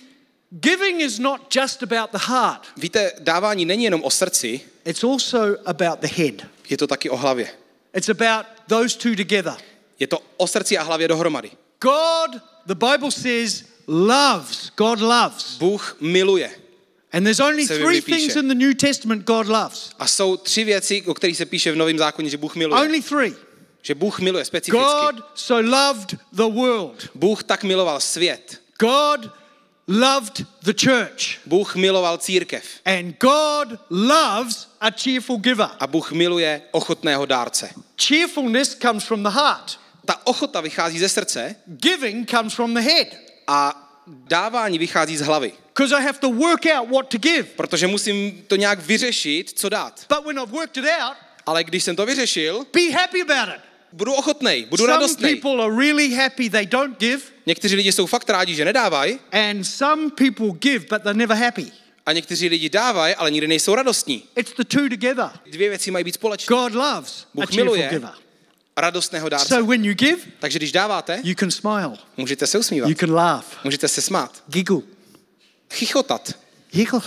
giving 0.50 1.00
is 1.00 1.18
not 1.18 1.56
just 1.56 1.82
about 1.82 2.10
the 2.10 2.18
heart, 2.18 2.66
Víte, 2.76 3.12
dávání 3.20 3.64
není 3.64 3.84
jenom 3.84 4.04
o 4.04 4.10
srdci, 4.10 4.60
it's 4.84 5.04
also 5.04 5.38
about 5.64 5.98
the 6.00 6.08
head. 6.16 6.34
je 6.68 6.76
to 6.76 6.86
taky 6.86 7.10
o 7.10 7.16
hlavě. 7.16 7.48
It's 7.94 8.08
about 8.08 8.46
those 8.68 8.98
two 8.98 9.16
together. 9.16 9.54
Je 9.98 10.06
to 10.06 10.18
o 10.36 10.46
srdci 10.46 10.78
a 10.78 10.82
hlavě 10.82 11.08
dohromady. 11.08 11.50
God, 11.80 12.42
the 12.66 12.74
Bible 12.74 13.10
says, 13.10 13.64
loves. 13.86 14.70
God 14.76 15.00
loves. 15.00 15.56
Bůh 15.58 15.96
miluje. 16.00 16.50
And 17.12 17.24
there's 17.24 17.40
only 17.40 17.66
three 17.66 18.00
things 18.00 18.36
in 18.36 18.48
the 18.48 18.54
New 18.54 18.74
Testament 18.74 19.24
God 19.24 19.48
loves. 19.48 19.90
A 19.98 20.06
jsou 20.06 20.36
tři 20.36 20.64
věci, 20.64 21.02
o 21.06 21.14
kterých 21.14 21.36
se 21.36 21.46
píše 21.46 21.72
v 21.72 21.76
Novém 21.76 21.98
zákoně, 21.98 22.30
že 22.30 22.36
Bůh 22.36 22.56
miluje. 22.56 22.82
Only 22.82 23.02
three. 23.02 23.34
Že 23.82 23.94
Bůh 23.94 24.20
miluje 24.20 24.44
specificky. 24.44 24.86
God 24.86 25.24
so 25.34 25.70
loved 25.70 26.18
the 26.32 26.42
world. 26.42 27.08
Bůh 27.14 27.44
tak 27.44 27.64
miloval 27.64 28.00
svět. 28.00 28.60
God 28.78 29.30
loved 29.88 30.46
the 30.62 30.72
church. 30.84 31.46
Bůh 31.46 31.76
miloval 31.76 32.18
církev. 32.18 32.64
And 32.84 33.16
God 33.20 33.78
loves 33.90 34.68
a 34.80 34.90
cheerful 34.90 35.36
giver. 35.36 35.68
A 35.80 35.86
Bůh 35.86 36.12
miluje 36.12 36.62
ochotného 36.70 37.26
dárce. 37.26 37.70
Cheerfulness 38.06 38.76
comes 38.82 39.04
from 39.04 39.22
the 39.22 39.28
heart. 39.28 39.78
Ta 40.04 40.26
ochota 40.26 40.60
vychází 40.60 40.98
ze 40.98 41.08
srdce 41.08 41.56
Giving 41.66 42.30
comes 42.30 42.54
from 42.54 42.74
the 42.74 42.80
head. 42.80 43.08
a 43.46 43.88
dávání 44.06 44.78
vychází 44.78 45.16
z 45.16 45.20
hlavy. 45.20 45.52
Because 45.76 45.96
I 45.96 46.02
have 46.02 46.18
to 46.18 46.30
work 46.30 46.66
out 46.78 46.88
what 46.90 47.08
to 47.08 47.18
give. 47.18 47.42
Protože 47.56 47.86
musím 47.86 48.44
to 48.46 48.56
nějak 48.56 48.78
vyřešit, 48.86 49.52
co 49.58 49.68
dát. 49.68 50.06
But 50.08 50.26
when 50.26 50.38
I've 50.38 50.52
worked 50.52 50.76
it 50.76 50.90
out, 51.04 51.16
Ale 51.46 51.64
když 51.64 51.84
jsem 51.84 51.96
to 51.96 52.06
vyřešil, 52.06 52.66
be 52.72 52.90
happy 52.90 53.22
about 53.22 53.54
it. 53.56 53.60
budu 53.92 54.12
ochotnej, 54.12 54.64
budu 54.70 54.82
Some 54.84 54.92
radostnej. 54.92 55.36
people 55.36 55.64
are 55.64 55.76
really 55.76 56.14
happy 56.14 56.50
they 56.50 56.66
don't 56.66 56.98
give, 56.98 57.22
Někteří 57.46 57.74
lidi 57.76 57.92
jsou 57.92 58.06
fakt 58.06 58.30
rádi, 58.30 58.54
že 58.54 58.64
nedávají 58.64 59.18
and 59.32 59.64
some 59.64 60.10
people 60.10 60.46
give, 60.58 60.78
but 60.90 61.02
they're 61.02 61.14
never 61.18 61.36
happy. 61.36 61.66
a 62.06 62.12
někteří 62.12 62.48
lidi 62.48 62.68
dávají, 62.68 63.14
ale 63.14 63.30
nikdy 63.30 63.48
nejsou 63.48 63.74
radostní. 63.74 64.22
It's 64.36 64.52
the 64.56 64.64
two 64.64 64.88
together. 64.88 65.30
Dvě 65.50 65.68
věci 65.68 65.90
mají 65.90 66.04
být 66.04 66.14
společné. 66.14 66.56
God 66.56 66.74
loves 66.74 67.22
a 67.22 67.26
Bůh 67.34 67.44
cheerful 67.44 67.64
miluje 67.64 67.88
giver. 67.88 68.10
radostného 68.76 69.28
dárce. 69.28 69.48
So 69.48 69.66
when 69.70 69.84
you 69.84 69.94
give, 69.94 70.22
Takže 70.38 70.58
když 70.58 70.72
dáváte, 70.72 71.20
you 71.24 71.34
can 71.34 71.50
smile, 71.50 71.92
můžete 72.16 72.46
se 72.46 72.58
usmívat, 72.58 72.88
you 72.90 72.96
can 72.96 73.14
laugh, 73.14 73.44
můžete 73.64 73.88
se 73.88 74.02
smát, 74.02 74.42
giggle, 74.48 74.80
chichotat, 75.72 76.32
giggle. 76.72 77.00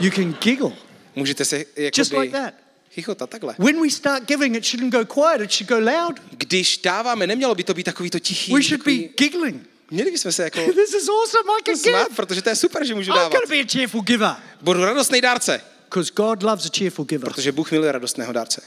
You 0.00 0.10
can 0.10 0.32
giggle, 0.42 0.72
můžete 1.16 1.44
se 1.44 1.64
just 1.96 2.12
jakoby 2.12 2.18
like 2.26 2.38
that. 2.38 2.54
chichotat 2.94 3.30
takhle. 3.30 3.54
When 3.58 3.82
we 3.82 3.90
start 3.90 4.24
giving, 4.28 4.56
it 4.56 4.64
shouldn't 4.64 4.92
go 4.94 5.04
quiet, 5.06 5.40
it 5.40 5.52
should 5.52 5.68
go 5.68 5.90
loud. 5.92 6.20
Když 6.30 6.78
dáváme, 6.78 7.26
nemělo 7.26 7.54
by 7.54 7.64
to 7.64 7.74
být 7.74 7.84
takový 7.84 8.10
to 8.10 8.18
tichý. 8.18 8.52
We 8.54 8.62
should 8.62 8.80
be 8.84 8.92
takový, 8.92 9.10
giggling. 9.18 9.68
měli 9.90 10.10
bychom 10.10 10.32
se 10.32 10.42
jako 10.42 10.58
This 10.72 10.94
is 10.94 11.08
awesome, 11.08 11.50
I 11.60 11.62
can 11.64 11.76
smát, 11.76 12.08
give. 12.08 12.16
protože 12.16 12.42
to 12.42 12.48
je 12.48 12.56
super, 12.56 12.84
že 12.86 12.94
můžu 12.94 13.10
I'm 13.10 13.16
dávat. 13.16 13.32
going 13.32 13.42
to 13.44 13.48
be 13.50 13.60
a 13.60 13.64
cheerful 13.72 14.02
giver. 14.02 14.34
Budu 14.60 14.84
radostný 14.84 15.20
dárce, 15.20 15.60
Because 15.84 16.12
God 16.16 16.42
loves 16.42 16.66
a 16.66 16.68
cheerful 16.78 17.04
giver. 17.04 17.30
protože 17.30 17.52
Bůh 17.52 17.70
miluje 17.72 17.92
radostného 17.92 18.32
dárce. 18.32 18.60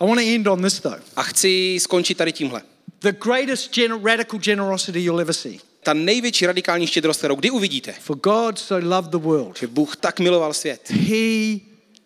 I 0.00 0.06
want 0.06 0.20
to 0.20 0.26
end 0.34 0.46
on 0.46 0.62
this 0.62 0.80
though. 0.80 1.00
A 1.16 1.22
chci 1.22 1.78
skončit 1.80 2.14
tady 2.18 2.32
tímhle. 2.32 2.62
The 3.00 3.12
greatest 3.24 3.74
gener- 3.74 4.04
radical 4.04 4.40
generosity 4.40 5.00
you'll 5.00 5.20
ever 5.20 5.34
see. 5.34 5.58
Ta 5.82 5.94
největší 5.94 6.46
radikální 6.46 6.86
štědrost, 6.86 7.20
kterou 7.20 7.34
kdy 7.34 7.50
uvidíte, 7.50 7.92
For 7.92 8.16
God 8.16 8.58
so 8.58 8.88
loved 8.88 9.10
the 9.10 9.18
world, 9.18 9.58
že 9.58 9.66
Bůh 9.66 9.96
tak 9.96 10.20
miloval 10.20 10.54
svět, 10.54 10.90
he 10.90 11.58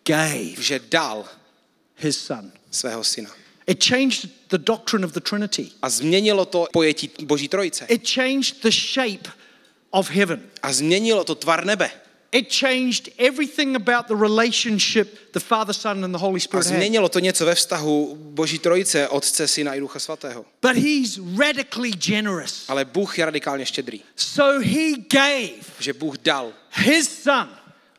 gave 0.05 0.61
že 0.63 0.79
dal 0.91 1.25
his 1.95 2.17
son. 2.25 2.51
svého 2.71 3.03
syna. 3.03 3.29
It 3.67 3.83
changed 3.83 4.29
the 4.49 4.57
doctrine 4.57 5.05
of 5.05 5.11
the 5.13 5.19
Trinity. 5.19 5.69
A 5.81 5.89
změnilo 5.89 6.45
to 6.45 6.67
pojetí 6.73 7.11
Boží 7.23 7.47
trojice. 7.47 7.85
It 7.85 8.09
changed 8.09 8.61
the 8.61 8.71
shape 8.71 9.29
of 9.89 10.09
heaven. 10.09 10.41
A 10.63 10.73
změnilo 10.73 11.23
to 11.23 11.35
tvar 11.35 11.65
nebe. 11.65 11.91
It 12.31 12.49
changed 12.49 13.09
everything 13.17 13.75
about 13.75 14.07
the 14.07 14.15
relationship 14.15 15.31
the 15.33 15.39
Father, 15.39 15.73
Son, 15.73 16.03
and 16.03 16.13
the 16.13 16.19
Holy 16.21 16.39
Spirit 16.39 16.65
had. 16.65 16.75
změnilo 16.75 17.09
to 17.09 17.19
něco 17.19 17.45
ve 17.45 17.55
vztahu 17.55 18.17
Boží 18.19 18.59
trojice, 18.59 19.07
Otce, 19.07 19.47
Syna 19.47 19.73
i 19.73 19.79
Ducha 19.79 19.99
Svatého. 19.99 20.45
But 20.61 20.75
he's 20.75 21.19
radically 21.37 21.91
generous. 21.91 22.65
Ale 22.67 22.85
Bůh 22.85 23.19
je 23.19 23.25
radikálně 23.25 23.65
štědrý. 23.65 24.01
So 24.15 24.65
he 24.65 24.91
gave 25.09 25.63
Že 25.79 25.93
Bůh 25.93 26.17
dal 26.17 26.53
his 26.71 27.23
son 27.23 27.49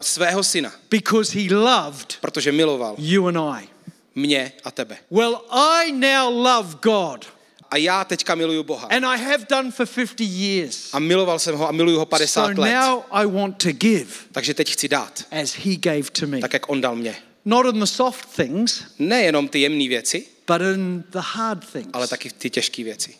svého 0.00 0.44
syna, 0.44 0.72
because 0.90 1.38
he 1.40 1.54
loved 1.54 2.18
protože 2.20 2.52
miloval 2.52 2.94
you 2.98 3.26
and 3.26 3.36
I. 3.36 3.68
mě 4.14 4.52
a 4.64 4.70
tebe. 4.70 4.96
Well, 5.10 5.40
I 5.50 5.92
now 5.92 6.44
love 6.46 6.76
God, 6.82 7.26
A 7.70 7.76
já 7.76 8.04
teďka 8.04 8.34
miluju 8.34 8.62
Boha. 8.62 8.88
and 8.90 9.04
I 9.04 9.18
have 9.18 9.46
done 9.50 9.70
for 9.70 9.86
50 9.86 10.20
years. 10.24 10.88
A 10.92 10.98
miloval 10.98 11.38
jsem 11.38 11.56
ho 11.56 11.68
a 11.68 11.72
miluju 11.72 11.98
ho 11.98 12.04
So 12.04 12.10
50 12.10 12.58
let. 12.58 12.74
now 12.74 13.02
I 13.10 13.26
want 13.26 13.62
to 13.62 13.72
give 13.72 14.10
Takže 14.32 14.54
teď 14.54 14.72
chci 14.72 14.88
dát, 14.88 15.24
as 15.42 15.52
He 15.54 15.76
gave 15.76 16.02
to 16.02 16.26
me. 16.26 16.38
tak 16.40 16.52
jak 16.52 16.68
on 16.68 16.80
dal 16.80 16.96
mě. 16.96 17.16
Not 17.44 17.66
in 17.74 17.80
the 17.80 17.86
soft 17.86 18.28
things, 18.36 18.82
Nejenom 18.98 19.48
ty 19.48 19.58
jemné 19.60 19.88
věci, 19.88 20.26
but 20.46 20.60
in 20.74 21.04
the 21.10 21.18
hard 21.22 21.72
things. 21.72 21.88
ale 21.92 22.08
taky 22.08 22.30
ty 22.30 22.50
těžké 22.50 22.84
věci. 22.84 23.14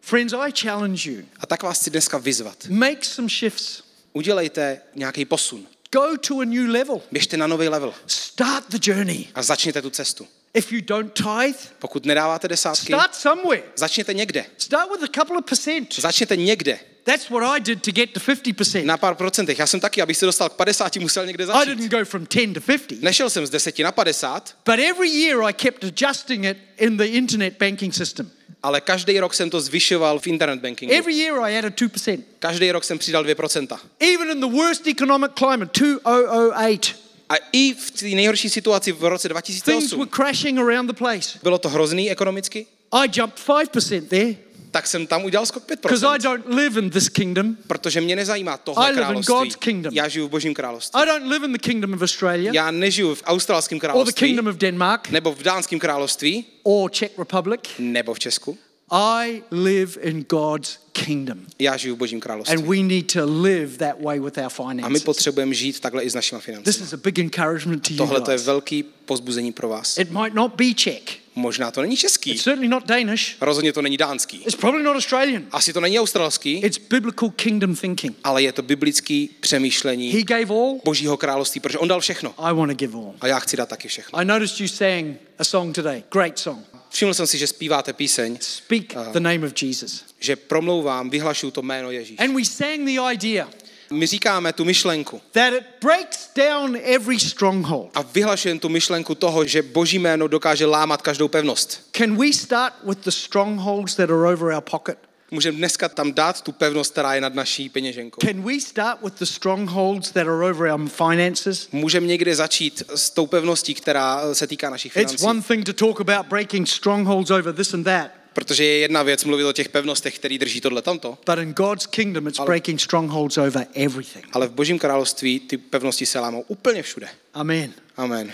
Friends, 0.00 0.32
I 0.32 0.52
challenge 0.60 1.10
you 1.10 1.22
A 1.40 1.46
tak 1.46 1.62
vás 1.62 1.80
chci 1.80 1.90
dneska 1.90 2.18
vyzvat. 2.18 2.66
make 2.68 3.04
some 3.04 3.28
shifts, 3.28 3.82
Udělejte 4.12 4.80
nějaký 4.94 5.24
posun. 5.24 5.66
go 5.92 6.16
to 6.28 6.40
a 6.40 6.44
new 6.44 6.68
level, 6.70 7.00
Běžte 7.12 7.36
na 7.36 7.46
nový 7.46 7.68
level 7.68 7.94
start 8.06 8.64
the 8.68 8.90
journey. 8.90 9.24
a 9.34 9.42
začněte 9.42 9.82
tu 9.82 9.90
cestu. 9.90 10.26
If 10.56 10.72
you 10.72 10.80
don't 10.86 11.12
tithe, 11.14 11.58
Pokud 11.78 12.04
nedáváte 12.06 12.48
desátky, 12.48 12.86
start 12.86 13.14
somewhere. 13.14 13.62
začněte 13.76 14.14
někde. 14.14 14.44
Start 14.58 14.90
with 14.90 15.02
a 15.10 15.20
couple 15.20 15.38
of 15.38 15.44
percent. 15.44 15.94
Začněte 16.00 16.36
někde. 16.36 16.78
That's 17.04 17.30
what 17.30 17.42
I 17.56 17.60
did 17.60 17.82
to 17.82 17.90
get 17.92 18.12
to 18.12 18.20
50%. 18.20 18.84
Na 18.84 18.96
pár 18.96 19.14
procentech. 19.14 19.58
Já 19.58 19.66
jsem 19.66 19.80
taky, 19.80 20.02
abych 20.02 20.16
se 20.16 20.26
dostal 20.26 20.48
k 20.48 20.52
50, 20.52 20.96
musel 20.96 21.26
někde 21.26 21.44
I 21.44 21.46
začít. 21.46 21.68
didn't 21.68 21.90
go 21.90 22.04
from 22.04 22.26
10 22.34 22.54
to 22.54 22.60
50. 22.60 23.02
Nešel 23.02 23.30
jsem 23.30 23.46
z 23.46 23.50
10 23.50 23.78
na 23.78 23.92
50, 23.92 24.56
But 24.64 24.78
every 24.78 25.08
year 25.08 25.42
I 25.48 25.52
kept 25.52 25.84
adjusting 25.84 26.44
it 26.44 26.56
in 26.78 26.96
the 26.96 27.04
internet 27.04 27.54
banking 27.60 27.94
system. 27.94 28.30
ale 28.62 28.80
každý 28.80 29.20
rok 29.20 29.34
jsem 29.34 29.50
to 29.50 29.60
zvyšoval 29.60 30.18
v 30.18 30.26
internet 30.26 30.60
bankingu. 30.60 30.94
Every 30.94 31.14
year 31.14 31.38
I 31.40 31.58
added 31.58 31.74
2%. 31.80 32.22
Každý 32.38 32.72
rok 32.72 32.84
jsem 32.84 32.98
přidal 32.98 33.24
2%. 33.24 33.78
Even 34.00 34.30
in 34.30 34.40
the 34.40 34.56
worst 34.56 34.86
economic 34.86 35.30
climate, 35.38 35.70
2008, 35.80 36.94
A 37.28 37.34
i 37.52 37.74
v 37.74 37.90
té 37.90 38.06
nejhorší 38.06 38.50
situaci 38.50 38.92
v 38.92 39.04
roce 39.04 39.28
things 39.28 39.62
2008 39.62 39.98
were 39.98 40.10
crashing 40.16 40.58
around 40.58 40.86
the 40.86 40.92
place. 40.92 41.38
bylo 41.42 41.58
to 41.58 41.68
hrozný 41.68 42.10
ekonomicky, 42.10 42.66
I 42.92 43.08
jumped 43.12 43.46
5% 43.46 44.06
there 44.08 44.46
tak 44.76 44.86
jsem 44.86 45.06
tam 45.06 45.24
udělal 45.24 45.46
skok 45.46 45.62
because 45.66 46.06
I 46.06 46.18
5%. 46.18 46.22
don't 46.22 46.46
live 46.48 46.80
in 46.80 46.90
this 46.90 47.08
kingdom. 47.08 47.56
Protože 47.66 48.00
mě 48.00 48.16
nezajímá 48.16 48.56
tohle 48.56 48.86
I 48.86 48.90
live 48.90 49.02
in 49.02 49.06
království. 49.06 49.34
God's 49.34 49.56
kingdom. 49.56 49.94
Já 49.94 50.08
žiju 50.08 50.26
v 50.26 50.30
božím 50.30 50.54
království. 50.54 51.00
I 51.00 51.06
don't 51.06 51.26
live 51.32 51.46
in 51.46 51.52
the 51.52 51.58
kingdom 51.58 51.94
of 51.94 52.02
Australia 52.02 52.52
Já 52.54 52.70
nežiju 52.70 53.14
v 53.14 53.22
australském 53.26 53.76
or 53.76 53.80
the 53.80 53.86
království, 53.86 54.26
kingdom 54.26 54.46
of 54.46 54.56
Denmark 54.56 55.08
nebo 55.10 55.32
v 55.32 55.42
dánském 55.42 55.78
království, 55.78 56.44
or 56.62 56.90
Czech 56.90 57.18
Republic. 57.18 57.60
nebo 57.78 58.14
v 58.14 58.18
Česku. 58.18 58.58
I 58.90 59.42
live 59.50 60.00
in 60.00 60.24
God's 60.28 60.78
kingdom. 60.92 61.38
Já 61.58 61.76
žiju 61.76 61.94
v 61.94 61.98
božím 61.98 62.20
království. 62.20 62.56
And 62.56 62.66
we 62.66 62.76
need 62.76 63.12
to 63.12 63.26
live 63.42 63.76
that 63.78 64.00
way 64.02 64.20
with 64.20 64.38
our 64.38 64.44
A 64.44 64.48
my 64.48 64.74
finances. 64.74 65.02
potřebujeme 65.02 65.54
žít 65.54 65.80
takhle 65.80 66.02
i 66.02 66.10
s 66.10 66.14
našimi 66.14 66.38
This 66.38 66.44
financemi. 66.44 66.84
is 66.86 66.92
a 66.92 66.96
big 66.96 67.18
encouragement 67.18 67.88
to 67.88 67.92
you 67.92 67.96
Tohle 67.98 68.20
to 68.20 68.30
je 68.30 68.38
velký 68.38 68.82
pozbuzení 68.82 69.52
pro 69.52 69.68
vás. 69.68 69.98
It 69.98 70.10
might 70.10 70.34
not 70.34 70.54
be 70.54 70.74
Czech. 70.74 71.02
Možná 71.34 71.70
to 71.70 71.80
není 71.82 71.96
český, 71.96 72.30
It's 72.30 72.42
certainly 72.42 72.68
not 72.68 72.86
Danish. 72.86 73.36
rozhodně 73.40 73.72
to 73.72 73.82
není 73.82 73.96
dánský, 73.96 74.36
It's 74.36 74.54
probably 74.54 74.82
not 74.84 74.96
Australian. 74.96 75.42
asi 75.50 75.72
to 75.72 75.80
není 75.80 76.00
australský, 76.00 76.58
It's 76.64 76.78
biblical 76.78 77.30
kingdom 77.30 77.76
thinking. 77.76 78.16
ale 78.24 78.42
je 78.42 78.52
to 78.52 78.62
biblický 78.62 79.30
přemýšlení 79.40 80.12
He 80.12 80.22
gave 80.22 80.54
all, 80.54 80.80
božího 80.84 81.16
království, 81.16 81.60
protože 81.60 81.78
on 81.78 81.88
dal 81.88 82.00
všechno. 82.00 82.34
I 82.38 82.54
want 82.54 82.70
to 82.72 82.74
give 82.76 82.96
all. 82.98 83.14
A 83.20 83.26
já 83.26 83.38
chci 83.38 83.56
dát 83.56 83.68
taky 83.68 83.88
všechno. 83.88 84.18
I 84.18 84.24
noticed 84.24 84.60
you 84.60 84.68
sang 84.68 85.16
a 85.38 85.44
song 85.44 85.74
today. 85.74 86.02
Great 86.12 86.38
song. 86.38 86.58
Všiml 86.90 87.14
jsem 87.14 87.26
si, 87.26 87.38
že 87.38 87.46
zpíváte 87.46 87.92
píseň, 87.92 88.38
Speak 88.40 88.94
the 89.12 89.20
name 89.20 89.46
of 89.46 89.62
Jesus. 89.62 90.04
že 90.20 90.36
promlouvám, 90.36 91.10
vyhlašuju 91.10 91.50
to 91.50 91.62
jméno 91.62 91.90
Ježíš. 91.90 92.18
And 92.18 92.34
we 92.36 92.44
sang 92.44 92.84
the 92.84 93.00
idea 93.12 93.48
My 93.90 94.06
říkáme 94.06 94.52
tu 94.52 94.64
myšlenku 94.64 95.20
that 95.32 95.52
it 95.54 95.62
breaks 95.80 96.30
down 96.36 96.76
every 96.82 97.20
stronghold. 97.20 97.90
a 97.94 98.02
vyhlašujeme 98.02 98.60
tu 98.60 98.68
myšlenku 98.68 99.14
toho, 99.14 99.44
že 99.44 99.62
boží 99.62 99.98
jméno 99.98 100.28
dokáže 100.28 100.66
lámat 100.66 101.02
každou 101.02 101.28
pevnost. 101.28 101.88
Can 101.96 102.16
we 102.16 102.32
start 102.32 102.72
with 102.84 102.98
the 102.98 103.10
strongholds 103.10 103.94
that 103.94 104.10
are 104.10 104.32
over 104.32 104.52
our 104.54 104.60
pocket? 104.70 104.98
Můžeme 105.30 105.58
dneska 105.58 105.88
tam 105.88 106.12
dát 106.12 106.42
tu 106.42 106.52
pevnost, 106.52 106.92
která 106.92 107.14
je 107.14 107.20
nad 107.20 107.34
naší 107.34 107.68
peněženkou. 107.68 108.18
Can 108.20 108.42
we 108.42 108.60
start 108.60 109.02
with 109.02 109.14
the 109.18 109.24
strongholds 109.24 110.10
that 110.10 110.26
are 110.26 110.50
over 110.50 110.72
our 110.72 110.88
finances? 110.88 111.68
Můžeme 111.72 112.06
někde 112.06 112.34
začít 112.36 112.82
s 112.94 113.10
tou 113.10 113.26
pevností, 113.26 113.74
která 113.74 114.34
se 114.34 114.46
týká 114.46 114.70
našich 114.70 114.96
It's 114.96 115.12
financí. 115.12 115.24
one 115.24 115.42
thing 115.42 115.66
to 115.66 115.72
talk 115.72 116.00
about 116.00 116.26
breaking 116.26 116.68
strongholds 116.68 117.30
over 117.30 117.54
this 117.54 117.74
and 117.74 117.84
that, 117.84 118.10
Protože 118.32 118.64
je 118.64 118.78
jedna 118.78 119.02
věc 119.02 119.24
mluvit 119.24 119.44
o 119.44 119.52
těch 119.52 119.68
pevnostech, 119.68 120.18
který 120.18 120.38
drží 120.38 120.60
tohle 120.60 120.82
tamto, 120.82 121.18
but 121.26 121.38
in 121.38 121.52
God's 121.52 121.86
kingdom, 121.86 122.28
it's 122.28 122.40
breaking 122.46 122.80
strongholds 122.80 123.38
over 123.38 123.66
everything. 123.74 124.24
ale 124.32 124.46
v 124.46 124.50
božím 124.50 124.78
království 124.78 125.40
ty 125.40 125.56
pevnosti 125.56 126.06
se 126.06 126.20
lámou 126.20 126.44
úplně 126.48 126.82
všude. 126.82 127.08
Amen. 127.34 127.72
Amen. 127.96 128.32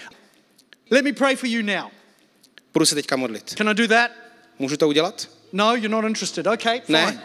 Let 0.90 1.04
me 1.04 1.12
pray 1.12 1.36
for 1.36 1.48
you 1.48 1.62
now. 1.62 1.90
Budu 2.72 2.86
se 2.86 2.94
teďka 2.94 3.16
modlit. 3.16 3.54
Can 3.54 3.68
I 3.68 3.74
do 3.74 3.88
that? 3.88 4.10
Můžu 4.58 4.76
to 4.76 4.88
udělat? 4.88 5.28
No, 5.52 5.74
you're 5.74 5.88
not 5.88 6.04
interested. 6.04 6.46
Okay, 6.46 6.80
fine. 6.80 6.92
Ne. 6.92 7.22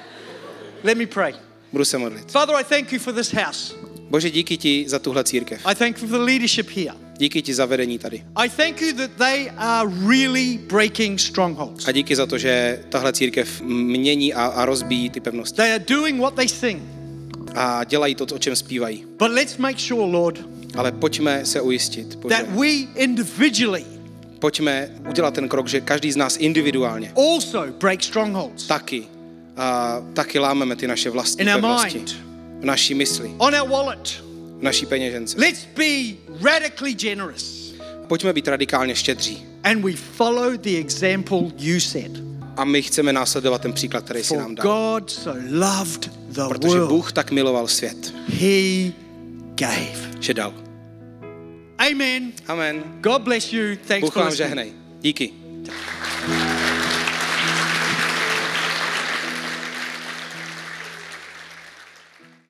Let 0.84 0.98
me 0.98 1.06
pray. 1.06 1.34
Budu 1.72 1.86
se 1.86 1.98
modlit. 1.98 2.32
Father, 2.32 2.56
I 2.56 2.63
thank 2.63 2.92
you 2.92 3.00
for 3.00 3.13
this 3.13 3.32
house. 3.34 3.74
Bože, 4.10 4.30
díky 4.30 4.58
ti 4.58 4.86
za 4.88 5.00
tuhle 5.00 5.24
církev. 5.24 5.62
I 5.66 5.76
thank 5.76 6.02
you 6.02 6.08
for 6.08 6.20
the 6.20 6.26
leadership 6.26 6.70
here. 6.70 6.94
Díky 7.18 7.42
ti 7.42 7.54
za 7.54 7.66
vedení 7.66 8.00
tady. 8.00 8.24
I 8.36 8.50
thank 8.50 8.82
you 8.82 8.94
that 8.94 9.12
they 9.18 9.52
are 9.58 9.90
really 10.08 10.58
breaking 10.58 11.20
strongholds. 11.20 11.88
A 11.88 11.92
díky 11.92 12.16
za 12.16 12.26
to, 12.26 12.38
že 12.38 12.84
tahle 12.90 13.13
církev 13.13 13.62
mění 13.62 14.34
a, 14.34 14.46
a 14.46 14.66
rozbíjí 14.66 15.10
ty 15.10 15.20
pevnosti. 15.20 15.58
They 15.58 15.72
are 15.74 15.84
doing 15.88 16.20
what 16.22 16.34
they 16.36 16.48
sing. 16.48 16.84
A 17.56 17.84
dělají 17.84 18.16
to, 18.16 18.26
o 18.36 18.40
čem 18.40 18.56
zpívají. 18.56 19.06
But 19.20 19.32
let's 19.32 19.58
make 19.58 19.80
sure, 19.80 20.12
Lord, 20.12 20.40
Ale 20.76 20.92
pojďme 20.92 21.46
se 21.46 21.62
ujistit, 21.62 22.16
Bože. 22.16 22.36
that 22.36 22.48
we 22.48 22.68
individually 22.96 23.86
Pojďme 24.39 24.89
udělat 25.10 25.34
ten 25.34 25.47
krok, 25.50 25.67
že 25.67 25.82
každý 25.82 26.12
z 26.12 26.15
nás 26.15 26.38
individuálně 26.39 27.12
also 27.15 27.63
break 27.80 28.04
strongholds 28.04 28.67
taky, 28.67 29.04
a, 29.58 30.02
taky 30.13 30.39
lámeme 30.39 30.76
ty 30.76 30.88
naše 30.88 31.10
vlastní 31.10 31.41
in 31.41 31.47
pevnosti. 31.54 31.97
mind, 31.97 32.12
V 32.62 32.65
naší 32.65 32.93
mysli, 32.93 33.32
on 33.38 33.56
our 33.56 33.69
wallet. 33.69 34.23
v 34.60 34.63
naší 34.63 34.86
peněžence. 34.86 35.38
Let's 35.39 35.67
be 35.78 36.15
radically 36.52 36.93
generous. 36.93 37.73
Pojďme 38.08 38.34
být 38.34 38.47
radikálně 38.47 38.95
štědří. 38.95 39.45
And 39.63 39.82
we 39.82 39.91
follow 39.93 40.54
the 40.58 40.78
example 40.78 41.39
you 41.58 41.80
set. 41.80 42.12
A 42.58 42.65
my 42.65 42.82
chceme 42.82 43.13
následovat 43.13 43.62
ten 43.62 43.73
příklad, 43.73 44.04
který 44.06 44.23
si 44.23 44.38
nám 44.38 44.56
dal. 44.56 44.65
God 44.97 45.10
so 45.12 45.39
loved 45.52 46.10
the 46.30 46.41
Protože 46.47 46.80
Bůh 46.80 47.12
tak 47.13 47.32
miloval 47.32 47.67
svět, 47.67 48.13
he 48.28 48.91
gave. 49.56 50.12
že 50.19 50.34
dal. 50.34 50.54
Amen. 51.80 52.34
Amen. 52.50 53.02
God 53.02 53.24
bless 53.24 53.54
you. 53.54 53.76
Thanks 53.78 54.10
Bohu 54.10 54.13
for 54.13 54.26
listening. 54.26 54.50
žehnej. 54.50 54.74
Díky. 55.02 56.57